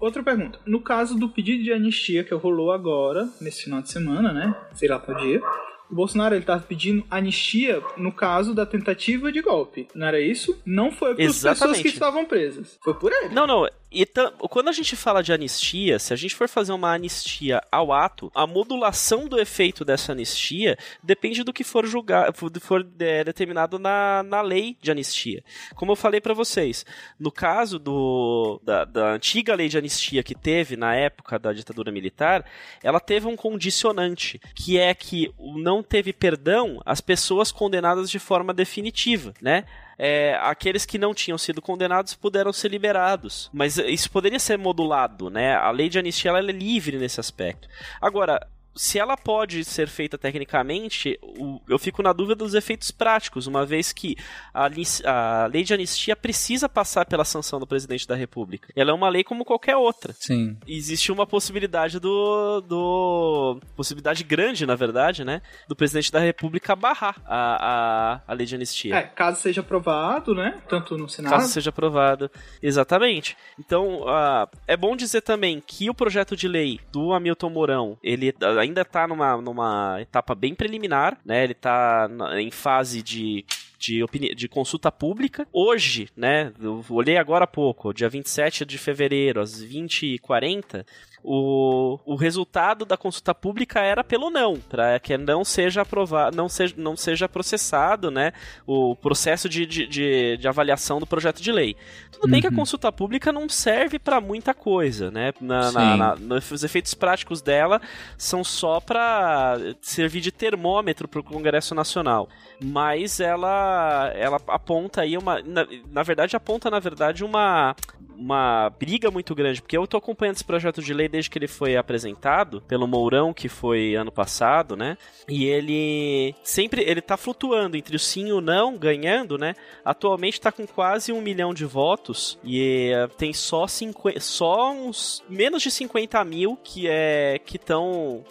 Outra 0.00 0.20
pergunta. 0.24 0.58
No 0.66 0.80
caso 0.80 1.16
do 1.16 1.28
pedido 1.28 1.62
de 1.62 1.72
anistia 1.72 2.24
que 2.24 2.34
rolou 2.34 2.72
agora, 2.72 3.28
nesse 3.40 3.62
final 3.62 3.80
de 3.80 3.92
semana, 3.92 4.32
né? 4.32 4.52
Sei 4.74 4.88
lá 4.88 4.98
qual 4.98 5.16
dia 5.16 5.40
O 5.90 5.94
Bolsonaro 5.94 6.34
ele 6.34 6.44
tava 6.44 6.62
pedindo 6.62 7.04
anistia 7.10 7.82
no 7.96 8.12
caso 8.12 8.54
da 8.54 8.66
tentativa 8.66 9.32
de 9.32 9.40
golpe. 9.40 9.88
Não 9.94 10.06
era 10.06 10.20
isso? 10.20 10.60
Não 10.64 10.90
foi 10.90 11.10
por 11.10 11.16
pessoas 11.16 11.80
que 11.80 11.88
estavam 11.88 12.24
presas. 12.24 12.78
Foi 12.82 12.94
por 12.94 13.12
ele. 13.12 13.34
Não, 13.34 13.46
não. 13.46 13.66
E 13.90 14.06
quando 14.50 14.68
a 14.68 14.72
gente 14.72 14.94
fala 14.94 15.22
de 15.22 15.32
anistia, 15.32 15.98
se 15.98 16.12
a 16.12 16.16
gente 16.16 16.34
for 16.34 16.46
fazer 16.46 16.72
uma 16.72 16.92
anistia 16.92 17.62
ao 17.72 17.90
ato, 17.90 18.30
a 18.34 18.46
modulação 18.46 19.26
do 19.26 19.40
efeito 19.40 19.82
dessa 19.82 20.12
anistia 20.12 20.76
depende 21.02 21.42
do 21.42 21.54
que 21.54 21.64
for 21.64 21.86
julgar, 21.86 22.34
for, 22.34 22.86
é, 22.98 23.24
determinado 23.24 23.78
na, 23.78 24.22
na 24.22 24.42
lei 24.42 24.76
de 24.82 24.90
anistia. 24.90 25.42
Como 25.74 25.92
eu 25.92 25.96
falei 25.96 26.20
pra 26.20 26.34
vocês, 26.34 26.84
no 27.18 27.32
caso 27.32 27.78
do, 27.78 28.60
da, 28.62 28.84
da 28.84 29.12
antiga 29.14 29.54
lei 29.54 29.70
de 29.70 29.78
anistia 29.78 30.22
que 30.22 30.34
teve 30.34 30.76
na 30.76 30.94
época 30.94 31.38
da 31.38 31.54
ditadura 31.54 31.90
militar, 31.90 32.44
ela 32.82 33.00
teve 33.00 33.26
um 33.26 33.36
condicionante, 33.36 34.38
que 34.54 34.78
é 34.78 34.92
que 34.92 35.32
não 35.38 35.77
teve 35.82 36.12
perdão 36.12 36.80
às 36.84 37.00
pessoas 37.00 37.50
condenadas 37.52 38.10
de 38.10 38.18
forma 38.18 38.52
definitiva, 38.54 39.32
né? 39.40 39.64
é, 39.98 40.38
aqueles 40.40 40.86
que 40.86 40.96
não 40.96 41.12
tinham 41.12 41.36
sido 41.36 41.60
condenados 41.60 42.14
puderam 42.14 42.52
ser 42.52 42.68
liberados. 42.68 43.50
Mas 43.52 43.76
isso 43.78 44.10
poderia 44.10 44.38
ser 44.38 44.56
modulado, 44.56 45.28
né? 45.28 45.56
A 45.56 45.70
lei 45.70 45.88
de 45.88 45.98
anistia 45.98 46.28
ela 46.30 46.38
é 46.38 46.42
livre 46.42 46.96
nesse 46.96 47.18
aspecto. 47.18 47.68
Agora. 48.00 48.46
Se 48.80 48.96
ela 48.98 49.16
pode 49.16 49.64
ser 49.64 49.88
feita 49.88 50.16
tecnicamente, 50.16 51.18
o- 51.20 51.60
eu 51.68 51.78
fico 51.80 52.00
na 52.02 52.12
dúvida 52.12 52.36
dos 52.36 52.54
efeitos 52.54 52.90
práticos, 52.92 53.46
uma 53.48 53.66
vez 53.66 53.92
que 53.92 54.16
a, 54.54 54.66
a 55.04 55.46
lei 55.46 55.64
de 55.64 55.74
anistia 55.74 56.14
precisa 56.14 56.68
passar 56.68 57.04
pela 57.06 57.24
sanção 57.24 57.58
do 57.58 57.66
presidente 57.66 58.06
da 58.06 58.14
República. 58.14 58.72
Ela 58.76 58.92
é 58.92 58.94
uma 58.94 59.08
lei 59.08 59.24
como 59.24 59.44
qualquer 59.44 59.76
outra 59.76 60.14
Sim. 60.18 60.56
existe 60.66 61.10
uma 61.10 61.26
possibilidade 61.26 61.98
do, 61.98 62.60
do. 62.60 63.60
possibilidade 63.74 64.22
grande, 64.22 64.64
na 64.64 64.76
verdade, 64.76 65.24
né? 65.24 65.42
Do 65.66 65.74
presidente 65.74 66.12
da 66.12 66.20
República 66.20 66.76
barrar 66.76 67.20
a, 67.26 68.16
a, 68.16 68.20
a 68.28 68.32
lei 68.32 68.46
de 68.46 68.54
anistia. 68.54 68.94
É, 68.94 69.02
caso 69.02 69.40
seja 69.40 69.60
aprovado, 69.60 70.34
né? 70.34 70.60
Tanto 70.68 70.96
no 70.96 71.08
Senado. 71.08 71.32
Caso 71.32 71.48
seja 71.48 71.70
aprovado. 71.70 72.30
Exatamente. 72.62 73.36
Então, 73.58 74.06
ah, 74.08 74.48
é 74.66 74.76
bom 74.76 74.94
dizer 74.94 75.22
também 75.22 75.60
que 75.66 75.90
o 75.90 75.94
projeto 75.94 76.36
de 76.36 76.46
lei 76.46 76.78
do 76.92 77.12
Hamilton 77.12 77.50
Mourão, 77.50 77.98
ele 78.02 78.32
ainda 78.68 78.82
está 78.82 79.06
numa, 79.06 79.36
numa 79.38 80.00
etapa 80.00 80.34
bem 80.34 80.54
preliminar, 80.54 81.18
né? 81.24 81.44
Ele 81.44 81.52
está 81.52 82.08
em 82.38 82.50
fase 82.50 83.02
de 83.02 83.44
de, 83.78 84.02
opini- 84.02 84.34
de 84.34 84.48
consulta 84.48 84.90
pública. 84.90 85.46
Hoje, 85.52 86.08
né, 86.16 86.52
eu 86.60 86.84
olhei 86.90 87.16
agora 87.16 87.44
há 87.44 87.48
pouco, 87.48 87.92
dia 87.94 88.08
27 88.08 88.64
de 88.64 88.76
fevereiro, 88.78 89.40
às 89.40 89.62
20h40, 89.64 90.84
o, 91.22 91.98
o 92.06 92.14
resultado 92.14 92.84
da 92.84 92.96
consulta 92.96 93.34
pública 93.34 93.80
era 93.80 94.04
pelo 94.04 94.30
não, 94.30 94.56
para 94.56 94.98
que 95.00 95.18
não 95.18 95.44
seja 95.44 95.82
aprovado, 95.82 96.36
não 96.36 96.48
seja, 96.48 96.74
não 96.76 96.96
seja 96.96 97.28
processado, 97.28 98.08
né, 98.10 98.32
o 98.66 98.94
processo 98.94 99.48
de, 99.48 99.66
de, 99.66 99.86
de, 99.86 100.36
de 100.36 100.48
avaliação 100.48 101.00
do 101.00 101.06
projeto 101.06 101.42
de 101.42 101.50
lei. 101.50 101.76
Tudo 102.12 102.28
bem 102.30 102.40
que 102.40 102.46
a 102.46 102.54
consulta 102.54 102.90
pública 102.92 103.32
não 103.32 103.48
serve 103.48 103.98
para 103.98 104.20
muita 104.20 104.54
coisa, 104.54 105.10
né, 105.10 105.32
na, 105.40 105.72
na- 105.72 105.96
na- 106.16 106.36
os 106.36 106.62
efeitos 106.64 106.94
práticos 106.94 107.42
dela 107.42 107.80
são 108.16 108.42
só 108.44 108.80
para 108.80 109.56
servir 109.82 110.20
de 110.20 110.30
termômetro 110.32 111.08
para 111.08 111.20
o 111.20 111.24
Congresso 111.24 111.74
Nacional, 111.74 112.28
mas 112.62 113.18
ela, 113.18 113.67
ela 114.14 114.40
aponta 114.48 115.02
aí 115.02 115.16
uma, 115.16 115.42
na, 115.42 115.66
na 115.90 116.02
verdade 116.02 116.36
aponta 116.36 116.70
na 116.70 116.78
verdade 116.78 117.24
uma 117.24 117.74
uma 118.18 118.68
briga 118.78 119.10
muito 119.12 119.32
grande, 119.32 119.62
porque 119.62 119.76
eu 119.76 119.86
tô 119.86 119.96
acompanhando 119.96 120.34
esse 120.34 120.44
projeto 120.44 120.82
de 120.82 120.92
lei 120.92 121.08
desde 121.08 121.30
que 121.30 121.38
ele 121.38 121.46
foi 121.46 121.76
apresentado 121.76 122.60
pelo 122.66 122.88
Mourão, 122.88 123.32
que 123.32 123.48
foi 123.48 123.94
ano 123.94 124.10
passado, 124.10 124.76
né? 124.76 124.98
E 125.28 125.44
ele 125.44 126.34
sempre 126.42 126.82
ele 126.82 127.00
tá 127.00 127.16
flutuando 127.16 127.76
entre 127.76 127.94
o 127.94 127.98
sim 127.98 128.28
e 128.28 128.32
o 128.32 128.40
não, 128.40 128.76
ganhando, 128.76 129.38
né? 129.38 129.54
Atualmente 129.84 130.40
tá 130.40 130.50
com 130.50 130.66
quase 130.66 131.12
um 131.12 131.20
milhão 131.20 131.54
de 131.54 131.64
votos 131.64 132.38
e 132.42 132.90
eh, 132.92 133.06
tem 133.16 133.32
só, 133.32 133.68
50, 133.68 134.18
só 134.18 134.72
uns 134.72 135.22
menos 135.28 135.62
de 135.62 135.70
50 135.70 136.24
mil 136.24 136.58
que 136.62 136.88
é 136.88 137.38
que 137.44 137.56
estão 137.56 138.24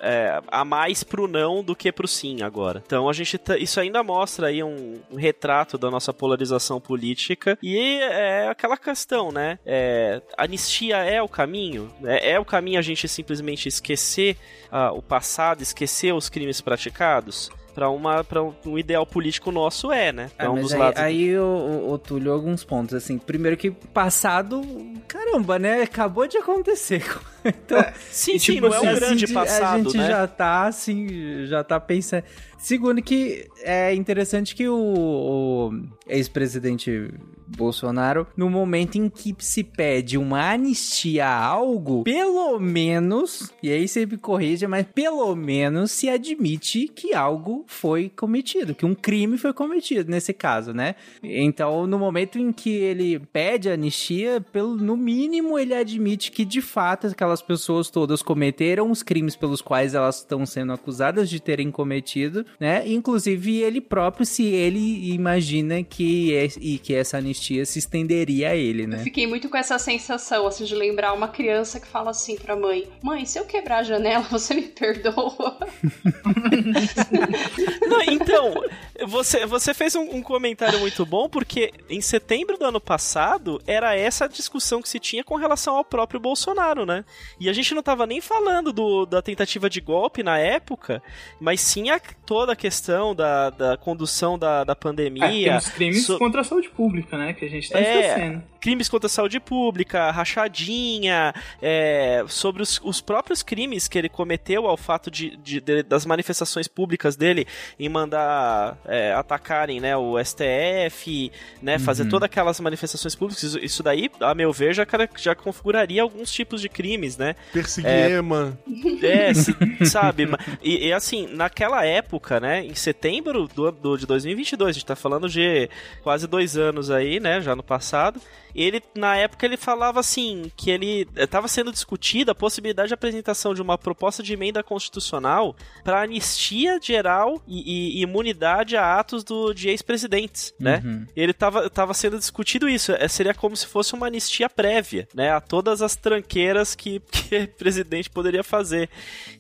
a 0.51 0.65
mais 0.65 1.03
pro 1.03 1.27
não 1.27 1.63
do 1.63 1.75
que 1.75 1.91
pro 1.93 2.07
sim 2.07 2.41
agora. 2.41 2.83
Então 2.85 3.07
a 3.07 3.13
gente 3.13 3.37
tá- 3.37 3.57
isso 3.57 3.79
ainda 3.79 4.03
mostra 4.03 4.47
aí 4.47 4.61
um, 4.61 4.95
um 5.09 5.17
retrato 5.27 5.77
da 5.77 5.91
nossa 5.91 6.13
polarização 6.13 6.79
política 6.79 7.57
e 7.61 7.77
é 8.01 8.47
aquela 8.47 8.77
questão, 8.77 9.31
né? 9.31 9.59
É, 9.65 10.21
anistia 10.37 10.97
é 10.97 11.21
o 11.21 11.27
caminho? 11.27 11.91
É, 12.03 12.31
é 12.31 12.39
o 12.39 12.45
caminho 12.45 12.79
a 12.79 12.81
gente 12.81 13.07
simplesmente 13.07 13.67
esquecer 13.67 14.37
ah, 14.71 14.91
o 14.91 15.01
passado, 15.01 15.61
esquecer 15.61 16.13
os 16.13 16.29
crimes 16.29 16.61
praticados? 16.61 17.49
Pra, 17.77 17.91
uma, 17.91 18.23
pra 18.23 18.41
um 18.41 18.75
ideal 18.79 19.05
político 19.05 19.51
nosso 19.51 19.91
é, 19.91 20.11
né? 20.11 20.31
Ah, 20.39 20.45
É 20.45 20.49
um 20.49 20.59
dos 20.59 20.73
aí, 20.73 20.79
lados. 20.79 20.99
aí 20.99 21.37
o, 21.37 21.43
o, 21.43 21.91
o 21.93 21.97
Túlio, 21.99 22.31
alguns 22.33 22.63
pontos, 22.63 22.95
assim. 22.95 23.19
Primeiro 23.19 23.55
que 23.55 23.69
passado, 23.69 24.63
caramba, 25.07 25.59
né? 25.59 25.83
Acabou 25.83 26.25
de 26.27 26.37
acontecer. 26.37 27.03
Então, 27.47 27.81
Sim, 28.11 28.33
E, 28.33 28.39
sim, 28.41 28.53
tipo 28.55 28.67
não 28.67 28.75
é 28.75 28.81
um 28.81 28.89
assim, 28.89 28.99
grande 28.99 29.27
passado, 29.33 29.75
a 29.75 29.83
gente 29.83 29.97
né? 29.99 30.07
já 30.07 30.27
tá, 30.27 30.65
assim, 30.65 31.45
já 31.45 31.63
tá 31.63 31.79
pensando. 31.79 32.23
Segundo 32.57 33.01
que 33.01 33.47
é 33.61 33.93
interessante 33.93 34.55
que 34.55 34.67
o, 34.67 34.75
o 34.75 35.71
ex-presidente 36.07 37.13
Bolsonaro, 37.47 38.27
no 38.35 38.49
momento 38.49 38.97
em 38.97 39.09
que 39.09 39.33
se 39.39 39.63
pede 39.63 40.17
uma 40.17 40.51
anistia 40.51 41.27
a 41.27 41.45
algo, 41.45 42.03
pelo 42.03 42.59
menos, 42.59 43.53
e 43.63 43.71
aí 43.71 43.87
você 43.87 44.05
me 44.05 44.17
corrija, 44.17 44.67
mas 44.67 44.85
pelo 44.93 45.33
menos 45.35 45.91
se 45.91 46.09
admite 46.09 46.87
que 46.87 47.13
algo 47.13 47.63
foi 47.67 48.11
cometido, 48.13 48.75
que 48.75 48.85
um 48.85 48.93
crime 48.93 49.37
foi 49.37 49.53
cometido 49.53 50.11
nesse 50.11 50.33
caso, 50.33 50.73
né? 50.73 50.95
Então, 51.23 51.87
no 51.87 51.97
momento 51.97 52.37
em 52.37 52.51
que 52.51 52.69
ele 52.69 53.19
pede 53.19 53.69
anistia, 53.69 54.43
pelo, 54.51 54.75
no 54.75 54.97
mínimo 54.97 55.57
ele 55.57 55.73
admite 55.73 56.31
que 56.31 56.43
de 56.43 56.61
fato 56.61 57.07
aquelas 57.07 57.41
pessoas 57.41 57.89
todas 57.89 58.21
cometeram 58.21 58.91
os 58.91 59.03
crimes 59.03 59.35
pelos 59.35 59.61
quais 59.61 59.93
elas 59.93 60.17
estão 60.17 60.45
sendo 60.45 60.73
acusadas 60.73 61.29
de 61.29 61.39
terem 61.39 61.71
cometido, 61.71 62.45
né? 62.59 62.83
Inclusive 62.87 63.61
ele 63.61 63.81
próprio, 63.81 64.25
se 64.25 64.45
ele 64.45 65.11
imagina 65.13 65.83
que, 65.83 66.33
é- 66.35 66.47
e 66.59 66.77
que 66.77 66.93
essa 66.93 67.17
anistia 67.17 67.65
se 67.65 67.79
estenderia 67.79 68.49
a 68.49 68.55
ele, 68.55 68.83
Eu 68.83 68.87
né? 68.87 68.97
fiquei 68.99 69.27
muito 69.27 69.49
com 69.49 69.57
essa 69.57 69.77
sensação, 69.79 70.47
assim, 70.47 70.65
de 70.65 70.75
lembrar 70.75 71.13
uma 71.13 71.27
criança 71.27 71.79
que 71.79 71.87
fala 71.87 72.11
assim 72.11 72.35
pra 72.35 72.55
mãe: 72.55 72.87
Mãe, 73.03 73.25
se 73.25 73.39
eu 73.39 73.45
quebrar 73.45 73.79
a 73.79 73.83
janela, 73.83 74.25
você 74.31 74.53
me 74.53 74.63
perdoa? 74.63 75.57
Não, 77.87 78.01
então, 78.03 78.63
você, 79.05 79.45
você 79.45 79.73
fez 79.73 79.95
um, 79.95 80.15
um 80.15 80.21
comentário 80.21 80.79
muito 80.79 81.05
bom, 81.05 81.29
porque 81.29 81.71
em 81.89 82.01
setembro 82.01 82.57
do 82.57 82.65
ano 82.65 82.79
passado 82.81 83.61
era 83.67 83.95
essa 83.95 84.25
a 84.25 84.27
discussão 84.27 84.81
que 84.81 84.89
se 84.89 84.99
tinha 84.99 85.23
com 85.23 85.35
relação 85.35 85.75
ao 85.75 85.83
próprio 85.85 86.19
Bolsonaro, 86.19 86.85
né? 86.85 87.03
E 87.39 87.49
a 87.49 87.53
gente 87.53 87.73
não 87.75 87.83
tava 87.83 88.05
nem 88.07 88.21
falando 88.21 88.71
do- 88.73 89.05
da 89.05 89.21
tentativa 89.21 89.69
de 89.69 89.81
golpe 89.81 90.23
na 90.23 90.37
época, 90.39 91.01
mas 91.39 91.61
sim 91.61 91.89
a, 91.89 91.99
toda 92.25 92.53
a 92.53 92.55
questão 92.55 93.13
da, 93.13 93.49
da 93.49 93.77
condução 93.77 94.37
da, 94.37 94.63
da 94.63 94.73
É, 94.73 94.75
pandemia. 94.75 95.27
temos 95.27 95.69
crimes 95.69 96.05
so- 96.05 96.17
contra 96.17 96.41
a 96.41 96.43
saúde 96.43 96.69
pública, 96.69 97.17
né? 97.17 97.33
Que 97.33 97.45
a 97.45 97.49
gente 97.49 97.69
tá 97.69 97.79
É. 97.79 97.99
esquecendo. 97.99 98.43
Crimes 98.67 98.89
contra 98.89 99.07
a 99.07 99.09
saúde 99.09 99.39
pública, 99.39 100.11
rachadinha, 100.11 101.33
é, 101.61 102.25
sobre 102.27 102.61
os, 102.61 102.81
os 102.83 102.99
próprios 102.99 103.41
crimes 103.41 103.87
que 103.87 103.97
ele 103.97 104.09
cometeu 104.09 104.67
ao 104.67 104.75
fato 104.75 105.09
de, 105.09 105.37
de- 105.37 105.61
de- 105.61 105.83
das 105.83 106.05
manifestações 106.05 106.67
públicas 106.67 107.15
dele 107.15 107.47
em 107.79 107.87
mandar 107.87 108.77
é, 108.85 109.13
atacarem 109.13 109.79
né, 109.79 109.95
o 109.95 110.17
STF, 110.21 111.31
né, 111.61 111.79
fazer 111.79 112.03
Uhum. 112.03 112.09
todas 112.09 112.25
aquelas 112.25 112.59
manifestações 112.59 113.15
públicas. 113.15 113.41
Isso, 113.41 113.57
isso 113.59 113.81
daí, 113.83 114.11
a 114.19 114.35
meu 114.35 114.51
ver, 114.51 114.73
já, 114.73 114.85
já 115.17 115.33
configuraria 115.33 116.01
alguns 116.01 116.29
tipos 116.29 116.59
de 116.61 116.67
crimes, 116.67 117.15
né? 117.15 117.35
Persiguema. 117.53 118.57
É, 119.01 119.33
se- 119.33 119.55
sabe? 119.85 120.27
E, 120.61 120.87
e, 120.87 120.93
assim, 120.93 121.25
naquela 121.33 121.85
época, 121.85 122.39
né, 122.41 122.65
em 122.65 122.75
setembro 122.75 123.47
do, 123.47 123.71
do- 123.71 123.97
de 123.97 124.05
2022, 124.05 124.69
a 124.69 124.73
gente 124.73 124.85
tá 124.85 124.95
falando 124.95 125.29
de 125.29 125.69
quase 126.03 126.27
dois 126.27 126.57
anos 126.57 126.91
aí, 126.91 127.17
né, 127.21 127.39
já 127.39 127.55
no 127.55 127.63
passado. 127.63 128.19
Ele, 128.57 128.81
na 128.95 129.15
época, 129.15 129.45
ele 129.45 129.55
falava 129.55 129.99
assim, 129.99 130.51
que 130.57 130.71
ele 130.71 131.07
estava 131.15 131.47
sendo 131.47 131.71
discutida 131.71 132.31
a 132.31 132.35
possibilidade 132.35 132.87
de 132.87 132.93
apresentação 132.95 133.53
de 133.53 133.61
uma 133.61 133.77
proposta 133.77 134.23
de 134.23 134.33
emenda 134.33 134.63
constitucional 134.63 135.55
para 135.83 136.01
anistia 136.01 136.79
geral 136.81 137.39
e, 137.47 137.99
e 137.99 138.01
imunidade 138.01 138.75
a 138.75 138.99
atos 138.99 139.23
do, 139.23 139.53
de 139.53 139.69
ex-presidentes, 139.69 140.53
né? 140.59 140.81
Uhum. 140.83 141.05
ele 141.15 141.33
tava, 141.33 141.69
tava 141.69 141.93
sendo 141.93 142.17
discutido 142.17 142.67
isso. 142.67 142.91
É, 142.93 143.07
seria 143.07 143.33
como 143.33 143.55
se 143.55 143.67
fosse 143.67 143.93
uma 143.93 144.07
anistia 144.07 144.49
prévia, 144.49 145.07
né? 145.13 145.31
A 145.31 145.39
todas 145.39 145.81
as 145.83 145.95
tranqueiras 145.95 146.73
que, 146.73 146.99
que 147.11 147.35
o 147.43 147.47
presidente 147.49 148.09
poderia 148.09 148.43
fazer. 148.43 148.89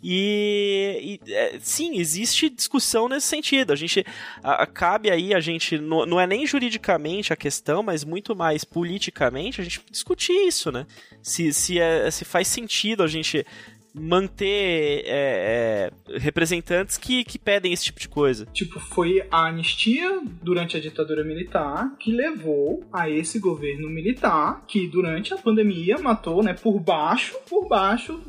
E, 0.03 1.19
e, 1.25 1.31
é, 1.33 1.57
sim, 1.59 1.97
existe 1.97 2.49
discussão 2.49 3.09
nesse 3.09 3.27
sentido. 3.27 3.73
A 3.73 3.75
gente 3.75 4.05
a- 4.43 4.63
a- 4.63 4.67
cabe 4.67 5.09
aí 5.09 5.33
a 5.33 5.39
gente 5.39 5.77
não, 5.79 6.05
não 6.05 6.19
é 6.19 6.27
nem 6.27 6.45
juridicamente 6.45 7.33
a 7.33 7.35
questão, 7.35 7.81
mas 7.81 8.03
muito 8.03 8.35
mais 8.35 8.63
politicamente 8.97 9.61
a 9.61 9.63
gente 9.63 9.81
discutir 9.91 10.33
isso, 10.33 10.71
né? 10.71 10.85
Se, 11.21 11.53
se, 11.53 11.79
é, 11.79 12.09
se 12.09 12.25
faz 12.25 12.47
sentido 12.47 13.03
a 13.03 13.07
gente 13.07 13.45
manter 13.93 15.03
é, 15.05 15.91
é, 16.07 16.17
representantes 16.19 16.97
que, 16.97 17.23
que 17.23 17.39
pedem 17.39 17.73
esse 17.73 17.85
tipo 17.85 17.99
de 17.99 18.07
coisa. 18.07 18.45
Tipo, 18.53 18.79
foi 18.79 19.25
a 19.31 19.47
anistia 19.47 20.21
durante 20.41 20.77
a 20.77 20.79
ditadura 20.79 21.23
militar 21.23 21.95
que 21.97 22.11
levou 22.11 22.83
a 22.93 23.09
esse 23.09 23.39
governo 23.39 23.89
militar 23.89 24.63
que 24.67 24.87
durante 24.87 25.33
a 25.33 25.37
pandemia 25.37 25.97
matou, 25.97 26.43
né, 26.43 26.53
por 26.53 26.79
baixo, 26.79 27.35
por 27.49 27.67
baixo 27.67 28.21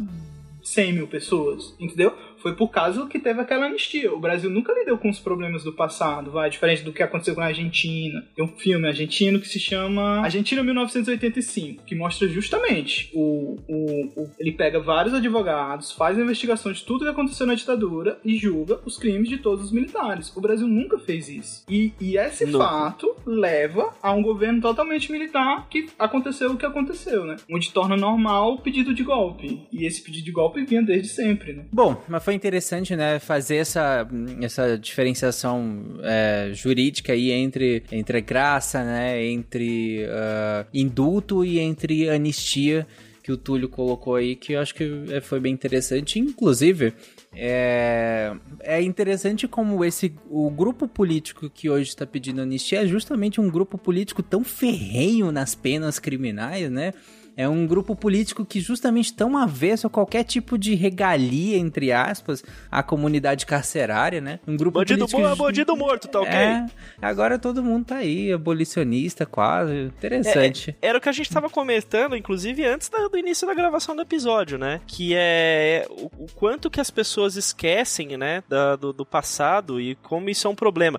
100 0.63 0.93
mil 0.93 1.07
pessoas, 1.07 1.75
entendeu? 1.79 2.15
Foi 2.41 2.55
por 2.55 2.69
causa 2.69 3.07
que 3.07 3.19
teve 3.19 3.41
aquela 3.41 3.67
anistia. 3.67 4.13
O 4.13 4.21
Brasil 4.21 4.51
nunca 4.51 4.73
lidou 4.73 4.99
com 4.99 5.09
os 5.09 5.19
problemas 5.19 5.65
do 5.65 5.73
passado, 5.73 6.31
vai, 6.31 6.51
diferente 6.51 6.83
do 6.83 6.93
que 6.93 7.03
aconteceu 7.03 7.35
com 7.35 7.41
a 7.41 7.47
Argentina. 7.47 8.25
Tem 8.35 8.45
um 8.45 8.49
filme 8.49 8.87
argentino 8.87 9.41
que 9.41 9.49
se 9.49 9.59
chama 9.59 10.21
Argentina 10.21 10.63
1985, 10.63 11.85
que 11.85 11.95
mostra 11.95 12.29
justamente 12.29 13.11
o, 13.15 13.57
o, 13.69 14.23
o 14.23 14.31
ele 14.39 14.53
pega 14.53 14.81
vários 14.81 15.15
advogados, 15.15 15.93
faz 15.93 16.19
a 16.19 16.23
investigação 16.23 16.73
de 16.73 16.85
tudo 16.85 17.05
que 17.05 17.11
aconteceu 17.11 17.47
na 17.47 17.55
ditadura 17.55 18.19
e 18.25 18.37
julga 18.37 18.81
os 18.85 18.97
crimes 18.97 19.29
de 19.29 19.39
todos 19.39 19.67
os 19.67 19.73
militares. 19.73 20.35
O 20.37 20.41
Brasil 20.41 20.67
nunca 20.67 20.99
fez 20.99 21.29
isso. 21.29 21.65
E, 21.69 21.93
e 22.01 22.17
esse 22.17 22.47
fato 22.53 23.15
leva 23.27 23.95
a 24.03 24.13
um 24.13 24.23
governo 24.23 24.61
totalmente 24.61 25.11
militar 25.11 25.69
que 25.69 25.87
aconteceu 25.99 26.53
o 26.53 26.57
que 26.57 26.67
aconteceu, 26.67 27.25
né? 27.25 27.37
Onde 27.51 27.73
torna 27.73 27.97
normal 27.97 28.55
o 28.55 28.61
pedido 28.61 28.95
de 28.95 29.03
golpe. 29.03 29.67
E 29.73 29.85
esse 29.87 30.03
pedido 30.03 30.25
de 30.25 30.33
golpe 30.33 30.65
vinha 30.65 30.83
desde 30.83 31.09
sempre, 31.09 31.53
né? 31.53 31.65
Bom, 31.73 32.03
mas 32.09 32.23
foi 32.29 32.35
interessante, 32.35 32.95
né, 32.95 33.19
fazer 33.19 33.57
essa, 33.57 34.07
essa 34.43 34.77
diferenciação 34.77 35.99
é, 36.03 36.51
jurídica 36.53 37.15
aí 37.15 37.31
entre, 37.31 37.83
entre 37.91 38.21
graça, 38.21 38.85
né, 38.85 39.25
entre 39.25 40.05
uh, 40.05 40.67
indulto 40.75 41.43
e 41.43 41.59
entre 41.59 42.11
anistia 42.11 42.87
que 43.23 43.33
o 43.33 43.37
Túlio 43.39 43.67
colocou 43.67 44.15
aí, 44.15 44.37
que 44.37 44.53
eu 44.53 44.61
acho 44.61 44.75
que 44.75 44.87
foi 45.23 45.41
bem 45.41 45.55
interessante. 45.55 46.19
Inclusive, 46.19 46.93
é, 47.35 48.35
é 48.61 48.83
interessante 48.83 49.49
como 49.49 49.83
esse 49.83 50.15
o 50.29 50.51
grupo 50.51 50.87
político 50.87 51.49
que 51.49 51.71
hoje 51.71 51.89
está 51.89 52.07
pedindo 52.07 52.43
anistia 52.43 52.83
é 52.83 52.87
justamente 52.87 53.41
um 53.41 53.51
grupo 53.51 53.79
político 53.79 54.23
tão 54.23 54.45
ferrenho 54.45 55.33
nas 55.33 55.55
penas 55.55 55.99
criminais, 55.99 56.71
né? 56.71 56.93
É 57.39 57.49
um 57.49 57.69
grupo 57.69 57.95
político 57.95 58.45
que 58.45 58.59
justamente 58.59 59.15
tão 59.15 59.39
avesso 59.39 59.87
a 59.87 59.91
qualquer 59.91 60.25
tipo 60.25 60.59
de 60.59 60.75
regalia, 60.75 61.57
entre 61.57 61.93
aspas, 61.93 62.43
à 62.69 62.83
comunidade 62.83 63.47
carcerária, 63.47 64.21
né? 64.21 64.41
Um 64.45 64.57
grupo 64.57 64.81
bandido 64.81 65.07
político... 65.07 65.23
bom 65.23 65.29
é 65.33 65.37
bandido 65.37 65.77
morto, 65.77 66.09
tá 66.09 66.21
ok? 66.21 66.35
É, 66.35 66.67
agora 67.01 67.39
todo 67.39 67.63
mundo 67.63 67.85
tá 67.85 67.99
aí, 67.99 68.33
abolicionista 68.33 69.25
quase, 69.25 69.73
interessante. 69.83 70.77
É, 70.83 70.89
era 70.89 70.99
o 70.99 71.01
que 71.01 71.09
a 71.09 71.13
gente 71.13 71.31
tava 71.31 71.49
comentando, 71.49 72.17
inclusive, 72.17 72.67
antes 72.67 72.91
do 73.09 73.17
início 73.17 73.47
da 73.47 73.55
gravação 73.55 73.95
do 73.95 74.03
episódio, 74.03 74.59
né? 74.59 74.81
Que 74.85 75.15
é 75.15 75.87
o, 75.89 76.25
o 76.25 76.27
quanto 76.35 76.69
que 76.69 76.81
as 76.81 76.91
pessoas 76.91 77.37
esquecem, 77.37 78.17
né, 78.17 78.43
da, 78.49 78.75
do, 78.75 78.93
do, 78.93 79.07
passado 79.07 79.81
e 79.81 79.95
como 79.95 80.29
isso 80.29 80.49
é 80.49 80.51
um 80.51 80.57
problema. 80.57 80.99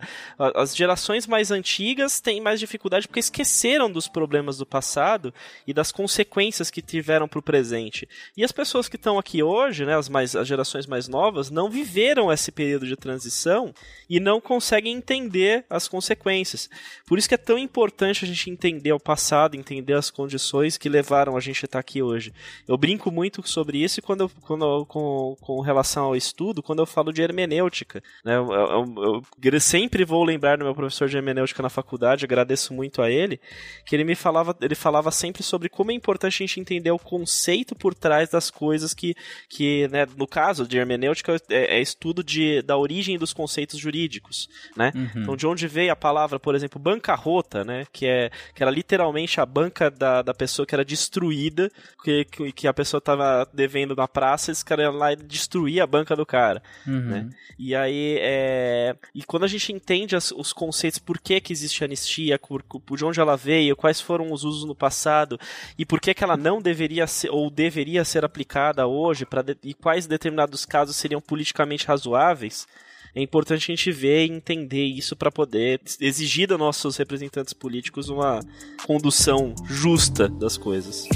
As 0.55 0.73
gerações 0.73 1.27
mais 1.27 1.51
antigas 1.51 2.21
têm 2.21 2.39
mais 2.39 2.61
dificuldade 2.61 3.09
porque 3.09 3.19
esqueceram 3.19 3.91
dos 3.91 4.07
problemas 4.07 4.57
do 4.57 4.65
passado 4.65 5.33
e 5.67 5.73
das 5.73 5.91
consequências 5.91 6.28
consequências 6.29 6.69
que 6.69 6.81
tiveram 6.81 7.27
para 7.27 7.39
o 7.39 7.41
presente. 7.41 8.07
E 8.37 8.43
as 8.43 8.51
pessoas 8.51 8.87
que 8.87 8.95
estão 8.95 9.17
aqui 9.17 9.41
hoje, 9.41 9.85
né, 9.85 9.97
as, 9.97 10.07
mais, 10.07 10.35
as 10.35 10.47
gerações 10.47 10.85
mais 10.85 11.07
novas, 11.07 11.49
não 11.49 11.69
viveram 11.69 12.31
esse 12.31 12.51
período 12.51 12.87
de 12.87 12.95
transição 12.95 13.73
e 14.09 14.19
não 14.19 14.39
conseguem 14.39 14.93
entender 14.93 15.65
as 15.69 15.87
consequências. 15.87 16.69
Por 17.05 17.17
isso 17.17 17.27
que 17.27 17.35
é 17.35 17.37
tão 17.37 17.57
importante 17.57 18.23
a 18.23 18.27
gente 18.27 18.49
entender 18.49 18.93
o 18.93 18.99
passado, 18.99 19.55
entender 19.55 19.93
as 19.93 20.11
condições 20.11 20.77
que 20.77 20.87
levaram 20.87 21.35
a 21.35 21.39
gente 21.39 21.65
a 21.65 21.67
estar 21.67 21.79
aqui 21.79 22.01
hoje. 22.01 22.31
Eu 22.67 22.77
brinco 22.77 23.11
muito 23.11 23.45
sobre 23.47 23.79
isso 23.83 24.01
quando 24.01 24.21
eu, 24.21 24.31
quando 24.41 24.65
eu, 24.65 24.85
com, 24.85 25.35
com 25.41 25.59
relação 25.61 26.05
ao 26.05 26.15
estudo, 26.15 26.61
quando 26.61 26.79
eu 26.79 26.85
falo 26.85 27.11
de 27.11 27.21
hermenêutica. 27.21 28.01
Né, 28.23 28.35
eu, 28.35 28.51
eu, 28.51 29.23
eu 29.41 29.59
sempre 29.59 30.05
vou 30.05 30.23
lembrar 30.23 30.57
do 30.57 30.63
meu 30.63 30.75
professor 30.75 31.09
de 31.09 31.17
hermenêutica 31.17 31.63
na 31.63 31.69
faculdade, 31.69 32.25
agradeço 32.25 32.73
muito 32.73 33.01
a 33.01 33.09
ele, 33.09 33.39
que 33.85 33.95
ele 33.95 34.03
me 34.03 34.15
falava, 34.15 34.55
ele 34.61 34.75
falava 34.75 35.11
sempre 35.11 35.43
sobre 35.43 35.69
como 35.69 35.91
é 35.91 35.93
importante 35.93 36.18
importante 36.19 36.43
a 36.43 36.45
gente 36.45 36.59
entender 36.59 36.91
o 36.91 36.99
conceito 36.99 37.73
por 37.73 37.95
trás 37.95 38.29
das 38.29 38.51
coisas 38.51 38.93
que, 38.93 39.15
que 39.47 39.87
né, 39.87 40.05
no 40.17 40.27
caso 40.27 40.67
de 40.67 40.77
hermenêutica, 40.77 41.37
é, 41.49 41.77
é 41.77 41.81
estudo 41.81 42.23
de, 42.23 42.61
da 42.61 42.77
origem 42.77 43.17
dos 43.17 43.31
conceitos 43.31 43.79
jurídicos, 43.79 44.49
né? 44.75 44.91
Uhum. 44.93 45.21
Então, 45.21 45.37
de 45.37 45.47
onde 45.47 45.67
veio 45.67 45.91
a 45.91 45.95
palavra, 45.95 46.39
por 46.39 46.55
exemplo, 46.55 46.79
bancarrota, 46.79 47.63
né? 47.63 47.85
Que, 47.91 48.05
é, 48.05 48.29
que 48.53 48.61
era 48.61 48.71
literalmente 48.71 49.39
a 49.39 49.45
banca 49.45 49.89
da, 49.89 50.21
da 50.21 50.33
pessoa 50.33 50.65
que 50.65 50.75
era 50.75 50.83
destruída, 50.83 51.71
que, 52.03 52.25
que, 52.53 52.67
a 52.67 52.73
pessoa 52.73 52.99
estava 52.99 53.47
devendo 53.53 53.95
na 53.95 54.07
praça, 54.07 54.51
esse 54.51 54.63
cara 54.63 54.83
ia 54.83 54.91
lá 54.91 55.13
e 55.13 55.15
destruía 55.15 55.83
a 55.83 55.87
banca 55.87 56.15
do 56.15 56.25
cara, 56.25 56.61
uhum. 56.85 56.99
né? 56.99 57.29
E 57.57 57.75
aí, 57.75 58.17
é... 58.19 58.95
E 59.15 59.23
quando 59.23 59.43
a 59.43 59.47
gente 59.47 59.71
entende 59.71 60.15
as, 60.15 60.31
os 60.31 60.51
conceitos, 60.51 60.99
por 60.99 61.19
que 61.19 61.39
que 61.39 61.53
existe 61.53 61.83
anistia, 61.83 62.37
por, 62.37 62.63
por 62.63 62.97
de 62.97 63.05
onde 63.05 63.19
ela 63.19 63.35
veio, 63.37 63.75
quais 63.75 64.01
foram 64.01 64.31
os 64.31 64.43
usos 64.43 64.65
no 64.65 64.75
passado, 64.75 65.39
e 65.77 65.85
por 65.85 65.98
que 65.99 66.09
que, 66.09 66.13
que 66.13 66.23
ela 66.23 66.37
não 66.37 66.61
deveria 66.61 67.05
ser 67.07 67.29
ou 67.29 67.49
deveria 67.49 68.03
ser 68.03 68.25
aplicada 68.25 68.87
hoje 68.87 69.25
para 69.25 69.45
e 69.63 69.73
quais 69.73 70.07
determinados 70.07 70.65
casos 70.65 70.95
seriam 70.95 71.21
politicamente 71.21 71.85
razoáveis, 71.85 72.67
é 73.15 73.21
importante 73.21 73.71
a 73.71 73.75
gente 73.75 73.91
ver 73.91 74.25
e 74.25 74.31
entender 74.31 74.85
isso 74.85 75.15
para 75.15 75.31
poder 75.31 75.81
exigir 75.99 76.47
dos 76.47 76.59
nossos 76.59 76.97
representantes 76.97 77.53
políticos 77.53 78.09
uma 78.09 78.39
condução 78.85 79.53
justa 79.65 80.27
das 80.27 80.57
coisas. 80.57 81.07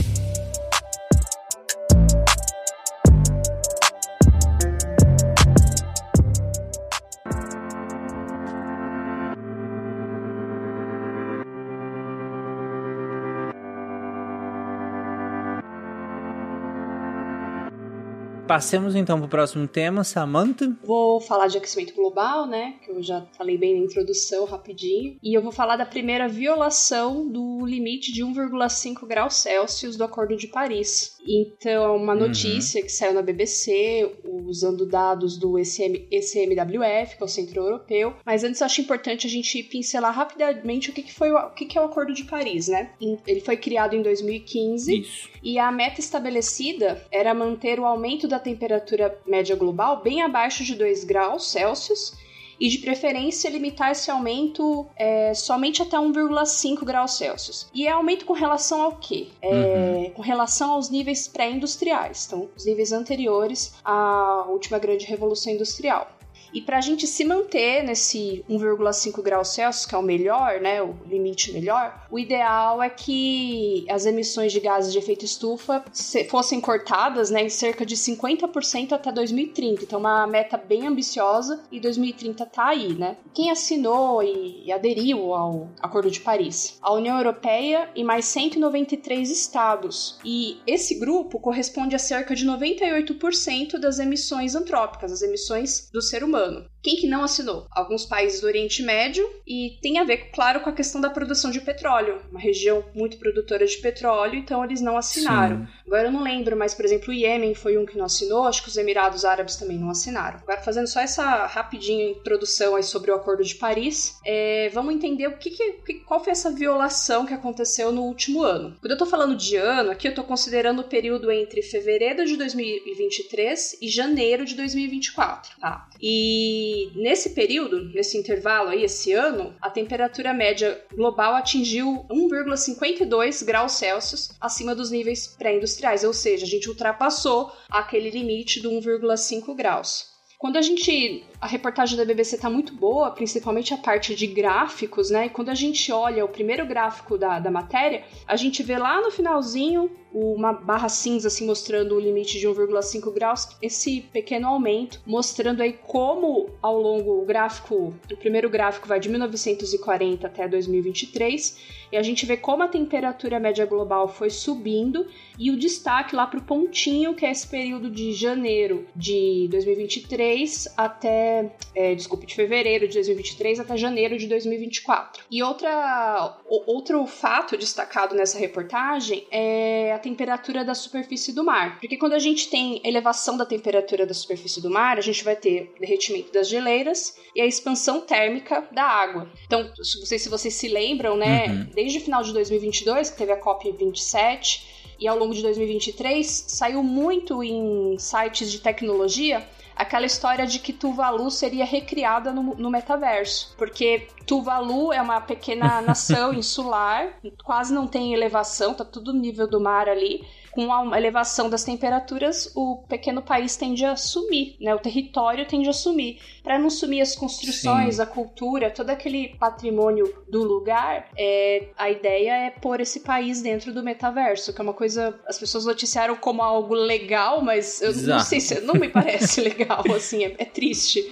Passemos 18.54 18.94
então 18.94 19.18
para 19.18 19.26
o 19.26 19.30
próximo 19.30 19.68
tema, 19.68 20.04
Samantha. 20.04 20.72
Vou 20.84 21.20
falar 21.20 21.48
de 21.48 21.58
aquecimento 21.58 21.96
global, 21.96 22.46
né? 22.46 22.76
Que 22.86 22.92
eu 22.92 23.02
já 23.02 23.26
falei 23.36 23.58
bem 23.58 23.80
na 23.80 23.84
introdução, 23.84 24.46
rapidinho. 24.46 25.18
E 25.24 25.34
eu 25.34 25.42
vou 25.42 25.52
falar 25.52 25.76
da 25.76 25.88
primeira 25.88 26.28
violação 26.28 27.28
do 27.28 27.66
limite 27.66 28.14
de 28.14 28.24
1,5 28.24 29.08
graus 29.08 29.38
Celsius 29.38 29.98
do 29.98 30.04
Acordo 30.04 30.38
de 30.38 30.46
Paris. 30.46 31.18
Então, 31.28 31.84
é 31.84 31.90
uma 31.90 32.14
uhum. 32.14 32.28
notícia 32.28 32.80
uhum. 32.80 32.86
que 32.86 32.92
saiu 32.92 33.16
na 33.16 33.24
BBC, 33.24 34.18
usando 34.24 34.86
dados 34.86 35.36
do 35.36 35.58
ECM, 35.58 36.08
ECMWF, 36.12 37.18
que 37.18 37.24
é 37.24 37.26
o 37.26 37.28
Centro 37.28 37.60
Europeu. 37.60 38.14
Mas 38.24 38.44
antes 38.44 38.62
eu 38.62 38.66
acho 38.66 38.82
importante 38.82 39.26
a 39.26 39.30
gente 39.32 39.64
pincelar 39.64 40.14
rapidamente 40.14 40.92
o 40.92 40.94
que, 40.94 41.02
que 41.02 41.14
foi 41.14 41.32
o, 41.32 41.38
o 41.38 41.50
que, 41.50 41.66
que 41.66 41.76
é 41.76 41.82
o 41.82 41.86
Acordo 41.86 42.14
de 42.14 42.26
Paris, 42.26 42.68
né? 42.68 42.92
Ele 43.26 43.42
foi 43.42 43.58
criado 43.58 43.96
em 43.96 44.04
2015 44.04 45.00
Isso. 45.00 45.30
e 45.42 45.58
a 45.58 45.72
meta 45.72 46.00
estabelecida 46.00 47.04
era 47.12 47.34
manter 47.34 47.80
o 47.80 47.86
aumento 47.86 48.28
da 48.28 48.43
temperatura 48.44 49.18
média 49.26 49.56
global 49.56 50.02
bem 50.02 50.22
abaixo 50.22 50.64
de 50.64 50.76
2 50.76 51.04
graus 51.04 51.50
Celsius 51.52 52.14
e 52.60 52.70
de 52.70 52.78
preferência 52.78 53.50
limitar 53.50 53.92
esse 53.92 54.10
aumento 54.10 54.88
é, 54.96 55.34
somente 55.34 55.82
até 55.82 55.98
1,5 55.98 56.86
graus 56.86 57.18
Celsius. 57.18 57.68
E 57.74 57.88
é 57.88 57.92
aumento 57.92 58.26
com 58.26 58.34
relação 58.34 58.82
ao 58.82 58.98
quê? 58.98 59.28
É, 59.42 59.50
uhum. 59.50 60.10
Com 60.12 60.22
relação 60.22 60.72
aos 60.72 60.90
níveis 60.90 61.28
pré-industriais, 61.28 62.26
então 62.28 62.50
os 62.56 62.66
níveis 62.66 62.92
anteriores 62.92 63.74
à 63.84 64.46
última 64.48 64.78
grande 64.80 65.06
revolução 65.06 65.52
industrial. 65.52 66.10
E 66.54 66.62
para 66.62 66.78
a 66.78 66.82
gente 66.82 67.08
se 67.08 67.26
manter 67.26 67.84
nesse 67.84 68.46
1,5 68.48 69.22
graus 69.24 69.50
Celsius, 69.50 69.86
que 69.88 69.96
é 69.96 69.98
o 69.98 70.04
melhor, 70.04 70.62
né, 70.62 70.82
o 70.82 70.96
limite 71.08 71.52
melhor, 71.52 72.06
o 72.12 72.20
ideal 72.20 72.82
é 72.82 72.90
que 72.90 73.86
as 73.90 74.06
emissões 74.06 74.52
de 74.52 74.60
gases 74.60 74.94
de 74.94 75.00
efeito 75.00 75.26
estufa 75.26 75.84
fossem 76.30 76.62
cortadas 76.62 77.32
né, 77.32 77.44
em 77.44 77.50
cerca 77.50 77.84
de 77.84 77.96
50% 77.96 78.92
até 78.92 79.12
2030. 79.12 79.84
Então, 79.84 80.00
uma 80.00 80.28
meta 80.28 80.58
bem 80.58 80.86
ambiciosa 80.86 81.64
e 81.72 81.80
2030 81.80 82.46
tá 82.46 82.68
aí, 82.68 82.94
né? 82.94 83.18
Quem 83.34 83.50
assinou 83.50 84.22
e 84.22 84.72
aderiu 84.72 85.34
ao 85.34 85.70
Acordo 85.82 86.12
de 86.12 86.20
Paris? 86.20 86.78
A 86.82 86.94
União 86.94 87.18
Europeia 87.18 87.90
e 87.96 88.04
mais 88.04 88.26
193 88.26 89.32
estados. 89.32 90.20
E 90.24 90.60
esse 90.68 91.00
grupo 91.00 91.40
corresponde 91.40 91.96
a 91.96 92.00
cerca 92.00 92.36
de 92.36 92.46
98% 92.46 93.80
das 93.80 93.98
emissões 93.98 94.56
antrópicas, 94.56 95.12
as 95.12 95.22
emissões 95.22 95.90
do 95.92 96.02
ser 96.02 96.24
humano 96.24 96.43
ano. 96.44 96.73
Quem 96.84 96.98
que 96.98 97.08
não 97.08 97.24
assinou? 97.24 97.66
Alguns 97.72 98.06
países 98.06 98.42
do 98.42 98.48
Oriente 98.48 98.84
Médio 98.84 99.26
e 99.48 99.78
tem 99.82 100.00
a 100.00 100.04
ver, 100.04 100.32
claro, 100.34 100.60
com 100.60 100.70
a 100.70 100.74
questão 100.74 101.00
da 101.00 101.10
produção 101.10 101.50
de 101.50 101.62
petróleo. 101.62 102.22
Uma 102.30 102.40
região 102.40 102.84
muito 102.94 103.18
produtora 103.18 103.66
de 103.66 103.78
petróleo, 103.78 104.36
então 104.36 104.64
eles 104.66 104.82
não 104.82 104.98
assinaram. 104.98 105.66
Sim. 105.66 105.72
Agora 105.88 106.10
eu 106.10 106.12
não 106.12 106.22
lembro, 106.22 106.58
mas 106.58 106.74
por 106.74 106.84
exemplo, 106.84 107.10
o 107.10 107.14
Iêmen 107.14 107.56
foi 107.56 107.78
um 107.78 107.86
que 107.86 107.98
não 107.98 108.06
assinou, 108.06 108.44
acho 108.44 108.62
que 108.62 108.68
os 108.68 108.76
Emirados 108.76 109.24
Árabes 109.24 109.56
também 109.56 109.78
não 109.78 109.90
assinaram. 109.90 110.40
Agora 110.40 110.62
fazendo 110.62 110.88
só 110.88 111.00
essa 111.00 111.46
rapidinha 111.46 112.10
introdução 112.10 112.76
aí 112.76 112.84
sobre 112.84 113.12
o 113.12 113.16
Acordo 113.16 113.46
de 113.46 113.56
Paris, 113.56 114.18
é, 114.26 114.70
vamos 114.74 114.94
entender 114.94 115.28
o 115.28 115.38
que, 115.38 115.52
que, 115.52 115.94
qual 116.06 116.22
foi 116.22 116.32
essa 116.32 116.52
violação 116.52 117.26
que 117.26 117.34
aconteceu 117.34 117.94
no 117.94 118.04
último 118.04 118.44
ano. 118.44 118.76
Quando 118.82 118.92
eu 118.92 118.98
tô 118.98 119.06
falando 119.06 119.38
de 119.38 119.56
ano, 119.56 119.90
aqui 119.90 120.08
eu 120.08 120.14
tô 120.14 120.24
considerando 120.24 120.80
o 120.80 120.86
período 120.90 121.32
entre 121.32 121.62
fevereiro 121.62 122.26
de 122.26 122.36
2023 122.36 123.78
e 123.82 123.88
janeiro 123.88 124.44
de 124.44 124.56
2024, 124.56 125.60
tá? 125.62 125.88
E 126.02 126.73
nesse 126.96 127.32
período, 127.32 127.86
nesse 127.94 128.18
intervalo 128.18 128.70
aí, 128.70 128.84
esse 128.84 129.14
ano, 129.14 129.56
a 129.62 129.70
temperatura 129.70 130.34
média 130.34 130.82
global 130.94 131.36
atingiu 131.36 132.06
1,52 132.10 133.46
graus 133.46 133.74
Celsius 133.74 134.32
acima 134.40 134.76
dos 134.76 134.92
níveis 134.92 135.28
pré-industriais, 135.28 136.04
ou 136.04 136.14
seja, 136.14 136.46
a 136.46 136.50
gente 136.50 136.70
ultrapassou 136.70 137.52
aquele 137.70 138.10
limite 138.10 138.62
do 138.62 138.72
1,5 138.72 139.56
graus. 139.56 140.14
Quando 140.44 140.58
a 140.58 140.62
gente. 140.62 141.24
A 141.44 141.46
reportagem 141.46 141.98
da 141.98 142.06
BBC 142.06 142.38
tá 142.38 142.50
muito 142.50 142.74
boa, 142.74 143.12
principalmente 143.12 143.74
a 143.74 143.78
parte 143.78 144.16
de 144.16 144.28
gráficos, 144.28 145.10
né? 145.10 145.26
E 145.26 145.30
quando 145.30 145.50
a 145.50 145.54
gente 145.54 145.92
olha 145.92 146.24
o 146.24 146.30
primeiro 146.30 146.66
gráfico 146.66 147.18
da, 147.18 147.38
da 147.38 147.52
matéria, 147.52 148.06
a 148.26 148.38
gente 148.38 148.64
vê 148.64 148.78
lá 148.78 149.02
no 149.02 149.12
finalzinho 149.12 149.92
uma 150.14 150.54
barra 150.54 150.88
cinza 150.88 151.28
assim 151.28 151.46
mostrando 151.46 151.96
o 151.96 152.00
limite 152.00 152.40
de 152.40 152.48
1,5 152.48 153.12
graus, 153.12 153.50
esse 153.62 154.02
pequeno 154.14 154.48
aumento, 154.48 155.02
mostrando 155.06 155.62
aí 155.62 155.74
como 155.74 156.50
ao 156.62 156.80
longo 156.80 157.22
o 157.22 157.26
gráfico, 157.26 157.94
o 158.12 158.18
primeiro 158.18 158.50
gráfico 158.50 158.88
vai 158.88 159.00
de 159.00 159.10
1940 159.10 160.28
até 160.28 160.48
2023, 160.48 161.84
e 161.92 161.98
a 161.98 162.04
gente 162.04 162.26
vê 162.26 162.38
como 162.38 162.64
a 162.64 162.68
temperatura 162.68 163.40
média 163.40 163.66
global 163.66 164.08
foi 164.08 164.30
subindo 164.30 165.08
e 165.38 165.50
o 165.50 165.58
destaque 165.58 166.16
lá 166.16 166.28
para 166.28 166.40
o 166.40 166.44
pontinho, 166.44 167.16
que 167.16 167.26
é 167.26 167.32
esse 167.32 167.48
período 167.48 167.90
de 167.90 168.14
janeiro 168.14 168.86
de 168.96 169.48
2023 169.50 170.74
até, 170.78 171.33
é, 171.76 171.96
desculpe, 171.96 172.26
de 172.26 172.36
fevereiro 172.36 172.88
de 172.88 172.94
2023 172.96 173.60
até 173.60 173.78
janeiro 173.78 174.18
de 174.18 174.28
2024. 174.28 175.24
E 175.30 175.42
outra, 175.44 176.38
outro 176.48 177.06
fato 177.06 177.58
destacado 177.58 178.16
nessa 178.16 178.38
reportagem 178.38 179.26
é 179.32 179.92
a 179.94 180.00
temperatura 180.00 180.64
da 180.64 180.74
superfície 180.76 181.34
do 181.34 181.44
mar. 181.44 181.80
Porque 181.80 181.98
quando 181.98 182.14
a 182.14 182.20
gente 182.20 182.50
tem 182.50 182.82
elevação 182.84 183.38
da 183.38 183.46
temperatura 183.46 184.06
da 184.06 184.14
superfície 184.14 184.62
do 184.62 184.70
mar, 184.70 184.98
a 184.98 185.02
gente 185.02 185.24
vai 185.24 185.36
ter 185.36 185.74
derretimento 185.80 186.32
das 186.32 186.48
geleiras 186.48 187.18
e 187.36 187.42
a 187.42 187.46
expansão 187.46 188.02
térmica 188.02 188.68
da 188.72 188.84
água. 188.84 189.32
Então, 189.46 189.64
não 189.64 190.06
sei 190.06 190.20
se 190.20 190.30
vocês 190.30 190.54
se 190.54 190.68
lembram, 190.68 191.18
né? 191.18 191.48
Uhum. 191.48 191.70
Desde 191.74 191.98
o 191.98 192.02
final 192.02 192.24
de 192.24 192.34
2022, 192.34 193.12
que 193.12 193.18
teve 193.18 193.32
a 193.32 193.40
COP27, 193.40 194.74
e 195.00 195.08
ao 195.08 195.18
longo 195.18 195.34
de 195.34 195.42
2023, 195.42 196.46
saiu 196.48 196.82
muito 196.82 197.44
em 197.44 197.98
sites 197.98 198.50
de 198.50 198.60
tecnologia 198.60 199.46
aquela 199.76 200.06
história 200.06 200.46
de 200.46 200.60
que 200.60 200.74
Tuvalu 200.74 201.30
seria 201.32 201.66
recriada 201.66 202.32
no, 202.32 202.56
no 202.56 202.70
metaverso. 202.70 203.54
Porque 203.58 204.08
Tuvalu 204.26 204.94
é 204.94 205.02
uma 205.02 205.22
pequena 205.22 205.82
nação 205.84 206.34
insular, 206.34 207.14
quase 207.44 207.74
não 207.74 207.88
tem 207.88 208.14
elevação, 208.14 208.74
tá 208.74 208.86
tudo 208.86 209.14
no 209.14 209.20
nível 209.20 209.48
do 209.48 209.60
mar 209.60 209.90
ali 209.90 210.26
com 210.54 210.72
a 210.72 210.98
elevação 210.98 211.50
das 211.50 211.64
temperaturas, 211.64 212.52
o 212.56 212.78
pequeno 212.88 213.22
país 213.22 213.56
tende 213.56 213.84
a 213.84 213.96
sumir, 213.96 214.56
né? 214.62 214.74
O 214.76 214.80
território 214.80 215.48
tende 215.48 215.68
a 215.68 215.74
sumir. 215.74 216.20
Para 216.44 216.60
não 216.60 216.70
sumir 216.70 217.02
as 217.02 217.16
construções, 217.16 217.96
Sim. 217.96 218.02
a 218.02 218.06
cultura, 218.06 218.70
todo 218.70 218.92
aquele 218.92 219.30
patrimônio 219.40 220.14
do 220.30 220.44
lugar, 220.44 221.10
é, 221.18 221.70
a 221.76 221.90
ideia 221.90 222.48
é 222.48 222.50
pôr 222.52 222.82
esse 222.82 223.00
país 223.00 223.42
dentro 223.42 223.74
do 223.74 223.82
metaverso, 223.82 224.54
que 224.54 224.62
é 224.62 224.64
uma 224.64 224.74
coisa 224.74 225.20
as 225.28 225.40
pessoas 225.40 225.66
noticiaram 225.66 226.16
como 226.16 226.44
algo 226.44 226.76
legal, 226.76 227.42
mas 227.42 227.82
eu 227.82 227.90
Exato. 227.90 228.08
não 228.08 228.20
sei 228.20 228.40
se 228.40 228.60
não 228.62 228.76
me 228.76 228.90
parece 228.90 229.42
legal, 229.42 229.84
assim, 229.96 230.24
é, 230.24 230.36
é 230.38 230.46
triste. 230.46 231.04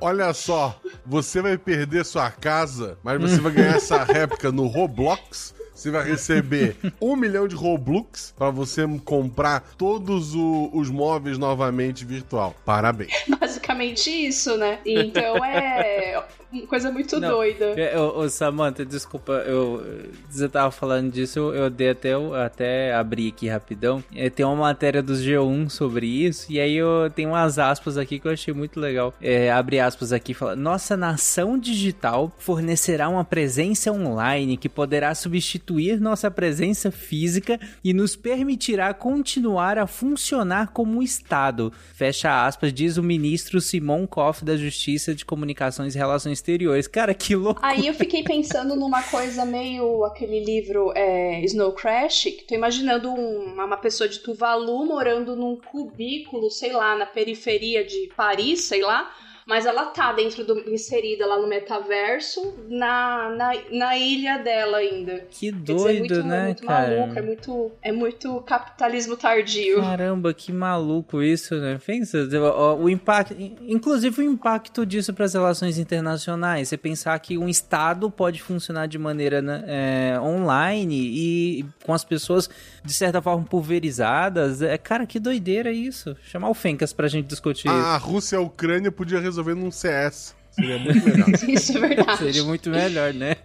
Olha 0.00 0.34
só, 0.34 0.78
você 1.04 1.40
vai 1.40 1.56
perder 1.56 2.04
sua 2.04 2.30
casa, 2.30 2.98
mas 3.02 3.20
você 3.20 3.40
vai 3.40 3.52
ganhar 3.52 3.76
essa 3.76 4.02
réplica 4.04 4.50
no 4.52 4.66
Roblox 4.66 5.54
você 5.86 5.90
vai 5.90 6.04
receber 6.04 6.76
um 7.00 7.14
milhão 7.14 7.46
de 7.46 7.54
Robux 7.54 8.34
para 8.36 8.50
você 8.50 8.86
comprar 9.04 9.60
todos 9.78 10.34
o, 10.34 10.70
os 10.72 10.90
móveis 10.90 11.38
novamente 11.38 12.04
virtual. 12.04 12.54
Parabéns. 12.64 13.12
Basicamente 13.38 14.10
isso, 14.10 14.56
né? 14.56 14.78
Então 14.84 15.44
é 15.44 16.24
coisa 16.62 16.90
muito 16.90 17.18
Não, 17.18 17.30
doida. 17.30 17.74
Ô, 17.96 18.20
ô, 18.20 18.28
Samantha, 18.28 18.84
desculpa, 18.84 19.32
eu, 19.46 19.82
você 20.28 20.48
tava 20.48 20.70
falando 20.70 21.10
disso, 21.10 21.38
eu, 21.38 21.54
eu 21.54 21.70
dei 21.70 21.90
até, 21.90 22.14
eu 22.14 22.34
até 22.34 22.94
abrir 22.94 23.28
aqui 23.28 23.48
rapidão. 23.48 24.02
É, 24.14 24.30
tem 24.30 24.44
uma 24.44 24.56
matéria 24.56 25.02
dos 25.02 25.22
G1 25.22 25.68
sobre 25.68 26.06
isso, 26.06 26.50
e 26.50 26.60
aí 26.60 26.76
eu 26.76 27.10
tenho 27.14 27.30
umas 27.30 27.58
aspas 27.58 27.98
aqui 27.98 28.18
que 28.18 28.26
eu 28.26 28.32
achei 28.32 28.52
muito 28.54 28.78
legal. 28.80 29.14
É, 29.20 29.50
abre 29.50 29.80
aspas 29.80 30.12
aqui, 30.12 30.34
fala, 30.34 30.54
nossa 30.54 30.96
nação 30.96 31.58
digital 31.58 32.32
fornecerá 32.38 33.08
uma 33.08 33.24
presença 33.24 33.92
online 33.92 34.56
que 34.56 34.68
poderá 34.68 35.14
substituir 35.14 36.00
nossa 36.00 36.30
presença 36.30 36.90
física 36.90 37.58
e 37.82 37.92
nos 37.92 38.16
permitirá 38.16 38.92
continuar 38.94 39.78
a 39.78 39.86
funcionar 39.86 40.68
como 40.72 40.98
um 40.98 41.02
Estado. 41.02 41.72
Fecha 41.94 42.44
aspas, 42.44 42.72
diz 42.72 42.96
o 42.96 43.02
ministro 43.02 43.60
Simon 43.60 44.06
Koff 44.06 44.44
da 44.44 44.56
Justiça 44.56 45.14
de 45.14 45.24
Comunicações 45.24 45.94
e 45.94 45.98
Relações 45.98 46.40
exteriores. 46.46 46.86
Cara, 46.86 47.12
que 47.12 47.34
louco. 47.34 47.60
Aí 47.62 47.86
eu 47.86 47.94
fiquei 47.94 48.22
pensando 48.22 48.76
numa 48.76 49.02
coisa 49.02 49.44
meio 49.44 50.04
aquele 50.04 50.38
livro 50.44 50.92
é, 50.94 51.40
Snow 51.44 51.72
Crash, 51.72 52.24
que 52.24 52.44
tô 52.46 52.54
imaginando 52.54 53.10
um, 53.10 53.54
uma 53.54 53.76
pessoa 53.76 54.08
de 54.08 54.20
Tuvalu 54.20 54.86
morando 54.86 55.34
num 55.34 55.56
cubículo, 55.56 56.50
sei 56.50 56.72
lá, 56.72 56.96
na 56.96 57.06
periferia 57.06 57.84
de 57.84 58.10
Paris, 58.16 58.62
sei 58.62 58.82
lá 58.82 59.12
mas 59.46 59.64
ela 59.64 59.86
tá 59.86 60.12
dentro 60.12 60.44
do 60.44 60.58
inserida 60.68 61.24
lá 61.24 61.40
no 61.40 61.46
metaverso, 61.46 62.52
na, 62.68 63.30
na, 63.30 63.52
na 63.70 63.96
ilha 63.96 64.38
dela 64.38 64.78
ainda. 64.78 65.24
Que 65.30 65.52
doido, 65.52 66.02
dizer, 66.08 66.18
é 66.18 66.22
muito, 66.22 66.22
né, 66.24 66.44
muito 66.46 66.66
cara? 66.66 66.96
Maluco, 66.96 67.18
é 67.18 67.22
muito 67.22 67.72
é 67.80 67.92
muito 67.92 68.40
capitalismo 68.40 69.16
tardio. 69.16 69.80
Caramba, 69.80 70.34
que 70.34 70.52
maluco 70.52 71.22
isso, 71.22 71.54
né? 71.60 71.78
Pensa, 71.86 72.18
o, 72.18 72.82
o 72.82 72.90
impacto, 72.90 73.36
inclusive 73.38 74.20
o 74.20 74.24
impacto 74.24 74.84
disso 74.84 75.14
para 75.14 75.24
as 75.24 75.34
relações 75.34 75.78
internacionais. 75.78 76.68
Você 76.68 76.76
pensar 76.76 77.16
que 77.20 77.38
um 77.38 77.48
estado 77.48 78.10
pode 78.10 78.42
funcionar 78.42 78.88
de 78.88 78.98
maneira 78.98 79.40
né, 79.40 79.64
é, 79.68 80.20
online 80.20 80.96
e 80.96 81.64
com 81.84 81.94
as 81.94 82.04
pessoas 82.04 82.50
de 82.84 82.92
certa 82.92 83.22
forma 83.22 83.44
pulverizadas. 83.44 84.60
É, 84.60 84.76
cara, 84.76 85.06
que 85.06 85.20
doideira 85.20 85.70
isso. 85.70 86.16
Chamar 86.24 86.48
o 86.48 86.54
Fencas 86.54 86.92
pra 86.92 87.06
gente 87.06 87.26
discutir 87.26 87.68
a 87.68 87.72
isso. 87.72 87.86
A 87.86 87.96
Rússia 87.96 88.34
e 88.34 88.38
a 88.38 88.40
Ucrânia 88.40 88.90
podia 88.90 89.20
resolver 89.20 89.35
resolver 89.36 89.54
num 89.54 89.70
CS. 89.70 90.34
Seria 90.56 90.78
muito 90.78 91.04
melhor. 91.04 91.28
isso 91.48 91.76
é 91.76 91.80
verdade. 91.80 92.18
Seria 92.18 92.44
muito 92.44 92.70
melhor, 92.70 93.12
né? 93.12 93.36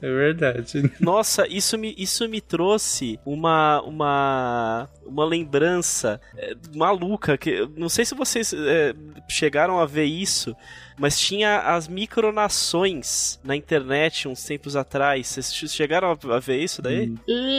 É 0.00 0.08
verdade. 0.08 0.92
Nossa, 0.98 1.46
isso 1.46 1.78
me, 1.78 1.94
isso 1.96 2.28
me 2.28 2.40
trouxe 2.40 3.18
uma, 3.24 3.80
uma, 3.82 4.88
uma 5.06 5.24
lembrança 5.24 6.20
é, 6.36 6.54
maluca. 6.74 7.38
Que, 7.38 7.68
não 7.76 7.88
sei 7.88 8.04
se 8.04 8.14
vocês 8.16 8.52
é, 8.52 8.92
chegaram 9.28 9.78
a 9.78 9.86
ver 9.86 10.04
isso, 10.04 10.56
mas 10.98 11.18
tinha 11.18 11.60
as 11.60 11.88
micronações 11.88 13.38
na 13.42 13.56
internet 13.56 14.28
uns 14.28 14.44
tempos 14.44 14.76
atrás. 14.76 15.28
Vocês 15.28 15.72
chegaram 15.72 16.16
a 16.30 16.38
ver 16.38 16.62
isso 16.62 16.82
daí? 16.82 17.08
Hum. 17.08 17.16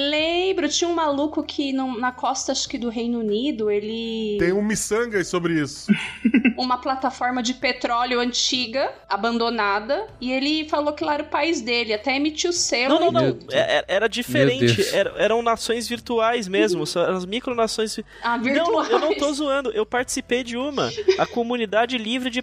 Lembro, 0.09 0.67
tinha 0.69 0.89
um 0.89 0.93
maluco 0.93 1.43
que 1.43 1.73
no, 1.73 1.99
na 1.99 2.11
costa, 2.11 2.51
acho 2.51 2.67
que 2.67 2.77
do 2.77 2.89
Reino 2.89 3.19
Unido, 3.19 3.69
ele. 3.69 4.37
Tem 4.39 4.53
um 4.53 4.61
miçangas 4.61 5.27
sobre 5.27 5.61
isso. 5.61 5.91
uma 6.57 6.77
plataforma 6.77 7.41
de 7.41 7.53
petróleo 7.53 8.19
antiga, 8.19 8.93
abandonada, 9.09 10.07
e 10.19 10.31
ele 10.31 10.67
falou 10.69 10.93
que 10.93 11.03
lá 11.03 11.15
era 11.15 11.23
o 11.23 11.27
país 11.27 11.61
dele, 11.61 11.93
até 11.93 12.15
emitiu 12.15 12.53
selo. 12.53 12.99
Não, 12.99 13.11
não, 13.11 13.21
não. 13.21 13.39
É, 13.51 13.79
é, 13.79 13.85
era 13.87 14.07
diferente. 14.07 14.83
Era, 14.93 15.13
eram 15.17 15.41
nações 15.41 15.87
virtuais 15.87 16.47
mesmo, 16.47 16.83
uhum. 16.83 17.15
as 17.15 17.25
micronações. 17.25 17.99
Ah, 18.21 18.37
virtuais. 18.37 18.89
Não, 18.89 18.97
eu 18.97 18.99
não 18.99 19.15
tô 19.15 19.31
zoando, 19.33 19.71
eu 19.71 19.85
participei 19.85 20.43
de 20.43 20.57
uma. 20.57 20.91
A 21.17 21.25
comunidade 21.25 21.97
livre 21.97 22.29
de 22.29 22.41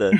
Pazárgada. 0.00 0.10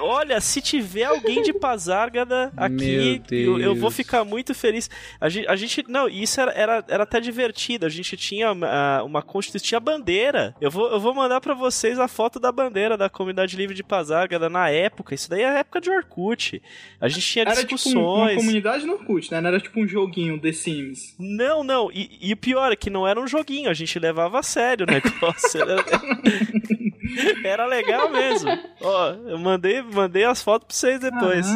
olha, 0.00 0.40
se 0.40 0.60
tiver 0.60 1.04
alguém 1.04 1.42
de 1.42 1.52
Pazárgada 1.52 2.52
aqui, 2.56 3.22
eu, 3.30 3.58
eu, 3.58 3.74
vou 3.74 3.90
ficar 3.90 4.24
muito 4.24 4.54
feliz. 4.54 4.90
A 5.20 5.28
gente, 5.28 5.48
a 5.48 5.56
gente 5.56 5.84
não, 5.88 6.08
isso 6.08 6.40
era, 6.40 6.52
era, 6.52 6.84
era 6.88 7.02
até 7.04 7.20
divertido. 7.20 7.86
A 7.86 7.88
gente 7.88 8.16
tinha 8.16 8.52
uma, 8.52 9.02
uma 9.02 9.22
constituição, 9.22 9.66
tinha 9.66 9.80
bandeira. 9.80 10.54
Eu 10.60 10.70
vou, 10.70 10.90
eu 10.90 11.00
vou 11.00 11.14
mandar 11.14 11.40
para 11.40 11.54
vocês 11.54 11.98
a 11.98 12.08
foto 12.08 12.38
da 12.38 12.52
bandeira 12.52 12.96
da 12.96 13.08
comunidade 13.08 13.56
livre 13.56 13.74
de 13.74 13.82
Pazárgada 13.82 14.48
na 14.48 14.68
época. 14.68 15.14
Isso 15.14 15.30
daí 15.30 15.42
é 15.42 15.48
a 15.48 15.58
época 15.58 15.80
de 15.80 15.90
Orkut. 15.90 16.62
A 17.00 17.08
gente 17.08 17.26
tinha 17.26 17.42
era 17.42 17.54
discussões. 17.54 17.92
Tipo 17.92 18.00
um, 18.00 18.22
uma 18.22 18.34
comunidade 18.36 18.86
no 18.86 18.94
Orkut, 18.94 19.30
né? 19.30 19.40
Não 19.40 19.48
era 19.48 19.60
tipo 19.60 19.80
um 19.80 19.86
joguinho 19.86 20.40
The 20.40 20.52
Sims. 20.52 21.14
Não, 21.18 21.64
não. 21.64 21.90
E, 21.92 22.18
e 22.20 22.32
o 22.32 22.36
pior 22.36 22.72
é 22.72 22.76
que 22.76 22.90
não 22.90 23.06
era 23.06 23.20
um 23.20 23.26
joguinho. 23.26 23.70
A 23.70 23.74
gente 23.74 23.98
levava 23.98 24.40
a 24.40 24.42
sério 24.42 24.86
o 24.86 24.90
negócio. 24.90 25.60
era... 25.60 25.84
Era 27.44 27.66
legal 27.66 28.10
mesmo. 28.10 28.50
Ó, 28.80 29.10
eu 29.26 29.38
mandei, 29.38 29.82
mandei 29.82 30.24
as 30.24 30.42
fotos 30.42 30.66
pra 30.66 30.76
vocês 30.76 31.00
depois. 31.00 31.46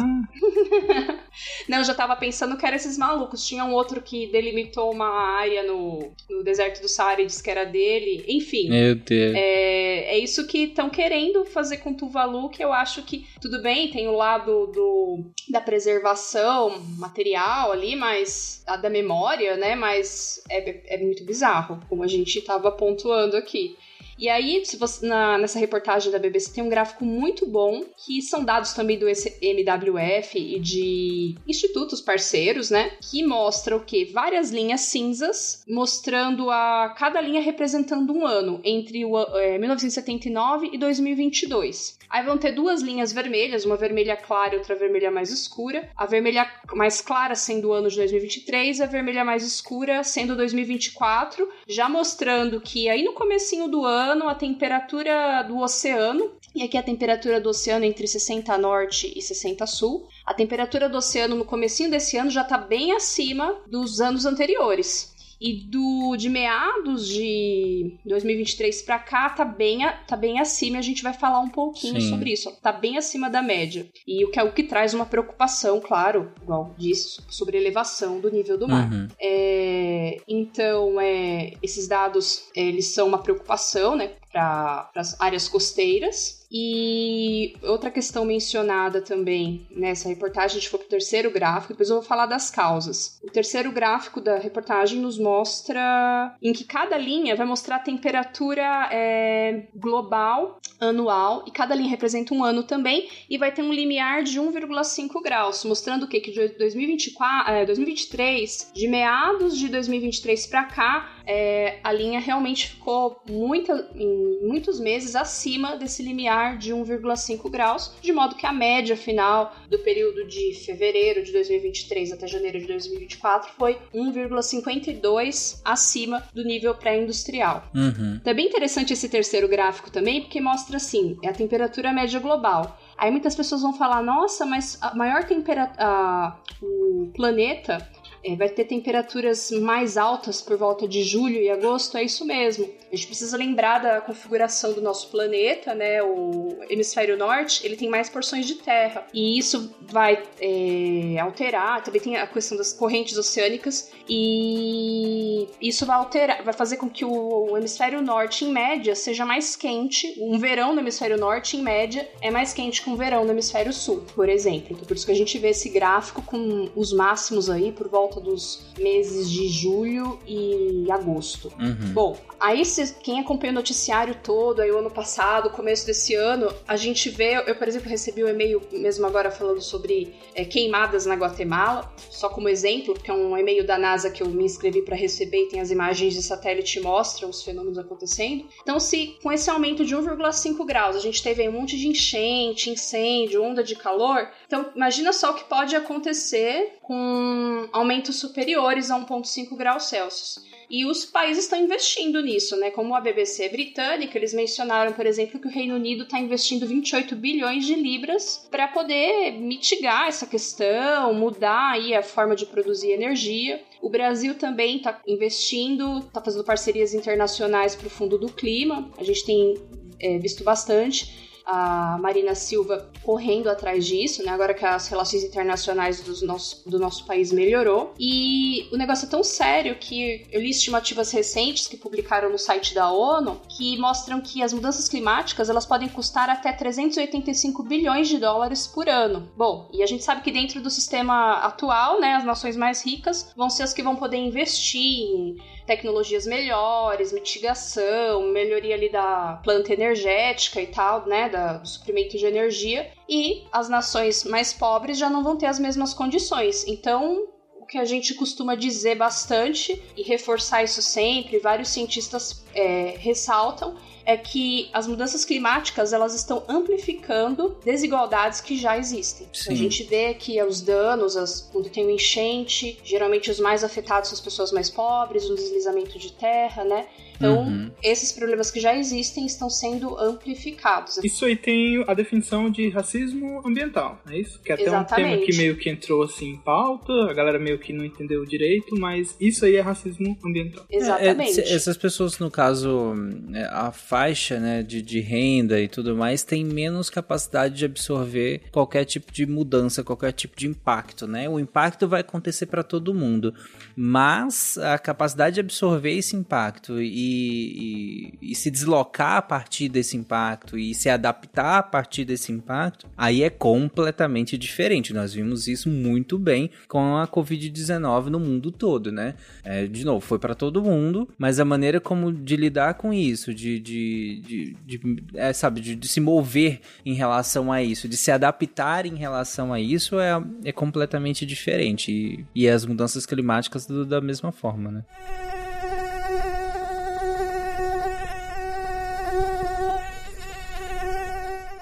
Não, 1.67 1.79
eu 1.79 1.83
já 1.83 1.93
tava 1.93 2.15
pensando 2.15 2.57
que 2.57 2.65
eram 2.65 2.75
esses 2.75 2.97
malucos. 2.97 3.45
Tinha 3.45 3.63
um 3.63 3.73
outro 3.73 4.01
que 4.01 4.27
delimitou 4.27 4.91
uma 4.91 5.09
área 5.37 5.63
no, 5.63 6.11
no 6.29 6.43
deserto 6.43 6.81
do 6.81 6.87
Saara 6.87 7.21
e 7.21 7.25
disse 7.25 7.41
que 7.41 7.49
era 7.49 7.63
dele. 7.63 8.23
Enfim. 8.27 8.69
Meu 8.69 8.95
Deus. 8.95 9.35
É, 9.35 10.15
é 10.15 10.17
isso 10.17 10.45
que 10.47 10.65
estão 10.65 10.89
querendo 10.89 11.45
fazer 11.45 11.77
com 11.77 11.93
Tuvalu, 11.93 12.49
que 12.49 12.63
eu 12.63 12.73
acho 12.73 13.03
que, 13.03 13.25
tudo 13.41 13.61
bem, 13.61 13.89
tem 13.89 14.07
o 14.07 14.15
lado 14.15 14.67
do, 14.67 15.31
da 15.49 15.61
preservação 15.61 16.81
material 16.97 17.71
ali, 17.71 17.95
mas. 17.95 18.63
A 18.67 18.77
da 18.77 18.89
memória, 18.89 19.57
né? 19.57 19.75
Mas 19.75 20.43
é, 20.49 20.95
é 20.95 20.97
muito 20.97 21.23
bizarro, 21.25 21.81
como 21.89 22.03
a 22.03 22.07
gente 22.07 22.41
tava 22.41 22.71
pontuando 22.71 23.35
aqui. 23.35 23.75
E 24.21 24.29
aí, 24.29 24.63
se 24.63 24.77
você, 24.77 25.03
na, 25.03 25.35
nessa 25.39 25.57
reportagem 25.57 26.11
da 26.11 26.19
BBC 26.19 26.53
tem 26.53 26.63
um 26.63 26.69
gráfico 26.69 27.03
muito 27.03 27.47
bom, 27.47 27.83
que 28.05 28.21
são 28.21 28.45
dados 28.45 28.71
também 28.71 28.99
do 28.99 29.07
MWF 29.09 30.37
e 30.37 30.59
de 30.59 31.35
institutos 31.47 31.99
parceiros, 31.99 32.69
né? 32.69 32.91
Que 33.01 33.25
mostra 33.25 33.75
o 33.75 33.83
que? 33.83 34.05
Várias 34.05 34.51
linhas 34.51 34.81
cinzas, 34.81 35.63
mostrando 35.67 36.51
a 36.51 36.93
cada 36.95 37.19
linha 37.19 37.41
representando 37.41 38.13
um 38.13 38.23
ano, 38.23 38.61
entre 38.63 39.03
o, 39.03 39.17
é, 39.39 39.57
1979 39.57 40.69
e 40.71 40.77
2022. 40.77 41.97
Aí 42.11 42.25
vão 42.25 42.37
ter 42.37 42.51
duas 42.51 42.81
linhas 42.81 43.13
vermelhas, 43.13 43.63
uma 43.63 43.77
vermelha 43.77 44.17
clara 44.17 44.53
e 44.53 44.57
outra 44.57 44.75
vermelha 44.75 45.09
mais 45.09 45.31
escura. 45.31 45.89
A 45.95 46.05
vermelha 46.05 46.45
mais 46.73 46.99
clara 46.99 47.35
sendo 47.35 47.69
o 47.69 47.73
ano 47.73 47.89
de 47.89 47.95
2023 47.95 48.79
e 48.79 48.83
a 48.83 48.85
vermelha 48.85 49.23
mais 49.23 49.45
escura 49.45 50.03
sendo 50.03 50.35
2024, 50.35 51.49
já 51.65 51.87
mostrando 51.87 52.59
que 52.59 52.89
aí 52.89 53.01
no 53.01 53.13
comecinho 53.13 53.69
do 53.69 53.85
ano 53.85 54.27
a 54.27 54.35
temperatura 54.35 55.41
do 55.43 55.59
oceano, 55.59 56.33
e 56.53 56.63
aqui 56.63 56.77
a 56.77 56.83
temperatura 56.83 57.39
do 57.39 57.47
oceano 57.47 57.85
entre 57.85 58.05
60 58.05 58.57
norte 58.57 59.13
e 59.15 59.21
60 59.21 59.65
sul. 59.65 60.05
A 60.25 60.33
temperatura 60.33 60.89
do 60.89 60.97
oceano 60.97 61.37
no 61.37 61.45
comecinho 61.45 61.89
desse 61.89 62.17
ano 62.17 62.29
já 62.29 62.41
está 62.41 62.57
bem 62.57 62.91
acima 62.91 63.55
dos 63.67 64.01
anos 64.01 64.25
anteriores. 64.25 65.10
E 65.41 65.53
do 65.53 66.15
de 66.15 66.29
meados 66.29 67.07
de 67.07 67.97
2023 68.05 68.83
para 68.83 68.99
cá 68.99 69.29
tá 69.29 69.43
bem, 69.43 69.79
tá 70.07 70.15
bem 70.15 70.39
acima, 70.39 70.77
a 70.77 70.83
gente 70.83 71.01
vai 71.01 71.13
falar 71.13 71.39
um 71.39 71.49
pouquinho 71.49 71.99
Sim. 71.99 72.09
sobre 72.09 72.31
isso. 72.31 72.51
Tá 72.61 72.71
bem 72.71 72.97
acima 72.97 73.27
da 73.27 73.41
média. 73.41 73.89
E 74.07 74.23
o 74.23 74.29
que 74.29 74.39
é 74.39 74.43
o 74.43 74.53
que 74.53 74.63
traz 74.63 74.93
uma 74.93 75.05
preocupação, 75.05 75.81
claro, 75.81 76.31
igual 76.43 76.75
disse, 76.77 77.21
sobre 77.27 77.57
elevação 77.57 78.19
do 78.19 78.29
nível 78.29 78.55
do 78.57 78.67
mar. 78.67 78.91
Uhum. 78.91 79.07
É, 79.19 80.17
então, 80.27 81.01
é, 81.01 81.53
esses 81.63 81.87
dados 81.87 82.43
eles 82.55 82.87
são 82.93 83.07
uma 83.07 83.23
preocupação, 83.23 83.95
né, 83.95 84.11
para 84.31 84.89
as 84.95 85.19
áreas 85.19 85.47
costeiras. 85.47 86.41
E 86.53 87.55
outra 87.63 87.89
questão 87.89 88.25
mencionada 88.25 89.01
também 89.01 89.65
nessa 89.71 90.09
reportagem, 90.09 90.57
a 90.57 90.59
gente 90.59 90.69
foi 90.69 90.79
para 90.79 90.87
o 90.87 90.89
terceiro 90.89 91.31
gráfico, 91.31 91.71
depois 91.71 91.89
eu 91.89 91.95
vou 91.95 92.03
falar 92.03 92.25
das 92.25 92.51
causas. 92.51 93.21
O 93.23 93.31
terceiro 93.31 93.71
gráfico 93.71 94.19
da 94.19 94.37
reportagem 94.37 94.99
nos 94.99 95.17
mostra 95.17 96.35
em 96.41 96.51
que 96.51 96.65
cada 96.65 96.97
linha 96.97 97.37
vai 97.37 97.45
mostrar 97.45 97.77
a 97.77 97.79
temperatura 97.79 98.89
é, 98.91 99.67
global 99.73 100.59
anual 100.77 101.45
e 101.47 101.51
cada 101.51 101.73
linha 101.73 101.89
representa 101.89 102.33
um 102.33 102.43
ano 102.43 102.63
também 102.63 103.07
e 103.29 103.37
vai 103.37 103.53
ter 103.53 103.61
um 103.61 103.71
limiar 103.71 104.23
de 104.23 104.37
1,5 104.37 105.21
graus, 105.23 105.63
mostrando 105.63 106.03
o 106.03 106.07
que? 106.07 106.19
Que 106.19 106.31
de 106.31 106.49
2024, 106.57 107.53
é, 107.53 107.65
2023, 107.65 108.71
de 108.73 108.87
meados 108.89 109.57
de 109.57 109.69
2023 109.69 110.47
para 110.47 110.65
cá, 110.65 111.20
é, 111.33 111.79
a 111.81 111.93
linha 111.93 112.19
realmente 112.19 112.67
ficou 112.67 113.21
muita, 113.29 113.89
em 113.95 114.39
muitos 114.45 114.81
meses 114.81 115.15
acima 115.15 115.77
desse 115.77 116.03
limiar 116.03 116.57
de 116.57 116.73
1,5 116.73 117.49
graus, 117.49 117.95
de 118.01 118.11
modo 118.11 118.35
que 118.35 118.45
a 118.45 118.51
média 118.51 118.97
final 118.97 119.55
do 119.69 119.79
período 119.79 120.27
de 120.27 120.53
fevereiro 120.65 121.23
de 121.23 121.31
2023 121.31 122.11
até 122.11 122.27
janeiro 122.27 122.59
de 122.59 122.67
2024 122.67 123.49
foi 123.57 123.79
1,52 123.95 125.61
acima 125.63 126.21
do 126.33 126.43
nível 126.43 126.75
pré-industrial. 126.75 127.63
Uhum. 127.73 128.17
Então 128.19 128.31
é 128.31 128.33
bem 128.33 128.47
interessante 128.47 128.91
esse 128.91 129.07
terceiro 129.07 129.47
gráfico 129.47 129.89
também, 129.89 130.19
porque 130.19 130.41
mostra 130.41 130.75
assim, 130.75 131.17
é 131.23 131.29
a 131.29 131.33
temperatura 131.33 131.93
média 131.93 132.19
global. 132.19 132.77
Aí 132.97 133.09
muitas 133.09 133.35
pessoas 133.35 133.61
vão 133.61 133.71
falar, 133.73 134.03
nossa, 134.03 134.45
mas 134.45 134.77
a 134.81 134.93
maior 134.93 135.23
temperatura, 135.23 136.35
o 136.61 137.09
planeta 137.15 137.89
é, 138.23 138.35
vai 138.35 138.49
ter 138.49 138.65
temperaturas 138.65 139.51
mais 139.51 139.97
altas 139.97 140.41
por 140.41 140.57
volta 140.57 140.87
de 140.87 141.03
julho 141.03 141.37
e 141.37 141.49
agosto, 141.49 141.97
é 141.97 142.03
isso 142.03 142.25
mesmo. 142.25 142.69
A 142.91 142.95
gente 142.95 143.07
precisa 143.07 143.37
lembrar 143.37 143.79
da 143.79 144.01
configuração 144.01 144.73
do 144.73 144.81
nosso 144.81 145.09
planeta, 145.09 145.73
né? 145.73 146.03
O 146.03 146.57
hemisfério 146.69 147.17
norte, 147.17 147.65
ele 147.65 147.75
tem 147.75 147.89
mais 147.89 148.09
porções 148.09 148.45
de 148.45 148.55
terra. 148.55 149.05
E 149.13 149.39
isso 149.39 149.73
vai 149.81 150.21
é, 150.39 151.19
alterar, 151.19 151.83
também 151.83 152.01
tem 152.01 152.17
a 152.17 152.27
questão 152.27 152.57
das 152.57 152.73
correntes 152.73 153.17
oceânicas, 153.17 153.91
e 154.07 155.47
isso 155.61 155.85
vai 155.85 155.95
alterar, 155.95 156.43
vai 156.43 156.53
fazer 156.53 156.77
com 156.77 156.89
que 156.89 157.05
o 157.05 157.57
hemisfério 157.57 158.01
norte, 158.01 158.45
em 158.45 158.51
média, 158.51 158.95
seja 158.95 159.25
mais 159.25 159.55
quente. 159.55 160.15
Um 160.19 160.37
verão 160.37 160.73
no 160.73 160.81
hemisfério 160.81 161.17
norte, 161.17 161.57
em 161.57 161.61
média, 161.61 162.07
é 162.21 162.29
mais 162.29 162.53
quente 162.53 162.81
que 162.81 162.89
um 162.89 162.95
verão 162.95 163.23
no 163.23 163.31
hemisfério 163.31 163.71
sul, 163.71 164.03
por 164.13 164.27
exemplo. 164.27 164.67
Então, 164.71 164.85
por 164.85 164.95
isso 164.95 165.05
que 165.05 165.11
a 165.11 165.15
gente 165.15 165.37
vê 165.37 165.49
esse 165.49 165.69
gráfico 165.69 166.21
com 166.21 166.69
os 166.75 166.91
máximos 166.91 167.49
aí 167.49 167.71
por 167.71 167.87
volta 167.87 168.10
volta 168.11 168.19
dos 168.19 168.65
meses 168.77 169.29
de 169.29 169.47
julho 169.47 170.19
e 170.27 170.85
agosto. 170.91 171.51
Uhum. 171.59 171.93
Bom, 171.93 172.17
aí 172.39 172.65
se, 172.65 172.93
quem 172.95 173.19
acompanha 173.19 173.51
o 173.51 173.55
noticiário 173.55 174.15
todo, 174.21 174.61
aí 174.61 174.69
o 174.69 174.79
ano 174.79 174.91
passado, 174.91 175.49
começo 175.49 175.85
desse 175.85 176.13
ano, 176.13 176.53
a 176.67 176.75
gente 176.75 177.09
vê, 177.09 177.35
eu, 177.47 177.55
por 177.55 177.67
exemplo, 177.67 177.89
recebi 177.89 178.23
um 178.23 178.27
e-mail 178.27 178.61
mesmo 178.71 179.05
agora 179.05 179.31
falando 179.31 179.61
sobre 179.61 180.13
é, 180.35 180.43
queimadas 180.43 181.05
na 181.05 181.15
Guatemala, 181.15 181.93
só 182.09 182.27
como 182.27 182.49
exemplo, 182.49 182.93
porque 182.93 183.09
é 183.09 183.13
um 183.13 183.37
e-mail 183.37 183.65
da 183.65 183.77
NASA 183.77 184.09
que 184.09 184.21
eu 184.21 184.27
me 184.27 184.43
inscrevi 184.43 184.81
para 184.81 184.95
receber 184.95 185.43
e 185.43 185.49
tem 185.49 185.61
as 185.61 185.71
imagens 185.71 186.13
de 186.13 186.21
satélite 186.21 186.79
e 186.79 186.81
mostra 186.81 187.27
os 187.27 187.41
fenômenos 187.43 187.77
acontecendo. 187.77 188.45
Então, 188.61 188.79
se 188.79 189.17
com 189.23 189.31
esse 189.31 189.49
aumento 189.49 189.85
de 189.85 189.95
1,5 189.95 190.65
graus 190.65 190.95
a 190.95 190.99
gente 190.99 191.23
teve 191.23 191.47
um 191.47 191.53
monte 191.53 191.77
de 191.77 191.87
enchente, 191.87 192.69
incêndio, 192.69 193.43
onda 193.43 193.63
de 193.63 193.75
calor, 193.75 194.27
então 194.45 194.69
imagina 194.75 195.13
só 195.13 195.31
o 195.31 195.33
que 195.33 195.43
pode 195.45 195.75
acontecer 195.75 196.79
com 196.81 197.69
aumentos 198.01 198.15
superiores 198.15 198.89
a 198.89 198.99
1,5 198.99 199.55
graus 199.55 199.83
Celsius. 199.83 200.39
E 200.69 200.85
os 200.85 201.05
países 201.05 201.43
estão 201.43 201.59
investindo 201.59 202.21
nisso, 202.21 202.55
né? 202.55 202.71
Como 202.71 202.95
a 202.95 203.01
BBC 203.01 203.49
britânica, 203.49 204.17
eles 204.17 204.33
mencionaram, 204.33 204.93
por 204.93 205.05
exemplo, 205.05 205.39
que 205.39 205.47
o 205.47 205.51
Reino 205.51 205.75
Unido 205.75 206.03
está 206.03 206.17
investindo 206.17 206.65
28 206.65 207.15
bilhões 207.15 207.65
de 207.65 207.75
libras 207.75 208.47
para 208.49 208.69
poder 208.69 209.33
mitigar 209.33 210.07
essa 210.07 210.25
questão, 210.25 211.13
mudar 211.13 211.73
aí 211.73 211.93
a 211.93 212.01
forma 212.01 212.35
de 212.35 212.45
produzir 212.45 212.91
energia. 212.91 213.61
O 213.81 213.89
Brasil 213.89 214.35
também 214.35 214.77
está 214.77 215.01
investindo, 215.05 215.99
está 215.99 216.21
fazendo 216.21 216.43
parcerias 216.43 216.93
internacionais 216.93 217.75
para 217.75 217.87
o 217.87 217.89
Fundo 217.89 218.17
do 218.17 218.31
Clima. 218.31 218.89
A 218.97 219.03
gente 219.03 219.25
tem 219.25 219.55
é, 219.99 220.17
visto 220.19 220.43
bastante 220.43 221.30
a 221.51 221.97
Marina 221.97 222.33
Silva 222.33 222.89
correndo 223.03 223.49
atrás 223.49 223.85
disso, 223.85 224.23
né? 224.23 224.31
Agora 224.31 224.53
que 224.53 224.65
as 224.65 224.87
relações 224.87 225.23
internacionais 225.23 226.01
do 226.01 226.25
nosso, 226.25 226.69
do 226.69 226.79
nosso 226.79 227.05
país 227.05 227.31
melhorou. 227.31 227.93
E 227.99 228.69
o 228.71 228.77
negócio 228.77 229.05
é 229.05 229.09
tão 229.09 229.23
sério 229.23 229.75
que 229.75 230.25
eu 230.31 230.39
li 230.39 230.49
estimativas 230.49 231.11
recentes 231.11 231.67
que 231.67 231.75
publicaram 231.75 232.29
no 232.29 232.37
site 232.37 232.73
da 232.73 232.91
ONU 232.91 233.41
que 233.49 233.77
mostram 233.77 234.21
que 234.21 234.41
as 234.41 234.53
mudanças 234.53 234.87
climáticas 234.87 235.49
elas 235.49 235.65
podem 235.65 235.89
custar 235.89 236.29
até 236.29 236.53
385 236.53 237.63
bilhões 237.63 238.07
de 238.07 238.17
dólares 238.17 238.65
por 238.67 238.87
ano. 238.87 239.29
Bom, 239.35 239.69
e 239.73 239.83
a 239.83 239.85
gente 239.85 240.03
sabe 240.03 240.21
que 240.21 240.31
dentro 240.31 240.61
do 240.61 240.69
sistema 240.69 241.33
atual, 241.39 241.99
né, 241.99 242.15
as 242.15 242.23
nações 242.23 242.55
mais 242.55 242.85
ricas 242.85 243.31
vão 243.35 243.49
ser 243.49 243.63
as 243.63 243.73
que 243.73 243.83
vão 243.83 243.95
poder 243.95 244.17
investir 244.17 244.81
em 244.81 245.35
tecnologias 245.65 246.25
melhores, 246.25 247.11
mitigação, 247.11 248.31
melhoria 248.31 248.75
ali 248.75 248.89
da 248.89 249.39
planta 249.43 249.73
energética 249.73 250.61
e 250.61 250.67
tal, 250.67 251.05
né, 251.07 251.29
da, 251.29 251.53
do 251.53 251.67
suprimento 251.67 252.17
de 252.17 252.25
energia, 252.25 252.91
e 253.07 253.43
as 253.51 253.69
nações 253.69 254.23
mais 254.23 254.53
pobres 254.53 254.97
já 254.97 255.09
não 255.09 255.23
vão 255.23 255.37
ter 255.37 255.45
as 255.45 255.59
mesmas 255.59 255.93
condições. 255.93 256.65
Então, 256.67 257.27
o 257.59 257.65
que 257.65 257.77
a 257.77 257.85
gente 257.85 258.13
costuma 258.15 258.55
dizer 258.55 258.95
bastante 258.95 259.81
e 259.95 260.01
reforçar 260.03 260.63
isso 260.63 260.81
sempre, 260.81 261.39
vários 261.39 261.69
cientistas 261.69 262.43
é, 262.53 262.95
ressaltam, 262.97 263.75
é 264.05 264.17
que 264.17 264.69
as 264.73 264.87
mudanças 264.87 265.23
climáticas 265.25 265.93
elas 265.93 266.13
estão 266.13 266.43
amplificando 266.47 267.57
desigualdades 267.63 268.41
que 268.41 268.57
já 268.57 268.77
existem. 268.77 269.27
Sim. 269.33 269.51
A 269.51 269.55
gente 269.55 269.83
vê 269.83 270.13
que 270.13 270.41
os 270.43 270.61
danos, 270.61 271.15
as, 271.15 271.49
quando 271.51 271.69
tem 271.69 271.85
um 271.85 271.89
enchente, 271.89 272.79
geralmente 272.83 273.29
os 273.29 273.39
mais 273.39 273.63
afetados 273.63 274.09
são 274.09 274.15
as 274.15 274.21
pessoas 274.21 274.51
mais 274.51 274.69
pobres, 274.69 275.29
um 275.29 275.35
deslizamento 275.35 275.97
de 275.97 276.11
terra, 276.11 276.63
né? 276.63 276.87
Então, 277.21 277.43
Uhum. 277.43 277.71
esses 277.83 278.11
problemas 278.11 278.49
que 278.49 278.59
já 278.59 278.75
existem 278.75 279.25
estão 279.25 279.49
sendo 279.49 279.97
amplificados. 279.97 280.97
Isso 281.03 281.23
aí 281.25 281.35
tem 281.35 281.83
a 281.87 281.93
definição 281.93 282.49
de 282.49 282.69
racismo 282.69 283.41
ambiental, 283.45 284.01
é 284.09 284.17
isso? 284.17 284.39
Que 284.43 284.51
é 284.51 284.55
até 284.55 284.63
um 284.63 284.67
Exatamente. 284.67 285.11
tema 285.11 285.25
que 285.25 285.37
meio 285.37 285.55
que 285.55 285.69
entrou 285.69 286.03
assim 286.03 286.31
em 286.31 286.37
pauta, 286.37 286.91
a 287.09 287.13
galera 287.13 287.37
meio 287.37 287.59
que 287.59 287.71
não 287.71 287.85
entendeu 287.85 288.25
direito, 288.25 288.75
mas 288.79 289.15
isso 289.19 289.45
aí 289.45 289.55
é 289.55 289.61
racismo 289.61 290.17
ambiental. 290.25 290.65
Exatamente. 290.69 291.39
É, 291.39 291.43
é, 291.43 291.53
essas 291.53 291.77
pessoas, 291.77 292.17
no 292.19 292.31
caso, 292.31 292.93
é, 293.33 293.43
a 293.51 293.71
faixa 293.71 294.39
né, 294.39 294.63
de, 294.63 294.81
de 294.81 294.99
renda 294.99 295.59
e 295.61 295.67
tudo 295.67 295.95
mais, 295.95 296.23
tem 296.23 296.43
menos 296.43 296.89
capacidade 296.89 297.55
de 297.55 297.65
absorver 297.65 298.41
qualquer 298.51 298.85
tipo 298.85 299.11
de 299.11 299.25
mudança, 299.25 299.83
qualquer 299.83 300.11
tipo 300.11 300.35
de 300.37 300.47
impacto, 300.47 301.07
né? 301.07 301.29
O 301.29 301.39
impacto 301.39 301.87
vai 301.87 302.01
acontecer 302.01 302.45
para 302.47 302.63
todo 302.63 302.93
mundo, 302.93 303.33
mas 303.75 304.57
a 304.57 304.77
capacidade 304.77 305.35
de 305.35 305.39
absorver 305.39 305.93
esse 305.97 306.15
impacto 306.15 306.81
e, 306.81 307.10
e- 307.11 308.31
e 308.31 308.35
se 308.35 308.49
deslocar 308.49 309.17
a 309.17 309.21
partir 309.21 309.69
desse 309.69 309.97
impacto 309.97 310.57
e 310.57 310.73
se 310.73 310.89
adaptar 310.89 311.59
a 311.59 311.63
partir 311.63 312.05
desse 312.05 312.31
impacto, 312.31 312.87
aí 312.97 313.23
é 313.23 313.29
completamente 313.29 314.37
diferente. 314.37 314.93
Nós 314.93 315.13
vimos 315.13 315.47
isso 315.47 315.69
muito 315.69 316.17
bem 316.17 316.49
com 316.67 316.95
a 316.97 317.07
Covid-19 317.07 318.05
no 318.07 318.19
mundo 318.19 318.51
todo, 318.51 318.91
né? 318.91 319.15
É, 319.43 319.65
de 319.67 319.85
novo, 319.85 319.99
foi 320.01 320.19
para 320.19 320.35
todo 320.35 320.61
mundo, 320.63 321.07
mas 321.17 321.39
a 321.39 321.45
maneira 321.45 321.79
como 321.79 322.11
de 322.11 322.35
lidar 322.35 322.75
com 322.75 322.93
isso, 322.93 323.33
de, 323.33 323.59
de, 323.59 324.21
de, 324.25 324.55
de- 324.65 325.03
é, 325.15 325.33
sabe, 325.33 325.61
de, 325.61 325.75
de 325.75 325.87
se 325.87 325.99
mover 325.99 326.59
em 326.85 326.93
relação 326.93 327.51
a 327.51 327.61
isso, 327.61 327.87
de 327.87 327.97
se 327.97 328.11
adaptar 328.11 328.85
em 328.85 328.95
relação 328.95 329.51
a 329.53 329.59
isso 329.59 329.99
é, 329.99 330.11
é 330.45 330.51
completamente 330.51 331.25
diferente. 331.25 331.91
E, 331.91 332.25
e 332.35 332.47
as 332.47 332.65
mudanças 332.65 333.05
climáticas 333.05 333.65
do- 333.65 333.85
da 333.85 333.99
mesma 334.01 334.31
forma, 334.31 334.71
né? 334.71 334.83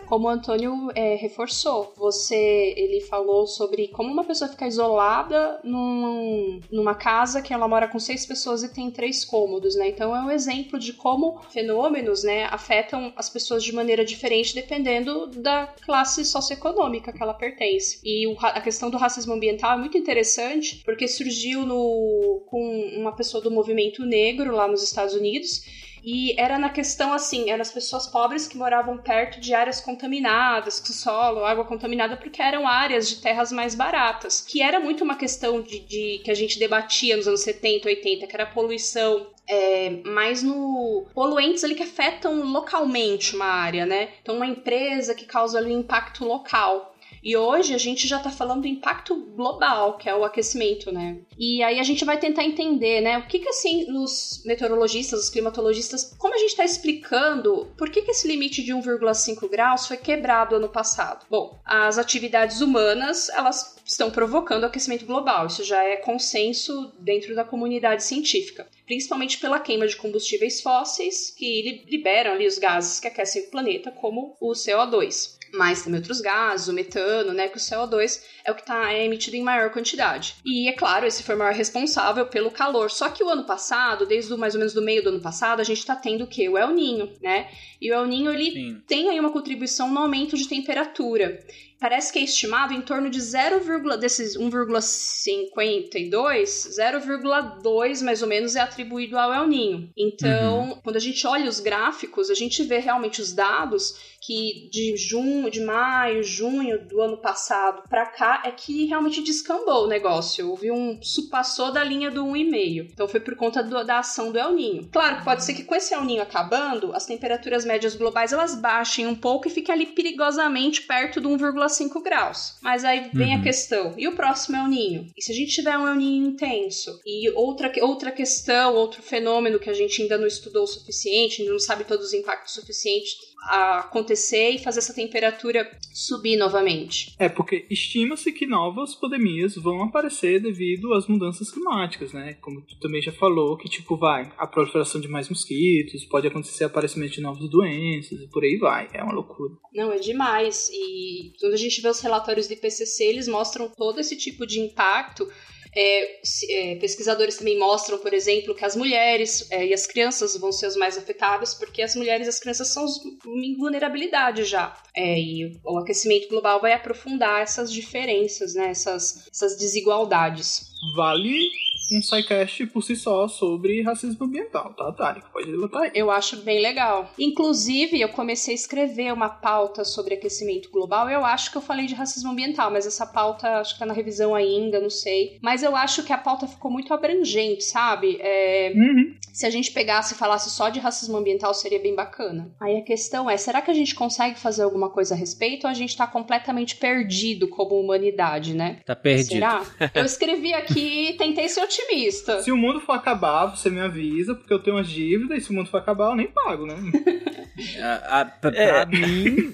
Como 0.09 0.25
o 0.27 0.29
Antônio 0.31 0.89
é, 0.95 1.13
reforçou, 1.15 1.93
você 1.95 2.73
ele 2.75 2.99
falou 3.01 3.45
sobre 3.45 3.89
como 3.89 4.11
uma 4.11 4.23
pessoa 4.23 4.49
fica 4.49 4.67
isolada 4.67 5.59
num- 5.63 6.59
numa 6.71 6.95
casa 6.95 7.43
que 7.43 7.53
ela 7.53 7.67
mora 7.67 7.87
com 7.87 7.99
seis 7.99 8.25
pessoas 8.25 8.63
e 8.63 8.73
tem 8.73 8.89
três 8.89 9.23
cômodos, 9.23 9.75
né? 9.75 9.87
Então 9.89 10.15
é 10.15 10.19
um 10.21 10.31
exemplo 10.31 10.79
de 10.79 10.93
como 10.93 11.39
fenômenos, 11.51 12.23
né, 12.23 12.45
afetam 12.45 13.13
as 13.15 13.29
pessoas 13.29 13.63
de 13.63 13.71
maneira 13.71 14.03
diferente 14.03 14.55
dependendo 14.55 15.27
da 15.27 15.67
classe 15.85 16.25
socioeconômica 16.25 17.13
que 17.13 17.21
ela 17.21 17.33
pertence. 17.35 17.99
E 18.03 18.25
o 18.25 18.35
a 18.41 18.61
questão 18.61 18.89
do 18.89 18.97
racismo 18.97 19.33
ambiental 19.33 19.73
é 19.73 19.77
muito 19.77 19.95
interessante 19.97 20.81
porque 20.83 21.07
surgiu 21.07 21.65
no, 21.67 22.41
com 22.47 22.59
uma 22.97 23.15
pessoa 23.15 23.43
do 23.43 23.51
movimento 23.51 24.03
negro 24.03 24.55
lá 24.55 24.67
nos 24.67 24.81
Estados 24.81 25.13
Unidos 25.13 25.61
e 26.03 26.39
era 26.39 26.57
na 26.57 26.69
questão 26.69 27.11
assim, 27.13 27.49
eram 27.49 27.61
as 27.61 27.71
pessoas 27.71 28.07
pobres 28.07 28.47
que 28.47 28.57
moravam 28.57 28.97
perto 28.97 29.39
de 29.39 29.53
áreas 29.53 29.81
contaminadas, 29.81 30.79
com 30.79 30.93
solo, 30.93 31.45
água 31.45 31.65
contaminada, 31.65 32.15
porque 32.17 32.41
eram 32.41 32.67
áreas 32.67 33.09
de 33.09 33.17
terras 33.21 33.51
mais 33.51 33.75
baratas. 33.75 34.41
Que 34.41 34.61
era 34.61 34.79
muito 34.79 35.03
uma 35.03 35.15
questão 35.15 35.61
de, 35.61 35.79
de- 35.79 36.21
que 36.23 36.31
a 36.31 36.35
gente 36.35 36.57
debatia 36.59 37.15
nos 37.17 37.27
anos 37.27 37.41
70, 37.41 37.87
80, 37.87 38.27
que 38.27 38.35
era 38.35 38.45
poluição. 38.45 39.27
É, 39.51 39.89
mais 40.05 40.43
no 40.43 41.07
poluentes 41.11 41.63
ali 41.63 41.73
que 41.73 41.81
afetam 41.81 42.43
localmente 42.43 43.35
uma 43.35 43.47
área, 43.47 43.83
né? 43.83 44.09
Então 44.21 44.35
uma 44.35 44.45
empresa 44.45 45.15
que 45.15 45.25
causa 45.25 45.57
ali 45.57 45.75
um 45.75 45.79
impacto 45.79 46.23
local. 46.23 46.93
E 47.23 47.35
hoje 47.35 47.73
a 47.73 47.77
gente 47.77 48.07
já 48.07 48.19
tá 48.19 48.29
falando 48.29 48.61
do 48.61 48.67
impacto 48.67 49.15
global, 49.35 49.97
que 49.97 50.09
é 50.09 50.15
o 50.15 50.23
aquecimento, 50.23 50.91
né? 50.91 51.17
E 51.37 51.61
aí 51.63 51.79
a 51.79 51.83
gente 51.83 52.05
vai 52.05 52.17
tentar 52.17 52.43
entender, 52.43 53.01
né? 53.01 53.17
O 53.17 53.27
que 53.27 53.39
que 53.39 53.49
assim, 53.49 53.85
os 53.91 54.41
meteorologistas, 54.45 55.23
os 55.23 55.29
climatologistas, 55.29 56.13
como 56.17 56.33
a 56.33 56.37
gente 56.37 56.55
tá 56.55 56.63
explicando 56.65 57.73
por 57.77 57.89
que 57.89 58.01
que 58.01 58.11
esse 58.11 58.27
limite 58.27 58.63
de 58.63 58.73
1,5 58.73 59.49
graus 59.49 59.87
foi 59.87 59.97
quebrado 59.97 60.55
ano 60.55 60.69
passado? 60.69 61.25
Bom, 61.29 61.59
as 61.65 61.97
atividades 61.97 62.61
humanas, 62.61 63.29
elas 63.29 63.77
estão 63.85 64.11
provocando 64.11 64.63
o 64.63 64.67
aquecimento 64.67 65.05
global. 65.05 65.47
Isso 65.47 65.63
já 65.63 65.83
é 65.83 65.97
consenso 65.97 66.93
dentro 66.99 67.35
da 67.35 67.43
comunidade 67.43 68.03
científica. 68.03 68.67
Principalmente 68.85 69.37
pela 69.39 69.59
queima 69.59 69.87
de 69.87 69.95
combustíveis 69.95 70.61
fósseis, 70.61 71.31
que 71.35 71.61
li- 71.61 71.85
liberam 71.87 72.33
ali 72.33 72.47
os 72.47 72.57
gases 72.57 72.99
que 72.99 73.07
aquecem 73.07 73.43
o 73.43 73.51
planeta, 73.51 73.91
como 73.91 74.35
o 74.39 74.51
CO2 74.51 75.38
mas 75.53 75.83
também 75.83 75.99
outros 75.99 76.21
gases, 76.21 76.67
o 76.67 76.73
metano, 76.73 77.33
né, 77.33 77.47
que 77.47 77.57
o 77.57 77.59
CO2 77.59 78.21
é 78.43 78.51
o 78.51 78.55
que 78.55 78.61
está 78.61 78.93
emitido 78.93 79.35
em 79.35 79.43
maior 79.43 79.69
quantidade. 79.71 80.35
E 80.45 80.67
é 80.67 80.73
claro, 80.73 81.05
esse 81.05 81.23
foi 81.23 81.35
o 81.35 81.37
maior 81.37 81.53
responsável 81.53 82.25
pelo 82.25 82.51
calor. 82.51 82.89
Só 82.89 83.09
que 83.09 83.23
o 83.23 83.29
ano 83.29 83.45
passado, 83.45 84.05
desde 84.05 84.35
mais 84.35 84.53
ou 84.55 84.59
menos 84.59 84.73
do 84.73 84.81
meio 84.81 85.03
do 85.03 85.09
ano 85.09 85.21
passado, 85.21 85.59
a 85.59 85.63
gente 85.63 85.79
está 85.79 85.95
tendo 85.95 86.23
o 86.23 86.27
quê? 86.27 86.49
O 86.49 86.57
El 86.57 86.71
Ninho, 86.71 87.11
né? 87.21 87.49
E 87.81 87.91
o 87.91 87.93
El 87.93 88.05
Ninho 88.05 88.31
ele 88.31 88.51
Sim. 88.51 88.81
tem 88.87 89.09
aí 89.09 89.19
uma 89.19 89.31
contribuição 89.31 89.89
no 89.91 89.99
aumento 89.99 90.35
de 90.35 90.47
temperatura. 90.47 91.39
Parece 91.79 92.11
que 92.11 92.19
é 92.19 92.23
estimado 92.23 92.73
em 92.73 92.81
torno 92.81 93.09
de 93.09 93.21
0, 93.21 93.61
desses 93.97 94.35
1,52, 94.37 96.67
0,2 96.77 98.01
mais 98.03 98.21
ou 98.21 98.27
menos 98.27 98.55
é 98.55 98.59
atribuído 98.61 99.17
ao 99.17 99.33
El 99.33 99.47
Ninho. 99.47 99.89
Então, 99.95 100.79
quando 100.83 100.97
a 100.97 100.99
gente 100.99 101.25
olha 101.25 101.49
os 101.49 101.59
gráficos, 101.59 102.29
a 102.29 102.33
gente 102.33 102.63
vê 102.63 102.79
realmente 102.79 103.21
os 103.21 103.33
dados 103.33 104.09
que 104.21 104.69
de 104.69 104.97
junho, 104.97 105.49
de 105.49 105.61
maio, 105.61 106.21
junho 106.21 106.85
do 106.85 107.01
ano 107.01 107.17
passado 107.17 107.83
pra 107.89 108.05
cá 108.05 108.43
é 108.45 108.51
que 108.51 108.85
realmente 108.85 109.23
descambou 109.23 109.85
o 109.85 109.87
negócio. 109.87 110.49
Houve 110.49 110.69
um 110.71 110.99
passou 111.31 111.71
da 111.71 111.81
linha 111.83 112.11
do 112.11 112.25
1,5. 112.25 112.89
Então 112.91 113.07
foi 113.07 113.21
por 113.21 113.35
conta 113.37 113.63
do- 113.63 113.83
da 113.85 113.99
ação 113.99 114.29
do 114.31 114.37
El 114.37 114.51
Ninho. 114.53 114.89
Claro 114.91 115.19
que 115.19 115.23
pode 115.23 115.45
ser 115.45 115.53
que 115.53 115.63
com 115.63 115.73
esse 115.73 115.93
El 115.93 116.03
Ninho 116.03 116.21
acabando, 116.21 116.93
as 116.93 117.05
temperaturas 117.05 117.63
médias 117.63 117.95
globais 117.95 118.33
elas 118.33 118.55
baixem 118.55 119.07
um 119.07 119.15
pouco 119.15 119.47
e 119.47 119.51
fiquem 119.51 119.73
ali 119.73 119.85
perigosamente 119.85 120.81
perto 120.81 121.21
do 121.21 121.29
1,5 121.29 121.68
graus. 122.01 122.55
Mas 122.61 122.83
aí 122.83 123.09
vem 123.13 123.33
a 123.33 123.41
questão, 123.41 123.93
e 123.97 124.07
o 124.07 124.15
próximo 124.15 124.57
El 124.57 124.67
Ninho? 124.67 125.11
E 125.15 125.21
se 125.21 125.31
a 125.31 125.35
gente 125.35 125.53
tiver 125.53 125.77
um 125.77 125.87
El 125.87 125.95
Ninho 125.95 126.27
intenso? 126.27 126.99
E 127.05 127.29
outra, 127.31 127.71
outra 127.81 128.11
questão, 128.11 128.75
outro 128.75 129.01
fenômeno 129.01 129.59
que 129.59 129.69
a 129.69 129.73
gente 129.73 130.01
ainda 130.01 130.17
não 130.17 130.27
estudou 130.27 130.63
o 130.63 130.67
suficiente, 130.67 131.41
ainda 131.41 131.51
não 131.51 131.59
sabe 131.59 131.83
todos 131.83 132.07
os 132.07 132.13
impactos 132.13 132.53
suficientes 132.53 133.28
acontecer 133.43 134.49
e 134.51 134.59
fazer 134.59 134.79
essa 134.79 134.93
temperatura 134.93 135.69
subir 135.93 136.37
novamente. 136.37 137.15
É, 137.17 137.29
porque 137.29 137.65
estima-se 137.69 138.31
que 138.31 138.45
novas 138.45 138.95
pandemias 138.95 139.55
vão 139.55 139.83
aparecer 139.83 140.41
devido 140.41 140.93
às 140.93 141.07
mudanças 141.07 141.51
climáticas, 141.51 142.13
né? 142.13 142.35
Como 142.41 142.61
tu 142.61 142.79
também 142.79 143.01
já 143.01 143.11
falou, 143.11 143.57
que 143.57 143.69
tipo, 143.69 143.97
vai, 143.97 144.31
a 144.37 144.47
proliferação 144.47 144.99
de 145.01 145.07
mais 145.07 145.29
mosquitos, 145.29 146.05
pode 146.05 146.27
acontecer 146.27 146.63
aparecimento 146.63 147.13
de 147.13 147.21
novas 147.21 147.49
doenças 147.49 148.19
e 148.19 148.27
por 148.27 148.43
aí 148.43 148.57
vai. 148.57 148.89
É 148.93 149.03
uma 149.03 149.13
loucura. 149.13 149.53
Não, 149.73 149.91
é 149.91 149.99
demais. 149.99 150.69
E 150.71 151.33
quando 151.39 151.53
a 151.53 151.57
gente 151.57 151.81
vê 151.81 151.89
os 151.89 152.01
relatórios 152.01 152.47
do 152.47 152.53
IPCC, 152.53 153.03
eles 153.03 153.27
mostram 153.27 153.69
todo 153.69 153.99
esse 153.99 154.15
tipo 154.15 154.45
de 154.45 154.59
impacto. 154.59 155.27
É, 155.75 156.19
é, 156.49 156.75
pesquisadores 156.75 157.37
também 157.37 157.57
mostram, 157.59 157.97
por 157.99 158.13
exemplo, 158.13 158.55
que 158.55 158.65
as 158.65 158.75
mulheres 158.75 159.47
é, 159.51 159.65
e 159.67 159.73
as 159.73 159.85
crianças 159.85 160.35
vão 160.37 160.51
ser 160.51 160.65
as 160.67 160.75
mais 160.75 160.97
afetadas, 160.97 161.53
porque 161.53 161.81
as 161.81 161.95
mulheres 161.95 162.25
e 162.27 162.29
as 162.29 162.39
crianças 162.39 162.69
são 162.69 162.83
os- 162.85 162.99
em 163.25 163.55
vulnerabilidade 163.57 164.43
já. 164.43 164.75
É, 164.95 165.19
e 165.19 165.59
o 165.63 165.77
aquecimento 165.77 166.27
global 166.27 166.59
vai 166.59 166.73
aprofundar 166.73 167.41
essas 167.41 167.71
diferenças, 167.71 168.53
né, 168.55 168.69
essas, 168.71 169.27
essas 169.31 169.57
desigualdades. 169.57 170.68
Vale 170.95 171.49
um 171.91 172.01
sidecast 172.03 172.67
por 172.67 172.83
si 172.83 172.95
só 172.95 173.27
sobre 173.27 173.81
racismo 173.81 174.25
ambiental, 174.25 174.73
tá, 174.75 174.91
Tarek? 174.91 175.25
Pode 175.33 175.51
botar 175.57 175.81
aí. 175.81 175.91
Eu 175.95 176.11
acho 176.11 176.37
bem 176.43 176.61
legal. 176.61 177.11
Inclusive, 177.17 177.99
eu 177.99 178.09
comecei 178.09 178.53
a 178.53 178.55
escrever 178.55 179.11
uma 179.11 179.27
pauta 179.29 179.83
sobre 179.83 180.13
aquecimento 180.13 180.69
global. 180.69 181.09
Eu 181.09 181.25
acho 181.25 181.49
que 181.51 181.57
eu 181.57 181.61
falei 181.61 181.87
de 181.87 181.95
racismo 181.95 182.29
ambiental, 182.31 182.69
mas 182.69 182.85
essa 182.85 183.07
pauta 183.07 183.59
acho 183.59 183.73
que 183.73 183.79
tá 183.79 183.87
na 183.87 183.93
revisão 183.93 184.35
ainda, 184.35 184.79
não 184.79 184.89
sei. 184.89 185.39
Mas 185.41 185.63
eu 185.63 185.75
acho 185.75 186.03
que 186.03 186.13
a 186.13 186.17
pauta 186.17 186.45
ficou 186.47 186.69
muito 186.69 186.93
abrangente, 186.93 187.63
sabe? 187.63 188.17
É, 188.21 188.71
Uhum. 188.75 189.15
se 189.33 189.47
a 189.47 189.49
gente 189.49 189.71
pegasse 189.71 190.13
e 190.13 190.17
falasse 190.17 190.51
só 190.51 190.69
de 190.69 190.79
racismo 190.79 191.17
ambiental, 191.17 191.53
seria 191.55 191.79
bem 191.81 191.95
bacana. 191.95 192.53
Aí 192.61 192.77
a 192.77 192.83
questão 192.83 193.27
é: 193.27 193.35
será 193.35 193.61
que 193.63 193.71
a 193.71 193.73
gente 193.73 193.95
consegue 193.95 194.39
fazer 194.39 194.61
alguma 194.61 194.91
coisa 194.91 195.15
a 195.15 195.17
respeito 195.17 195.63
ou 195.63 195.71
a 195.71 195.73
gente 195.73 195.97
tá 195.97 196.05
completamente 196.05 196.75
perdido 196.75 197.47
como 197.49 197.79
humanidade, 197.79 198.53
né? 198.53 198.79
Tá 198.85 198.95
perdido. 198.95 199.29
Será? 199.29 199.63
Eu 199.95 200.05
escrevi 200.05 200.53
aqui 200.53 200.68
e 200.75 201.13
tentei 201.13 201.47
ser 201.49 201.61
otimista. 201.61 202.41
Se 202.41 202.51
o 202.51 202.57
mundo 202.57 202.79
for 202.79 202.93
acabar, 202.93 203.45
você 203.47 203.69
me 203.69 203.79
avisa, 203.79 204.35
porque 204.35 204.53
eu 204.53 204.59
tenho 204.59 204.75
umas 204.77 204.89
dívidas, 204.89 205.37
e 205.37 205.41
se 205.41 205.51
o 205.51 205.53
mundo 205.53 205.69
for 205.69 205.77
acabar, 205.77 206.09
eu 206.09 206.15
nem 206.15 206.27
pago, 206.27 206.65
né? 206.65 206.75
A- 207.81 208.21
a- 208.21 208.25
pra, 208.25 208.55
É. 208.55 208.85
mim, 208.85 209.53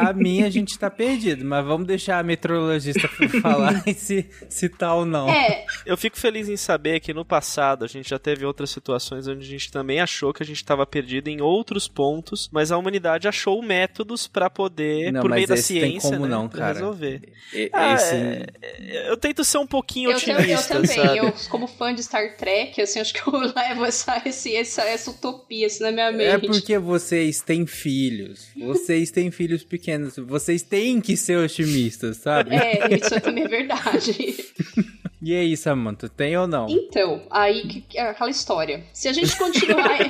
pra 0.00 0.12
mim 0.12 0.42
a 0.42 0.50
gente 0.50 0.78
tá 0.78 0.90
perdido, 0.90 1.44
mas 1.44 1.64
vamos 1.64 1.86
deixar 1.86 2.18
a 2.18 2.22
meteorologista 2.22 3.08
falar 3.42 3.82
se, 3.94 4.26
se 4.48 4.68
tá 4.68 4.94
ou 4.94 5.04
não. 5.04 5.28
É, 5.28 5.64
Eu 5.86 5.96
fico 5.96 6.16
feliz 6.18 6.48
em 6.48 6.56
saber 6.56 7.00
que 7.00 7.12
no 7.14 7.24
passado 7.24 7.84
a 7.84 7.88
gente 7.88 8.08
já 8.10 8.18
teve 8.18 8.44
outras 8.44 8.70
situações 8.70 9.26
onde 9.28 9.40
a 9.46 9.48
gente 9.48 9.70
também 9.70 10.00
achou 10.00 10.32
que 10.32 10.42
a 10.42 10.46
gente 10.46 10.56
estava 10.56 10.84
perdido 10.86 11.28
em 11.28 11.40
outros 11.40 11.88
pontos, 11.88 12.48
mas 12.52 12.70
a 12.72 12.78
humanidade 12.78 13.28
achou 13.28 13.62
métodos 13.62 14.26
pra 14.26 14.48
poder, 14.50 15.12
Não, 15.12 15.20
por 15.22 15.30
meio 15.30 15.46
da 15.46 15.56
ciência, 15.56 16.10
como 16.10 16.26
né, 16.26 16.30
não, 16.30 16.48
cara. 16.48 16.72
resolver. 16.74 17.22
E- 17.52 17.70
Ah, 17.72 17.94
esse- 17.94 18.14
é- 18.14 19.10
eu 19.10 19.16
tento 19.16 19.44
ser 19.44 19.58
um 19.58 19.66
pouquinho 19.66 20.08
eu, 20.10 20.12
eu 20.12 20.16
otimista, 20.18 20.74
também. 20.74 20.90
sabe? 20.96 21.18
Eu, 21.18 21.32
como 21.48 21.66
fã 21.66 21.94
de 21.94 22.02
Star 22.02 22.36
Trek, 22.36 22.80
assim, 22.80 23.00
acho 23.00 23.12
que 23.14 23.20
eu 23.26 23.32
levo 23.54 23.84
essa, 23.84 24.22
esse, 24.24 24.54
essa, 24.56 24.82
essa 24.82 25.10
utopia 25.10 25.66
assim, 25.66 25.82
na 25.84 25.90
minha 26.12 26.28
É 26.28 26.36
mente. 26.38 26.46
porque 26.48 26.78
vocês 26.78 27.40
têm 27.40 27.66
filhos. 27.66 28.48
Vocês 28.56 29.10
têm 29.10 29.30
filhos 29.30 29.62
pequenos. 29.62 29.83
Vocês 30.26 30.62
têm 30.62 31.00
que 31.00 31.16
ser 31.16 31.36
otimistas, 31.36 32.18
sabe? 32.18 32.54
É, 32.54 32.94
isso 32.94 33.20
também 33.20 33.44
é 33.44 33.48
verdade. 33.48 34.36
E 35.24 35.34
aí, 35.34 35.56
Samantha, 35.56 36.06
tem 36.06 36.36
ou 36.36 36.46
não? 36.46 36.66
Então, 36.68 37.22
aí 37.30 37.62
que, 37.66 37.80
que 37.80 37.98
é 37.98 38.02
aquela 38.10 38.28
história. 38.30 38.84
Se 38.92 39.08
a 39.08 39.12
gente 39.14 39.34
continuar. 39.38 39.98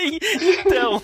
então, 0.00 1.02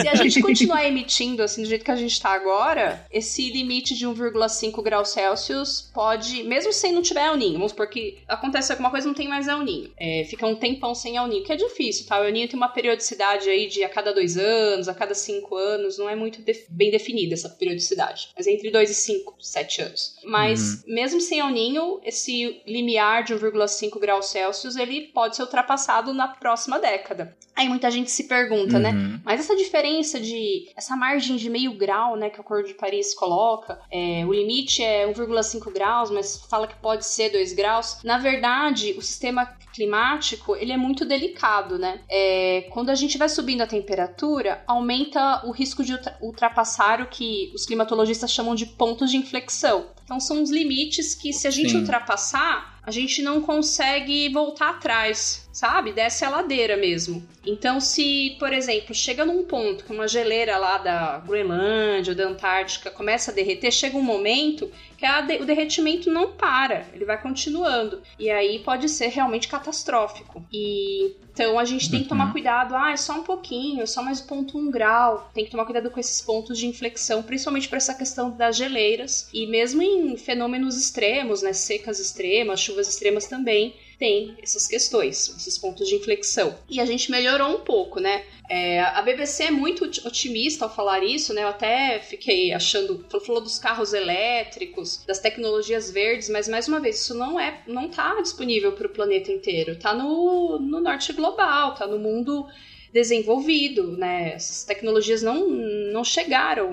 Se 0.00 0.08
a 0.08 0.14
gente 0.14 0.40
continuar 0.40 0.86
emitindo 0.86 1.42
assim 1.42 1.62
do 1.62 1.68
jeito 1.68 1.84
que 1.84 1.90
a 1.90 1.96
gente 1.96 2.18
tá 2.20 2.30
agora, 2.30 3.06
esse 3.12 3.50
limite 3.50 3.94
de 3.94 4.06
1,5 4.06 4.82
graus 4.82 5.10
Celsius 5.10 5.90
pode, 5.92 6.42
mesmo 6.44 6.72
sem 6.72 6.90
não 6.92 7.02
tiver 7.02 7.26
El 7.26 7.36
Ninho, 7.36 7.52
vamos 7.54 7.72
supor 7.72 7.88
que 7.88 8.18
acontece 8.26 8.72
alguma 8.72 8.90
coisa 8.90 9.06
e 9.06 9.08
não 9.08 9.14
tem 9.14 9.28
mais 9.28 9.46
El 9.46 9.60
Ninho. 9.62 9.90
É, 9.98 10.24
fica 10.30 10.46
um 10.46 10.54
tempão 10.56 10.94
sem 10.94 11.16
El 11.16 11.26
Ninho, 11.26 11.44
que 11.44 11.52
é 11.52 11.56
difícil, 11.56 12.06
tá? 12.06 12.18
O 12.18 12.24
El 12.24 12.32
Ninho 12.32 12.48
tem 12.48 12.56
uma 12.56 12.68
periodicidade 12.70 13.50
aí 13.50 13.68
de 13.68 13.84
a 13.84 13.90
cada 13.90 14.14
dois 14.14 14.38
anos, 14.38 14.88
a 14.88 14.94
cada 14.94 15.14
cinco 15.14 15.54
anos, 15.56 15.98
não 15.98 16.08
é 16.08 16.16
muito 16.16 16.40
def- 16.40 16.64
bem 16.70 16.90
definida 16.90 17.34
essa 17.34 17.50
periodicidade. 17.50 18.30
Mas 18.34 18.46
é 18.46 18.52
entre 18.52 18.70
dois 18.70 18.88
e 18.90 18.94
cinco, 18.94 19.34
sete 19.38 19.82
anos. 19.82 20.16
Mas 20.24 20.82
mesmo 20.86 21.20
sem 21.20 21.41
El 21.42 21.50
Ninho, 21.50 22.00
esse 22.04 22.62
limiar 22.66 23.24
de 23.24 23.34
1,5 23.34 23.98
graus 24.00 24.26
Celsius, 24.26 24.76
ele 24.76 25.02
pode 25.14 25.36
ser 25.36 25.42
ultrapassado 25.42 26.12
na 26.14 26.28
próxima 26.28 26.78
década. 26.78 27.36
Aí 27.54 27.68
muita 27.68 27.90
gente 27.90 28.10
se 28.10 28.24
pergunta, 28.24 28.78
né? 28.78 28.90
Uhum. 28.92 29.20
Mas 29.24 29.40
essa 29.40 29.54
diferença 29.54 30.18
de. 30.18 30.70
essa 30.74 30.96
margem 30.96 31.36
de 31.36 31.50
meio 31.50 31.76
grau, 31.76 32.16
né, 32.16 32.30
que 32.30 32.38
o 32.38 32.40
Acordo 32.40 32.66
de 32.66 32.74
Paris 32.74 33.14
coloca, 33.14 33.78
é, 33.90 34.24
o 34.26 34.32
limite 34.32 34.82
é 34.82 35.06
1,5 35.06 35.70
graus, 35.70 36.10
mas 36.10 36.38
fala 36.48 36.66
que 36.66 36.74
pode 36.76 37.04
ser 37.04 37.28
2 37.30 37.52
graus. 37.52 37.98
Na 38.02 38.16
verdade, 38.16 38.94
o 38.96 39.02
sistema 39.02 39.46
climático 39.74 40.56
ele 40.56 40.72
é 40.72 40.76
muito 40.76 41.04
delicado, 41.04 41.78
né? 41.78 42.00
É, 42.08 42.68
quando 42.70 42.90
a 42.90 42.94
gente 42.94 43.18
vai 43.18 43.28
subindo 43.28 43.60
a 43.62 43.66
temperatura, 43.66 44.62
aumenta 44.66 45.46
o 45.46 45.50
risco 45.50 45.84
de 45.84 45.92
ultra- 45.92 46.16
ultrapassar 46.20 47.00
o 47.02 47.06
que 47.06 47.50
os 47.54 47.66
climatologistas 47.66 48.32
chamam 48.32 48.54
de 48.54 48.64
pontos 48.66 49.10
de 49.10 49.16
inflexão. 49.16 49.88
Então 50.04 50.18
são 50.20 50.42
os 50.42 50.50
limites 50.50 51.14
que, 51.14 51.31
se 51.32 51.46
a 51.46 51.50
gente 51.50 51.70
Sim. 51.70 51.78
ultrapassar, 51.78 52.71
a 52.84 52.90
gente 52.90 53.22
não 53.22 53.40
consegue 53.42 54.28
voltar 54.30 54.70
atrás, 54.70 55.48
sabe? 55.52 55.92
Desce 55.92 56.24
a 56.24 56.30
ladeira 56.30 56.76
mesmo. 56.76 57.22
Então, 57.44 57.80
se, 57.80 58.36
por 58.38 58.52
exemplo, 58.52 58.94
chega 58.94 59.24
num 59.24 59.44
ponto 59.44 59.84
que 59.84 59.92
uma 59.92 60.06
geleira 60.08 60.56
lá 60.58 60.78
da 60.78 61.18
Groenlândia 61.18 62.12
ou 62.12 62.16
da 62.16 62.28
Antártica 62.28 62.90
começa 62.90 63.30
a 63.30 63.34
derreter, 63.34 63.70
chega 63.72 63.96
um 63.96 64.02
momento 64.02 64.70
que 64.96 65.06
de- 65.22 65.42
o 65.42 65.44
derretimento 65.44 66.08
não 66.10 66.30
para, 66.32 66.86
ele 66.94 67.04
vai 67.04 67.20
continuando. 67.20 68.00
E 68.18 68.30
aí 68.30 68.60
pode 68.60 68.88
ser 68.88 69.08
realmente 69.08 69.48
catastrófico. 69.48 70.44
E 70.52 71.12
então 71.32 71.58
a 71.58 71.64
gente 71.64 71.90
tem 71.90 72.02
que 72.02 72.08
tomar 72.08 72.30
cuidado, 72.30 72.76
ah, 72.76 72.92
é 72.92 72.96
só 72.96 73.14
um 73.14 73.22
pouquinho, 73.24 73.82
é 73.82 73.86
só 73.86 74.02
mais 74.02 74.20
0,1 74.20 74.70
grau. 74.70 75.28
Tem 75.34 75.44
que 75.44 75.50
tomar 75.50 75.64
cuidado 75.64 75.90
com 75.90 75.98
esses 75.98 76.20
pontos 76.20 76.56
de 76.58 76.66
inflexão, 76.68 77.22
principalmente 77.22 77.68
para 77.68 77.78
essa 77.78 77.94
questão 77.94 78.30
das 78.30 78.56
geleiras. 78.56 79.28
E 79.32 79.46
mesmo 79.48 79.82
em 79.82 80.16
fenômenos 80.16 80.76
extremos, 80.78 81.42
né, 81.42 81.52
secas 81.52 81.98
extremas, 81.98 82.60
chuvas 82.72 82.88
extremas 82.88 83.26
também, 83.26 83.74
tem 83.98 84.36
essas 84.42 84.66
questões, 84.66 85.28
esses 85.36 85.58
pontos 85.58 85.86
de 85.88 85.94
inflexão. 85.94 86.58
E 86.68 86.80
a 86.80 86.84
gente 86.86 87.10
melhorou 87.10 87.50
um 87.56 87.60
pouco, 87.60 88.00
né? 88.00 88.24
É, 88.50 88.80
a 88.80 89.00
BBC 89.00 89.44
é 89.44 89.50
muito 89.50 89.84
oti- 89.84 90.06
otimista 90.06 90.64
ao 90.64 90.74
falar 90.74 91.04
isso, 91.04 91.32
né? 91.32 91.42
Eu 91.44 91.48
até 91.48 92.00
fiquei 92.00 92.52
achando, 92.52 93.04
falou- 93.08 93.24
falou 93.26 93.40
dos 93.42 93.58
carros 93.58 93.92
elétricos, 93.92 95.04
das 95.06 95.20
tecnologias 95.20 95.90
verdes, 95.90 96.28
mas 96.28 96.48
mais 96.48 96.66
uma 96.66 96.80
vez 96.80 97.00
isso 97.00 97.14
não 97.14 97.38
é, 97.38 97.62
não 97.66 97.88
tá 97.88 98.20
disponível 98.20 98.72
para 98.72 98.86
o 98.86 98.90
planeta 98.90 99.30
inteiro. 99.30 99.78
Tá 99.78 99.94
no, 99.94 100.58
no 100.58 100.80
norte 100.80 101.12
global, 101.12 101.74
tá 101.74 101.86
no 101.86 101.98
mundo 101.98 102.46
desenvolvido, 102.92 103.96
né? 103.96 104.34
Essas 104.34 104.64
tecnologias 104.64 105.22
não, 105.22 105.48
não 105.48 106.04
chegaram 106.04 106.72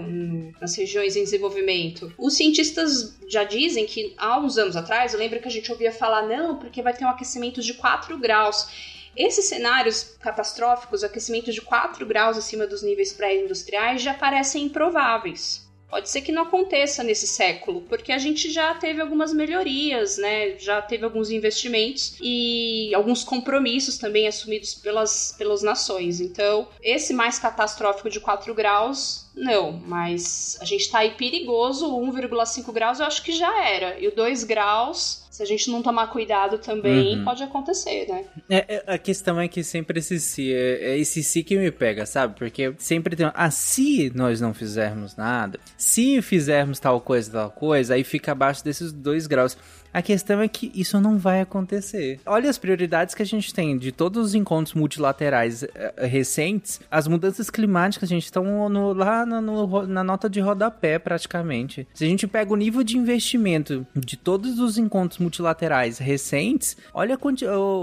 nas 0.59 0.75
regiões 0.75 1.15
em 1.15 1.23
desenvolvimento. 1.23 2.13
Os 2.17 2.35
cientistas 2.35 3.15
já 3.27 3.43
dizem 3.43 3.85
que 3.85 4.13
há 4.17 4.37
uns 4.37 4.57
anos 4.57 4.75
atrás, 4.75 5.13
eu 5.13 5.19
lembro 5.19 5.39
que 5.39 5.47
a 5.47 5.51
gente 5.51 5.71
ouvia 5.71 5.91
falar, 5.91 6.27
não, 6.27 6.57
porque 6.57 6.81
vai 6.81 6.93
ter 6.93 7.05
um 7.05 7.09
aquecimento 7.09 7.61
de 7.61 7.73
4 7.73 8.17
graus. 8.17 8.67
Esses 9.15 9.45
cenários 9.45 10.17
catastróficos, 10.19 11.03
aquecimento 11.03 11.51
de 11.51 11.61
4 11.61 12.05
graus 12.05 12.37
acima 12.37 12.67
dos 12.67 12.83
níveis 12.83 13.13
pré-industriais, 13.13 14.01
já 14.01 14.13
parecem 14.13 14.65
improváveis. 14.65 15.68
Pode 15.89 16.09
ser 16.09 16.21
que 16.21 16.31
não 16.31 16.43
aconteça 16.43 17.03
nesse 17.03 17.27
século, 17.27 17.81
porque 17.89 18.11
a 18.11 18.17
gente 18.17 18.51
já 18.51 18.73
teve 18.75 19.01
algumas 19.01 19.33
melhorias, 19.33 20.17
né? 20.17 20.57
Já 20.59 20.81
teve 20.81 21.03
alguns 21.03 21.31
investimentos 21.31 22.15
e 22.21 22.93
alguns 22.93 23.23
compromissos 23.23 23.97
também 23.97 24.27
assumidos 24.27 24.75
pelas, 24.75 25.33
pelas 25.37 25.63
nações. 25.63 26.21
Então, 26.21 26.67
esse 26.81 27.13
mais 27.13 27.39
catastrófico 27.39 28.09
de 28.09 28.19
4 28.19 28.53
graus, 28.53 29.28
não. 29.35 29.71
Mas 29.85 30.57
a 30.61 30.65
gente 30.65 30.89
tá 30.91 30.99
aí 30.99 31.11
perigoso, 31.11 31.87
1,5 31.87 32.71
graus 32.71 32.99
eu 32.99 33.05
acho 33.05 33.23
que 33.23 33.31
já 33.31 33.65
era. 33.65 33.99
E 33.99 34.07
o 34.07 34.15
2 34.15 34.43
graus, 34.43 35.25
se 35.31 35.41
a 35.43 35.45
gente 35.45 35.69
não 35.71 35.81
tomar 35.81 36.07
cuidado 36.07 36.57
também, 36.57 37.17
Uhum. 37.17 37.23
pode 37.23 37.41
acontecer, 37.43 38.05
né? 38.09 38.25
É, 38.49 38.75
é, 38.75 38.83
a 38.93 38.97
questão 38.97 39.39
é 39.39 39.47
que 39.47 39.63
sempre 39.63 39.99
esse 39.99 40.19
si, 40.19 40.53
é, 40.53 40.91
é 40.91 40.97
esse 40.97 41.23
si 41.23 41.43
que 41.43 41.57
me 41.57 41.71
pega, 41.71 42.05
sabe? 42.05 42.35
Porque 42.37 42.73
sempre 42.77 43.15
tem, 43.15 43.31
ah, 43.33 43.49
se 43.51 44.11
nós 44.13 44.41
não 44.41 44.53
fizermos 44.53 45.15
nada, 45.15 45.59
se 45.77 46.21
fizermos 46.21 46.79
tal 46.79 46.99
coisa, 46.99 47.31
tal 47.31 47.51
coisa, 47.51 47.93
aí 47.93 48.03
fica 48.03 48.31
abaixo 48.33 48.63
desses 48.63 48.91
dois 48.91 49.27
graus. 49.27 49.57
A 49.93 50.01
questão 50.01 50.41
é 50.41 50.47
que 50.47 50.71
isso 50.75 50.99
não 50.99 51.17
vai 51.17 51.41
acontecer. 51.41 52.19
Olha 52.25 52.49
as 52.49 52.57
prioridades 52.57 53.15
que 53.15 53.23
a 53.23 53.25
gente 53.25 53.53
tem 53.53 53.77
de 53.77 53.91
todos 53.91 54.27
os 54.27 54.35
encontros 54.35 54.73
multilaterais 54.75 55.63
eh, 55.63 55.93
recentes. 56.05 56.79
As 56.91 57.07
mudanças 57.07 57.49
climáticas, 57.49 58.09
a 58.09 58.13
gente, 58.13 58.31
no- 58.69 58.93
lá 58.93 59.25
no- 59.25 59.41
no- 59.41 59.87
na 59.87 60.03
nota 60.03 60.29
de 60.29 60.39
rodapé, 60.39 60.99
praticamente. 60.99 61.87
Se 61.93 62.05
a 62.05 62.07
gente 62.07 62.27
pega 62.27 62.53
o 62.53 62.55
nível 62.55 62.83
de 62.83 62.97
investimento 62.97 63.85
de 63.95 64.15
todos 64.17 64.59
os 64.59 64.77
encontros 64.77 65.19
multilaterais 65.19 65.97
recentes, 65.97 66.77
olha 66.93 67.17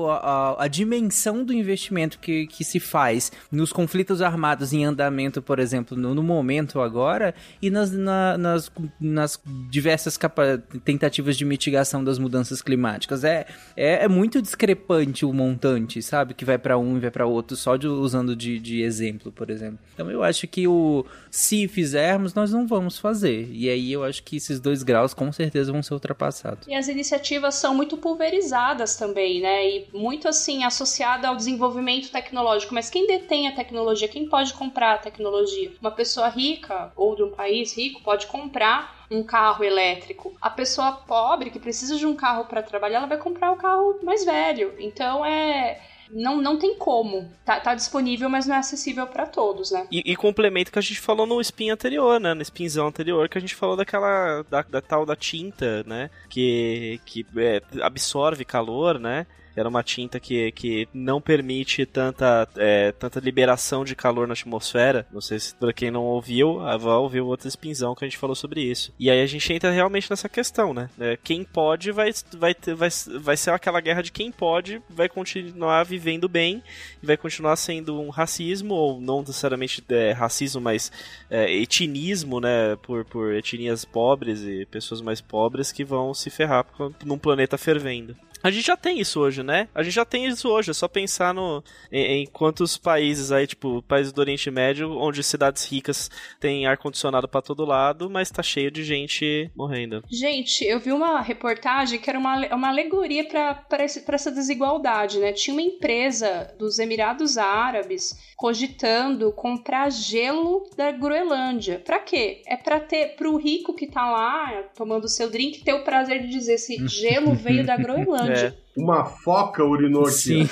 a- 0.08 0.16
a- 0.60 0.64
a 0.64 0.68
dimensão 0.68 1.44
do 1.44 1.52
investimento 1.52 2.18
que, 2.18 2.46
que 2.46 2.64
se 2.64 2.78
faz 2.78 3.32
nos 3.50 3.72
conflitos 3.72 4.22
armados 4.22 4.72
em 4.72 4.84
andamento, 4.84 5.42
por 5.42 5.58
exemplo, 5.58 5.96
no, 5.96 6.14
no 6.14 6.22
momento 6.22 6.80
agora, 6.80 7.34
e 7.60 7.70
nas, 7.70 7.90
na- 7.90 8.38
nas, 8.38 8.70
nas 9.00 9.40
diversas 9.70 10.16
capa- 10.16 10.62
tentativas 10.84 11.36
de 11.36 11.44
mitigação 11.44 12.02
das 12.06 12.18
mudanças 12.18 12.62
climáticas. 12.62 13.24
É, 13.24 13.46
é, 13.76 14.04
é 14.04 14.08
muito 14.08 14.40
discrepante 14.40 15.26
o 15.26 15.32
montante, 15.32 16.00
sabe? 16.00 16.32
Que 16.32 16.44
vai 16.44 16.56
para 16.56 16.78
um 16.78 16.96
e 16.96 17.00
vai 17.00 17.10
para 17.10 17.26
outro, 17.26 17.56
só 17.56 17.76
de, 17.76 17.86
usando 17.86 18.34
de, 18.34 18.58
de 18.58 18.82
exemplo, 18.82 19.30
por 19.30 19.50
exemplo. 19.50 19.78
Então 19.92 20.10
eu 20.10 20.22
acho 20.22 20.46
que 20.46 20.66
o 20.66 21.04
se 21.30 21.68
fizermos, 21.68 22.32
nós 22.32 22.52
não 22.52 22.66
vamos 22.66 22.98
fazer. 22.98 23.48
E 23.52 23.68
aí 23.68 23.92
eu 23.92 24.04
acho 24.04 24.22
que 24.22 24.36
esses 24.36 24.58
dois 24.58 24.82
graus 24.82 25.12
com 25.12 25.30
certeza 25.32 25.70
vão 25.72 25.82
ser 25.82 25.94
ultrapassados. 25.94 26.66
E 26.66 26.74
as 26.74 26.88
iniciativas 26.88 27.56
são 27.56 27.74
muito 27.74 27.96
pulverizadas 27.96 28.96
também, 28.96 29.40
né? 29.40 29.68
E 29.68 29.86
muito 29.92 30.28
assim 30.28 30.64
associada 30.64 31.28
ao 31.28 31.36
desenvolvimento 31.36 32.10
tecnológico. 32.10 32.72
Mas 32.72 32.88
quem 32.88 33.06
detém 33.06 33.48
a 33.48 33.54
tecnologia? 33.54 34.08
Quem 34.08 34.28
pode 34.28 34.54
comprar 34.54 34.94
a 34.94 34.98
tecnologia? 34.98 35.72
Uma 35.80 35.90
pessoa 35.90 36.28
rica 36.28 36.92
ou 36.96 37.14
de 37.14 37.22
um 37.22 37.30
país 37.30 37.76
rico 37.76 38.00
pode 38.02 38.26
comprar 38.26 38.95
um 39.10 39.22
carro 39.22 39.64
elétrico. 39.64 40.34
A 40.40 40.50
pessoa 40.50 40.92
pobre 40.92 41.50
que 41.50 41.58
precisa 41.58 41.96
de 41.96 42.06
um 42.06 42.14
carro 42.14 42.44
para 42.44 42.62
trabalhar, 42.62 42.98
ela 42.98 43.06
vai 43.06 43.18
comprar 43.18 43.52
o 43.52 43.56
carro 43.56 43.98
mais 44.02 44.24
velho. 44.24 44.74
Então 44.78 45.24
é 45.24 45.80
não, 46.10 46.40
não 46.40 46.58
tem 46.58 46.76
como. 46.76 47.30
Tá, 47.44 47.60
tá 47.60 47.74
disponível, 47.74 48.28
mas 48.28 48.46
não 48.46 48.54
é 48.54 48.58
acessível 48.58 49.06
para 49.06 49.26
todos, 49.26 49.70
né? 49.70 49.86
E, 49.90 50.02
e 50.12 50.16
complemento 50.16 50.70
que 50.70 50.78
a 50.78 50.82
gente 50.82 51.00
falou 51.00 51.26
no 51.26 51.40
spin 51.40 51.70
anterior, 51.70 52.20
né? 52.20 52.34
No 52.34 52.42
spinzão 52.42 52.86
anterior, 52.86 53.28
que 53.28 53.38
a 53.38 53.40
gente 53.40 53.54
falou 53.54 53.76
daquela. 53.76 54.42
da, 54.44 54.62
da 54.62 54.80
tal 54.80 55.04
da 55.04 55.16
tinta, 55.16 55.82
né? 55.84 56.10
Que, 56.28 57.00
que 57.04 57.26
é, 57.36 57.62
absorve 57.82 58.44
calor, 58.44 58.98
né? 58.98 59.26
Era 59.56 59.68
uma 59.68 59.82
tinta 59.82 60.20
que, 60.20 60.52
que 60.52 60.88
não 60.92 61.20
permite 61.20 61.86
tanta, 61.86 62.46
é, 62.56 62.92
tanta 62.92 63.20
liberação 63.20 63.84
de 63.84 63.96
calor 63.96 64.26
na 64.26 64.34
atmosfera. 64.34 65.06
Não 65.12 65.20
sei 65.20 65.40
se 65.40 65.54
pra 65.54 65.72
quem 65.72 65.90
não 65.90 66.04
ouviu, 66.04 66.58
vai 66.58 66.94
ouvir 66.94 67.20
o 67.20 67.26
outro 67.26 67.48
espinzão 67.48 67.94
que 67.94 68.04
a 68.04 68.08
gente 68.08 68.18
falou 68.18 68.36
sobre 68.36 68.60
isso. 68.60 68.92
E 68.98 69.10
aí 69.10 69.20
a 69.20 69.26
gente 69.26 69.52
entra 69.52 69.70
realmente 69.70 70.10
nessa 70.10 70.28
questão, 70.28 70.74
né? 70.74 70.90
É, 70.98 71.16
quem 71.22 71.42
pode 71.44 71.90
vai, 71.90 72.10
vai, 72.36 72.54
ter, 72.54 72.74
vai, 72.74 72.88
vai 73.20 73.36
ser 73.36 73.50
aquela 73.50 73.80
guerra 73.80 74.02
de 74.02 74.12
quem 74.12 74.30
pode, 74.30 74.82
vai 74.88 75.08
continuar 75.08 75.84
vivendo 75.84 76.28
bem, 76.28 76.62
e 77.02 77.06
vai 77.06 77.16
continuar 77.16 77.56
sendo 77.56 78.00
um 78.00 78.10
racismo, 78.10 78.74
ou 78.74 79.00
não 79.00 79.20
necessariamente 79.20 79.82
é, 79.88 80.12
racismo, 80.12 80.60
mas 80.60 80.92
é, 81.30 81.50
etinismo, 81.52 82.40
né? 82.40 82.76
Por, 82.82 83.04
por 83.04 83.34
etnias 83.34 83.84
pobres 83.84 84.42
e 84.42 84.66
pessoas 84.66 85.00
mais 85.00 85.20
pobres 85.20 85.72
que 85.72 85.84
vão 85.84 86.12
se 86.12 86.30
ferrar 86.30 86.66
num 87.04 87.18
planeta 87.18 87.56
fervendo. 87.56 88.16
A 88.46 88.50
gente 88.52 88.64
já 88.64 88.76
tem 88.76 89.00
isso 89.00 89.18
hoje, 89.18 89.42
né? 89.42 89.66
A 89.74 89.82
gente 89.82 89.94
já 89.94 90.04
tem 90.04 90.24
isso 90.24 90.48
hoje, 90.48 90.70
é 90.70 90.72
só 90.72 90.86
pensar 90.86 91.34
no, 91.34 91.64
em, 91.90 92.22
em 92.22 92.26
quantos 92.26 92.78
países 92.78 93.32
aí, 93.32 93.44
tipo, 93.44 93.82
países 93.82 94.12
do 94.12 94.20
Oriente 94.20 94.48
Médio, 94.52 94.96
onde 94.96 95.20
cidades 95.24 95.64
ricas 95.64 96.08
têm 96.38 96.64
ar-condicionado 96.64 97.26
para 97.26 97.42
todo 97.42 97.64
lado, 97.64 98.08
mas 98.08 98.30
tá 98.30 98.44
cheio 98.44 98.70
de 98.70 98.84
gente 98.84 99.50
morrendo. 99.52 100.04
Gente, 100.08 100.64
eu 100.64 100.78
vi 100.78 100.92
uma 100.92 101.20
reportagem 101.20 101.98
que 101.98 102.08
era 102.08 102.20
uma, 102.20 102.46
uma 102.54 102.68
alegoria 102.68 103.26
para 103.26 103.82
essa 103.82 104.30
desigualdade, 104.30 105.18
né? 105.18 105.32
Tinha 105.32 105.52
uma 105.52 105.62
empresa 105.62 106.54
dos 106.56 106.78
Emirados 106.78 107.36
Árabes 107.36 108.16
cogitando 108.36 109.32
comprar 109.32 109.90
gelo 109.90 110.70
da 110.76 110.92
Groenlândia. 110.92 111.82
Para 111.84 111.98
quê? 111.98 112.42
É 112.46 112.56
para 112.56 112.78
ter 112.78 113.16
pro 113.16 113.36
rico 113.36 113.74
que 113.74 113.88
tá 113.88 114.08
lá 114.08 114.62
tomando 114.76 115.08
seu 115.08 115.28
drink 115.28 115.64
ter 115.64 115.72
o 115.72 115.82
prazer 115.82 116.20
de 116.20 116.28
dizer 116.28 116.58
se 116.58 116.76
gelo 116.86 117.34
veio 117.34 117.66
da 117.66 117.76
Groenlândia. 117.76 118.35
É. 118.36 118.54
Uma 118.76 119.04
foca 119.04 119.64
urinou 119.64 120.04
aqui. 120.04 120.12
Sim, 120.16 120.48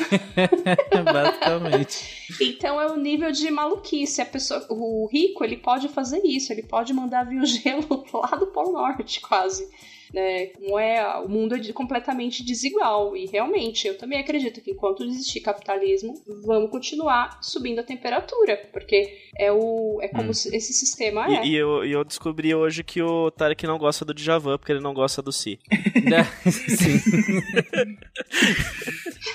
basicamente. 1.05 2.27
Então 2.41 2.81
é 2.81 2.87
o 2.87 2.97
nível 2.97 3.31
de 3.31 3.51
maluquice. 3.51 4.23
A 4.23 4.27
pessoa, 4.27 4.67
o 4.71 5.07
rico, 5.13 5.45
ele 5.45 5.59
pode 5.59 5.89
fazer 5.89 6.23
isso. 6.25 6.53
Ele 6.53 6.63
pode 6.63 6.93
mandar 6.93 7.25
vir 7.25 7.41
o 7.41 7.47
gelo 7.47 8.05
lá 8.13 8.37
do 8.37 8.47
Polo 8.47 8.73
Norte, 8.73 9.21
quase 9.21 9.69
né? 10.15 10.47
Como 10.47 10.79
é 10.79 11.19
o 11.19 11.29
mundo 11.29 11.57
é 11.57 11.73
completamente 11.73 12.45
desigual 12.45 13.17
e 13.17 13.27
realmente 13.27 13.89
eu 13.89 13.99
também 13.99 14.21
acredito 14.21 14.61
que 14.61 14.71
enquanto 14.71 15.03
existir 15.03 15.41
capitalismo, 15.41 16.15
vamos 16.45 16.71
continuar 16.71 17.39
subindo 17.43 17.81
a 17.81 17.83
temperatura, 17.83 18.57
porque 18.73 19.13
é 19.37 19.51
o 19.51 19.99
é 20.01 20.09
como 20.09 20.29
hum. 20.29 20.31
esse 20.31 20.73
sistema 20.73 21.27
é. 21.27 21.45
E, 21.45 21.57
eu, 21.57 21.85
eu 21.85 22.05
descobri 22.05 22.55
hoje 22.55 22.85
que 22.85 23.03
o 23.03 23.31
Tarek 23.33 23.67
não 23.67 23.77
gosta 23.77 24.05
do 24.05 24.15
Djavan 24.15 24.57
porque 24.57 24.71
ele 24.71 24.81
não 24.81 24.95
gosta 24.95 25.21
do 25.21 25.33
Si. 25.33 25.59
Sim. 26.49 27.01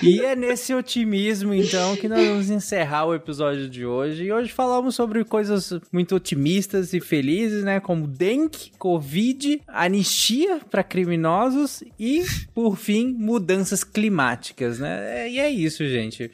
e 0.02 0.20
é 0.20 0.34
nesse 0.34 0.72
otimismo 0.72 1.52
então 1.52 1.94
que 1.96 2.08
nós 2.08 2.26
vamos 2.26 2.48
encerrar 2.48 3.04
o 3.04 3.14
episódio 3.14 3.68
de 3.68 3.84
hoje. 3.84 4.24
E 4.24 4.32
hoje 4.32 4.50
falamos 4.50 4.94
sobre 4.94 5.24
coisas 5.24 5.78
muito 5.92 6.14
otimistas 6.14 6.94
e 6.94 7.00
felizes, 7.00 7.62
né, 7.64 7.80
como 7.80 8.06
dengue, 8.06 8.72
covid, 8.78 9.60
anistia 9.68 10.60
para 10.70 10.84
criminosos 10.84 11.82
e, 11.98 12.24
por 12.54 12.76
fim, 12.76 13.12
mudanças 13.12 13.82
climáticas, 13.84 14.78
né? 14.78 15.24
É, 15.24 15.30
e 15.30 15.38
é 15.38 15.50
isso, 15.50 15.86
gente. 15.86 16.30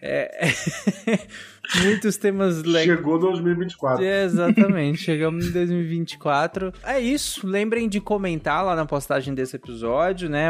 É, 0.00 0.48
Muitos 1.82 2.16
temas 2.16 2.62
legais. 2.62 2.98
Chegou 2.98 3.18
2024. 3.18 4.04
É, 4.04 4.24
exatamente, 4.24 4.98
chegamos 4.98 5.46
em 5.46 5.52
2024. 5.52 6.72
É 6.82 7.00
isso. 7.00 7.46
Lembrem 7.46 7.88
de 7.88 8.00
comentar 8.00 8.64
lá 8.64 8.74
na 8.76 8.86
postagem 8.86 9.34
desse 9.34 9.56
episódio, 9.56 10.28
né? 10.28 10.48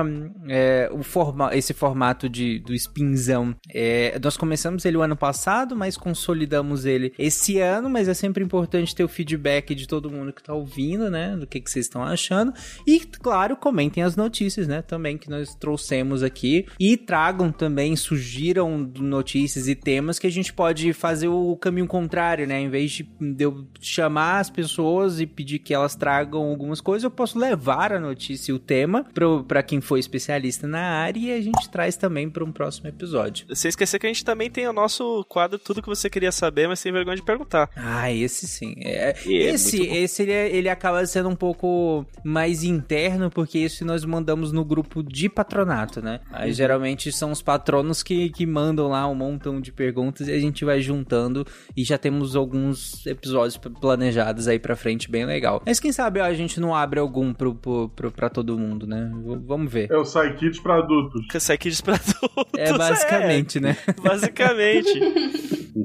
É, 0.49 0.91
o 0.93 1.03
forma... 1.03 1.55
Esse 1.55 1.73
formato 1.73 2.29
de, 2.29 2.59
do 2.61 2.75
spinzão. 2.75 3.55
É, 3.73 4.19
nós 4.23 4.37
começamos 4.37 4.85
ele 4.85 4.97
o 4.97 5.03
ano 5.03 5.17
passado, 5.17 5.77
mas 5.77 5.97
consolidamos 5.97 6.85
ele 6.85 7.12
esse 7.19 7.59
ano. 7.59 7.89
Mas 7.89 8.09
é 8.09 8.15
sempre 8.15 8.43
importante 8.43 8.95
ter 8.95 9.05
o 9.05 9.09
feedback 9.09 9.75
de 9.75 9.87
todo 9.87 10.11
mundo 10.11 10.33
que 10.33 10.43
tá 10.43 10.53
ouvindo, 10.53 11.11
né? 11.11 11.37
Do 11.37 11.47
que, 11.47 11.61
que 11.61 11.71
vocês 11.71 11.87
estão 11.87 12.03
achando. 12.03 12.53
E, 12.87 13.01
claro, 13.01 13.57
comentem 13.57 14.03
as 14.03 14.17
notícias, 14.17 14.67
né? 14.67 14.83
Também 14.83 15.17
que 15.17 15.31
nós 15.31 15.55
trouxemos 15.55 16.23
aqui. 16.23 16.67
E 16.79 16.97
tragam 16.97 17.53
também, 17.53 17.97
sugiram 17.97 18.91
notícias 18.99 19.69
e 19.69 19.75
temas 19.75 20.19
que 20.19 20.27
a 20.27 20.31
gente 20.31 20.53
pode 20.53 20.93
fazer 21.05 21.28
o 21.28 21.55
caminho 21.55 21.86
contrário, 21.86 22.46
né? 22.46 22.59
Em 22.59 22.70
vez 22.70 22.92
de 22.92 23.07
eu 23.38 23.66
chamar 23.78 24.38
as 24.38 24.48
pessoas 24.48 25.20
e 25.20 25.26
pedir 25.26 25.59
que 25.59 25.74
elas 25.74 25.94
tragam 25.94 26.40
algumas 26.40 26.80
coisas, 26.80 27.05
eu 27.05 27.11
posso 27.11 27.38
levar 27.38 27.92
a 27.92 28.00
notícia 28.00 28.52
e 28.52 28.55
o 28.55 28.59
tema 28.59 29.05
para 29.46 29.62
quem 29.62 29.82
for 29.82 29.98
especialista 29.98 30.66
na 30.66 30.80
área 30.80 31.20
e 31.20 31.30
a 31.30 31.42
gente 31.42 31.68
traz 31.68 31.94
também 31.98 32.30
para 32.30 32.42
um 32.42 32.50
próximo 32.50 32.88
episódio. 32.88 33.44
Você 33.50 33.68
esqueceu 33.68 34.00
que 34.00 34.07
a 34.07 34.09
gente 34.09 34.24
também 34.24 34.50
tem 34.50 34.66
o 34.66 34.72
nosso 34.72 35.22
quadro 35.28 35.59
Tudo 35.59 35.82
que 35.82 35.88
você 35.90 36.09
queria 36.09 36.32
saber, 36.32 36.68
mas 36.68 36.80
sem 36.80 36.90
vergonha 36.90 37.16
de 37.16 37.22
perguntar. 37.22 37.68
Ah, 37.76 38.11
esse 38.11 38.48
sim. 38.48 38.74
É, 38.78 39.11
é 39.11 39.30
esse 39.30 39.86
é 39.86 39.96
esse 39.98 40.22
ele, 40.22 40.32
é, 40.32 40.57
ele 40.57 40.70
acaba 40.70 41.05
sendo 41.05 41.28
um 41.28 41.36
pouco 41.36 42.07
mais 42.24 42.64
interno, 42.64 43.28
porque 43.28 43.59
esse 43.59 43.84
nós 43.84 44.07
mandamos 44.07 44.52
no 44.52 44.64
grupo 44.64 45.02
de 45.02 45.28
patronato, 45.28 46.00
né? 46.00 46.20
Aí 46.32 46.50
geralmente 46.55 47.12
são 47.12 47.30
os 47.30 47.42
patronos 47.42 48.02
que, 48.02 48.30
que 48.30 48.46
mandam 48.46 48.88
lá 48.88 49.07
um 49.07 49.14
montão 49.14 49.61
de 49.61 49.70
perguntas 49.70 50.28
e 50.28 50.32
a 50.32 50.40
gente 50.40 50.64
vai 50.64 50.80
junto 50.80 50.93
juntando 50.95 51.47
e 51.76 51.84
já 51.84 51.99
temos 51.99 52.36
alguns 52.36 53.05
episódios 53.07 53.57
planejados 53.80 54.47
aí 54.49 54.59
pra 54.59 54.76
frente, 54.76 55.11
bem 55.11 55.26
legal. 55.26 55.62
Mas 55.66 55.80
quem 55.80 55.92
sabe 55.92 56.20
ó, 56.20 56.24
a 56.24 56.34
gente 56.34 56.61
não 56.61 56.74
abre 56.74 57.01
algum 57.01 57.32
pro, 57.32 57.55
pro, 57.55 57.88
pro, 57.88 58.12
pra 58.12 58.30
todo 58.30 58.59
mundo, 58.59 58.86
né? 58.86 59.11
V 59.12 59.38
vamos 59.45 59.72
ver. 59.72 59.90
É 59.90 59.97
o 59.97 60.03
Psykids 60.03 60.61
pra 60.61 60.78
adultos. 60.78 61.26
Psykids 61.28 61.80
pra 61.80 61.95
adultos. 61.97 62.53
É 62.57 62.72
basicamente, 62.76 63.59
é. 63.59 63.61
né? 63.61 63.76
Basicamente. 64.03 65.01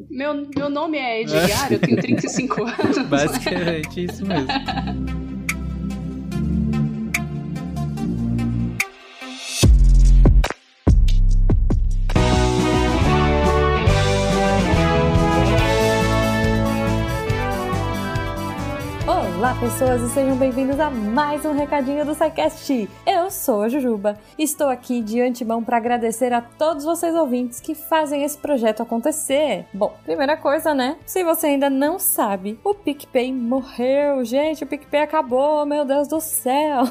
meu, 0.09 0.47
meu 0.55 0.69
nome 0.69 0.97
é 0.97 1.21
Edgar, 1.21 1.73
eu 1.73 1.79
tenho 1.79 1.97
35 1.97 2.63
anos. 2.63 2.97
Basicamente, 3.09 4.05
isso 4.05 4.25
mesmo. 4.25 4.47
Olá, 19.39 19.55
pessoas, 19.57 20.01
e 20.01 20.09
sejam 20.09 20.35
bem-vindos 20.35 20.77
a 20.81 20.89
mais 20.89 21.45
um 21.45 21.53
recadinho 21.53 22.03
do 22.03 22.13
SciCast. 22.13 22.89
Eu 23.07 23.31
sou 23.31 23.61
a 23.61 23.69
Jujuba. 23.69 24.19
Estou 24.37 24.67
aqui 24.67 25.01
de 25.01 25.21
antemão 25.21 25.63
para 25.63 25.77
agradecer 25.77 26.33
a 26.33 26.41
todos 26.41 26.83
vocês 26.83 27.15
ouvintes 27.15 27.61
que 27.61 27.73
fazem 27.73 28.25
esse 28.25 28.37
projeto 28.37 28.83
acontecer. 28.83 29.65
Bom, 29.73 29.93
primeira 30.03 30.35
coisa, 30.35 30.73
né? 30.73 30.97
Se 31.05 31.23
você 31.23 31.47
ainda 31.47 31.69
não 31.69 31.97
sabe, 31.97 32.59
o 32.65 32.73
PicPay 32.73 33.31
morreu. 33.31 34.25
Gente, 34.25 34.65
o 34.65 34.67
PicPay 34.67 35.03
acabou, 35.03 35.65
meu 35.65 35.85
Deus 35.85 36.09
do 36.09 36.19
céu. 36.19 36.83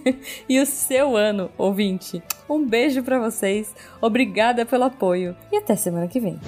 e 0.48 0.58
o 0.58 0.64
seu 0.64 1.14
ano, 1.14 1.50
ouvinte. 1.58 2.22
Um 2.48 2.64
beijo 2.64 3.02
para 3.02 3.18
vocês. 3.18 3.74
Obrigada 4.00 4.64
pelo 4.64 4.84
apoio 4.84 5.36
e 5.52 5.56
até 5.56 5.76
semana 5.76 6.08
que 6.08 6.20
vem. 6.20 6.38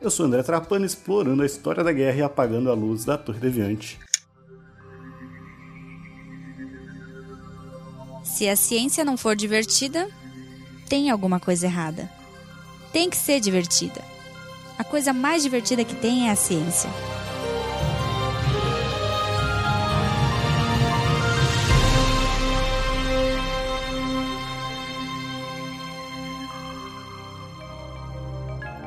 Eu 0.00 0.10
sou 0.10 0.26
André 0.26 0.42
Trapani, 0.42 0.86
explorando 0.86 1.42
a 1.42 1.46
história 1.46 1.84
da 1.84 1.92
guerra 1.92 2.16
e 2.16 2.22
apagando 2.22 2.70
a 2.70 2.74
luz 2.74 3.04
da 3.04 3.18
Torre 3.18 3.38
Deviante. 3.38 3.98
Se 8.24 8.48
a 8.48 8.56
ciência 8.56 9.04
não 9.04 9.16
for 9.16 9.36
divertida, 9.36 10.08
tem 10.88 11.10
alguma 11.10 11.38
coisa 11.38 11.66
errada. 11.66 12.10
Tem 12.92 13.08
que 13.10 13.16
ser 13.16 13.40
divertida. 13.40 14.00
A 14.78 14.84
coisa 14.84 15.12
mais 15.12 15.42
divertida 15.42 15.84
que 15.84 15.94
tem 15.94 16.28
é 16.28 16.32
a 16.32 16.36
ciência. 16.36 16.90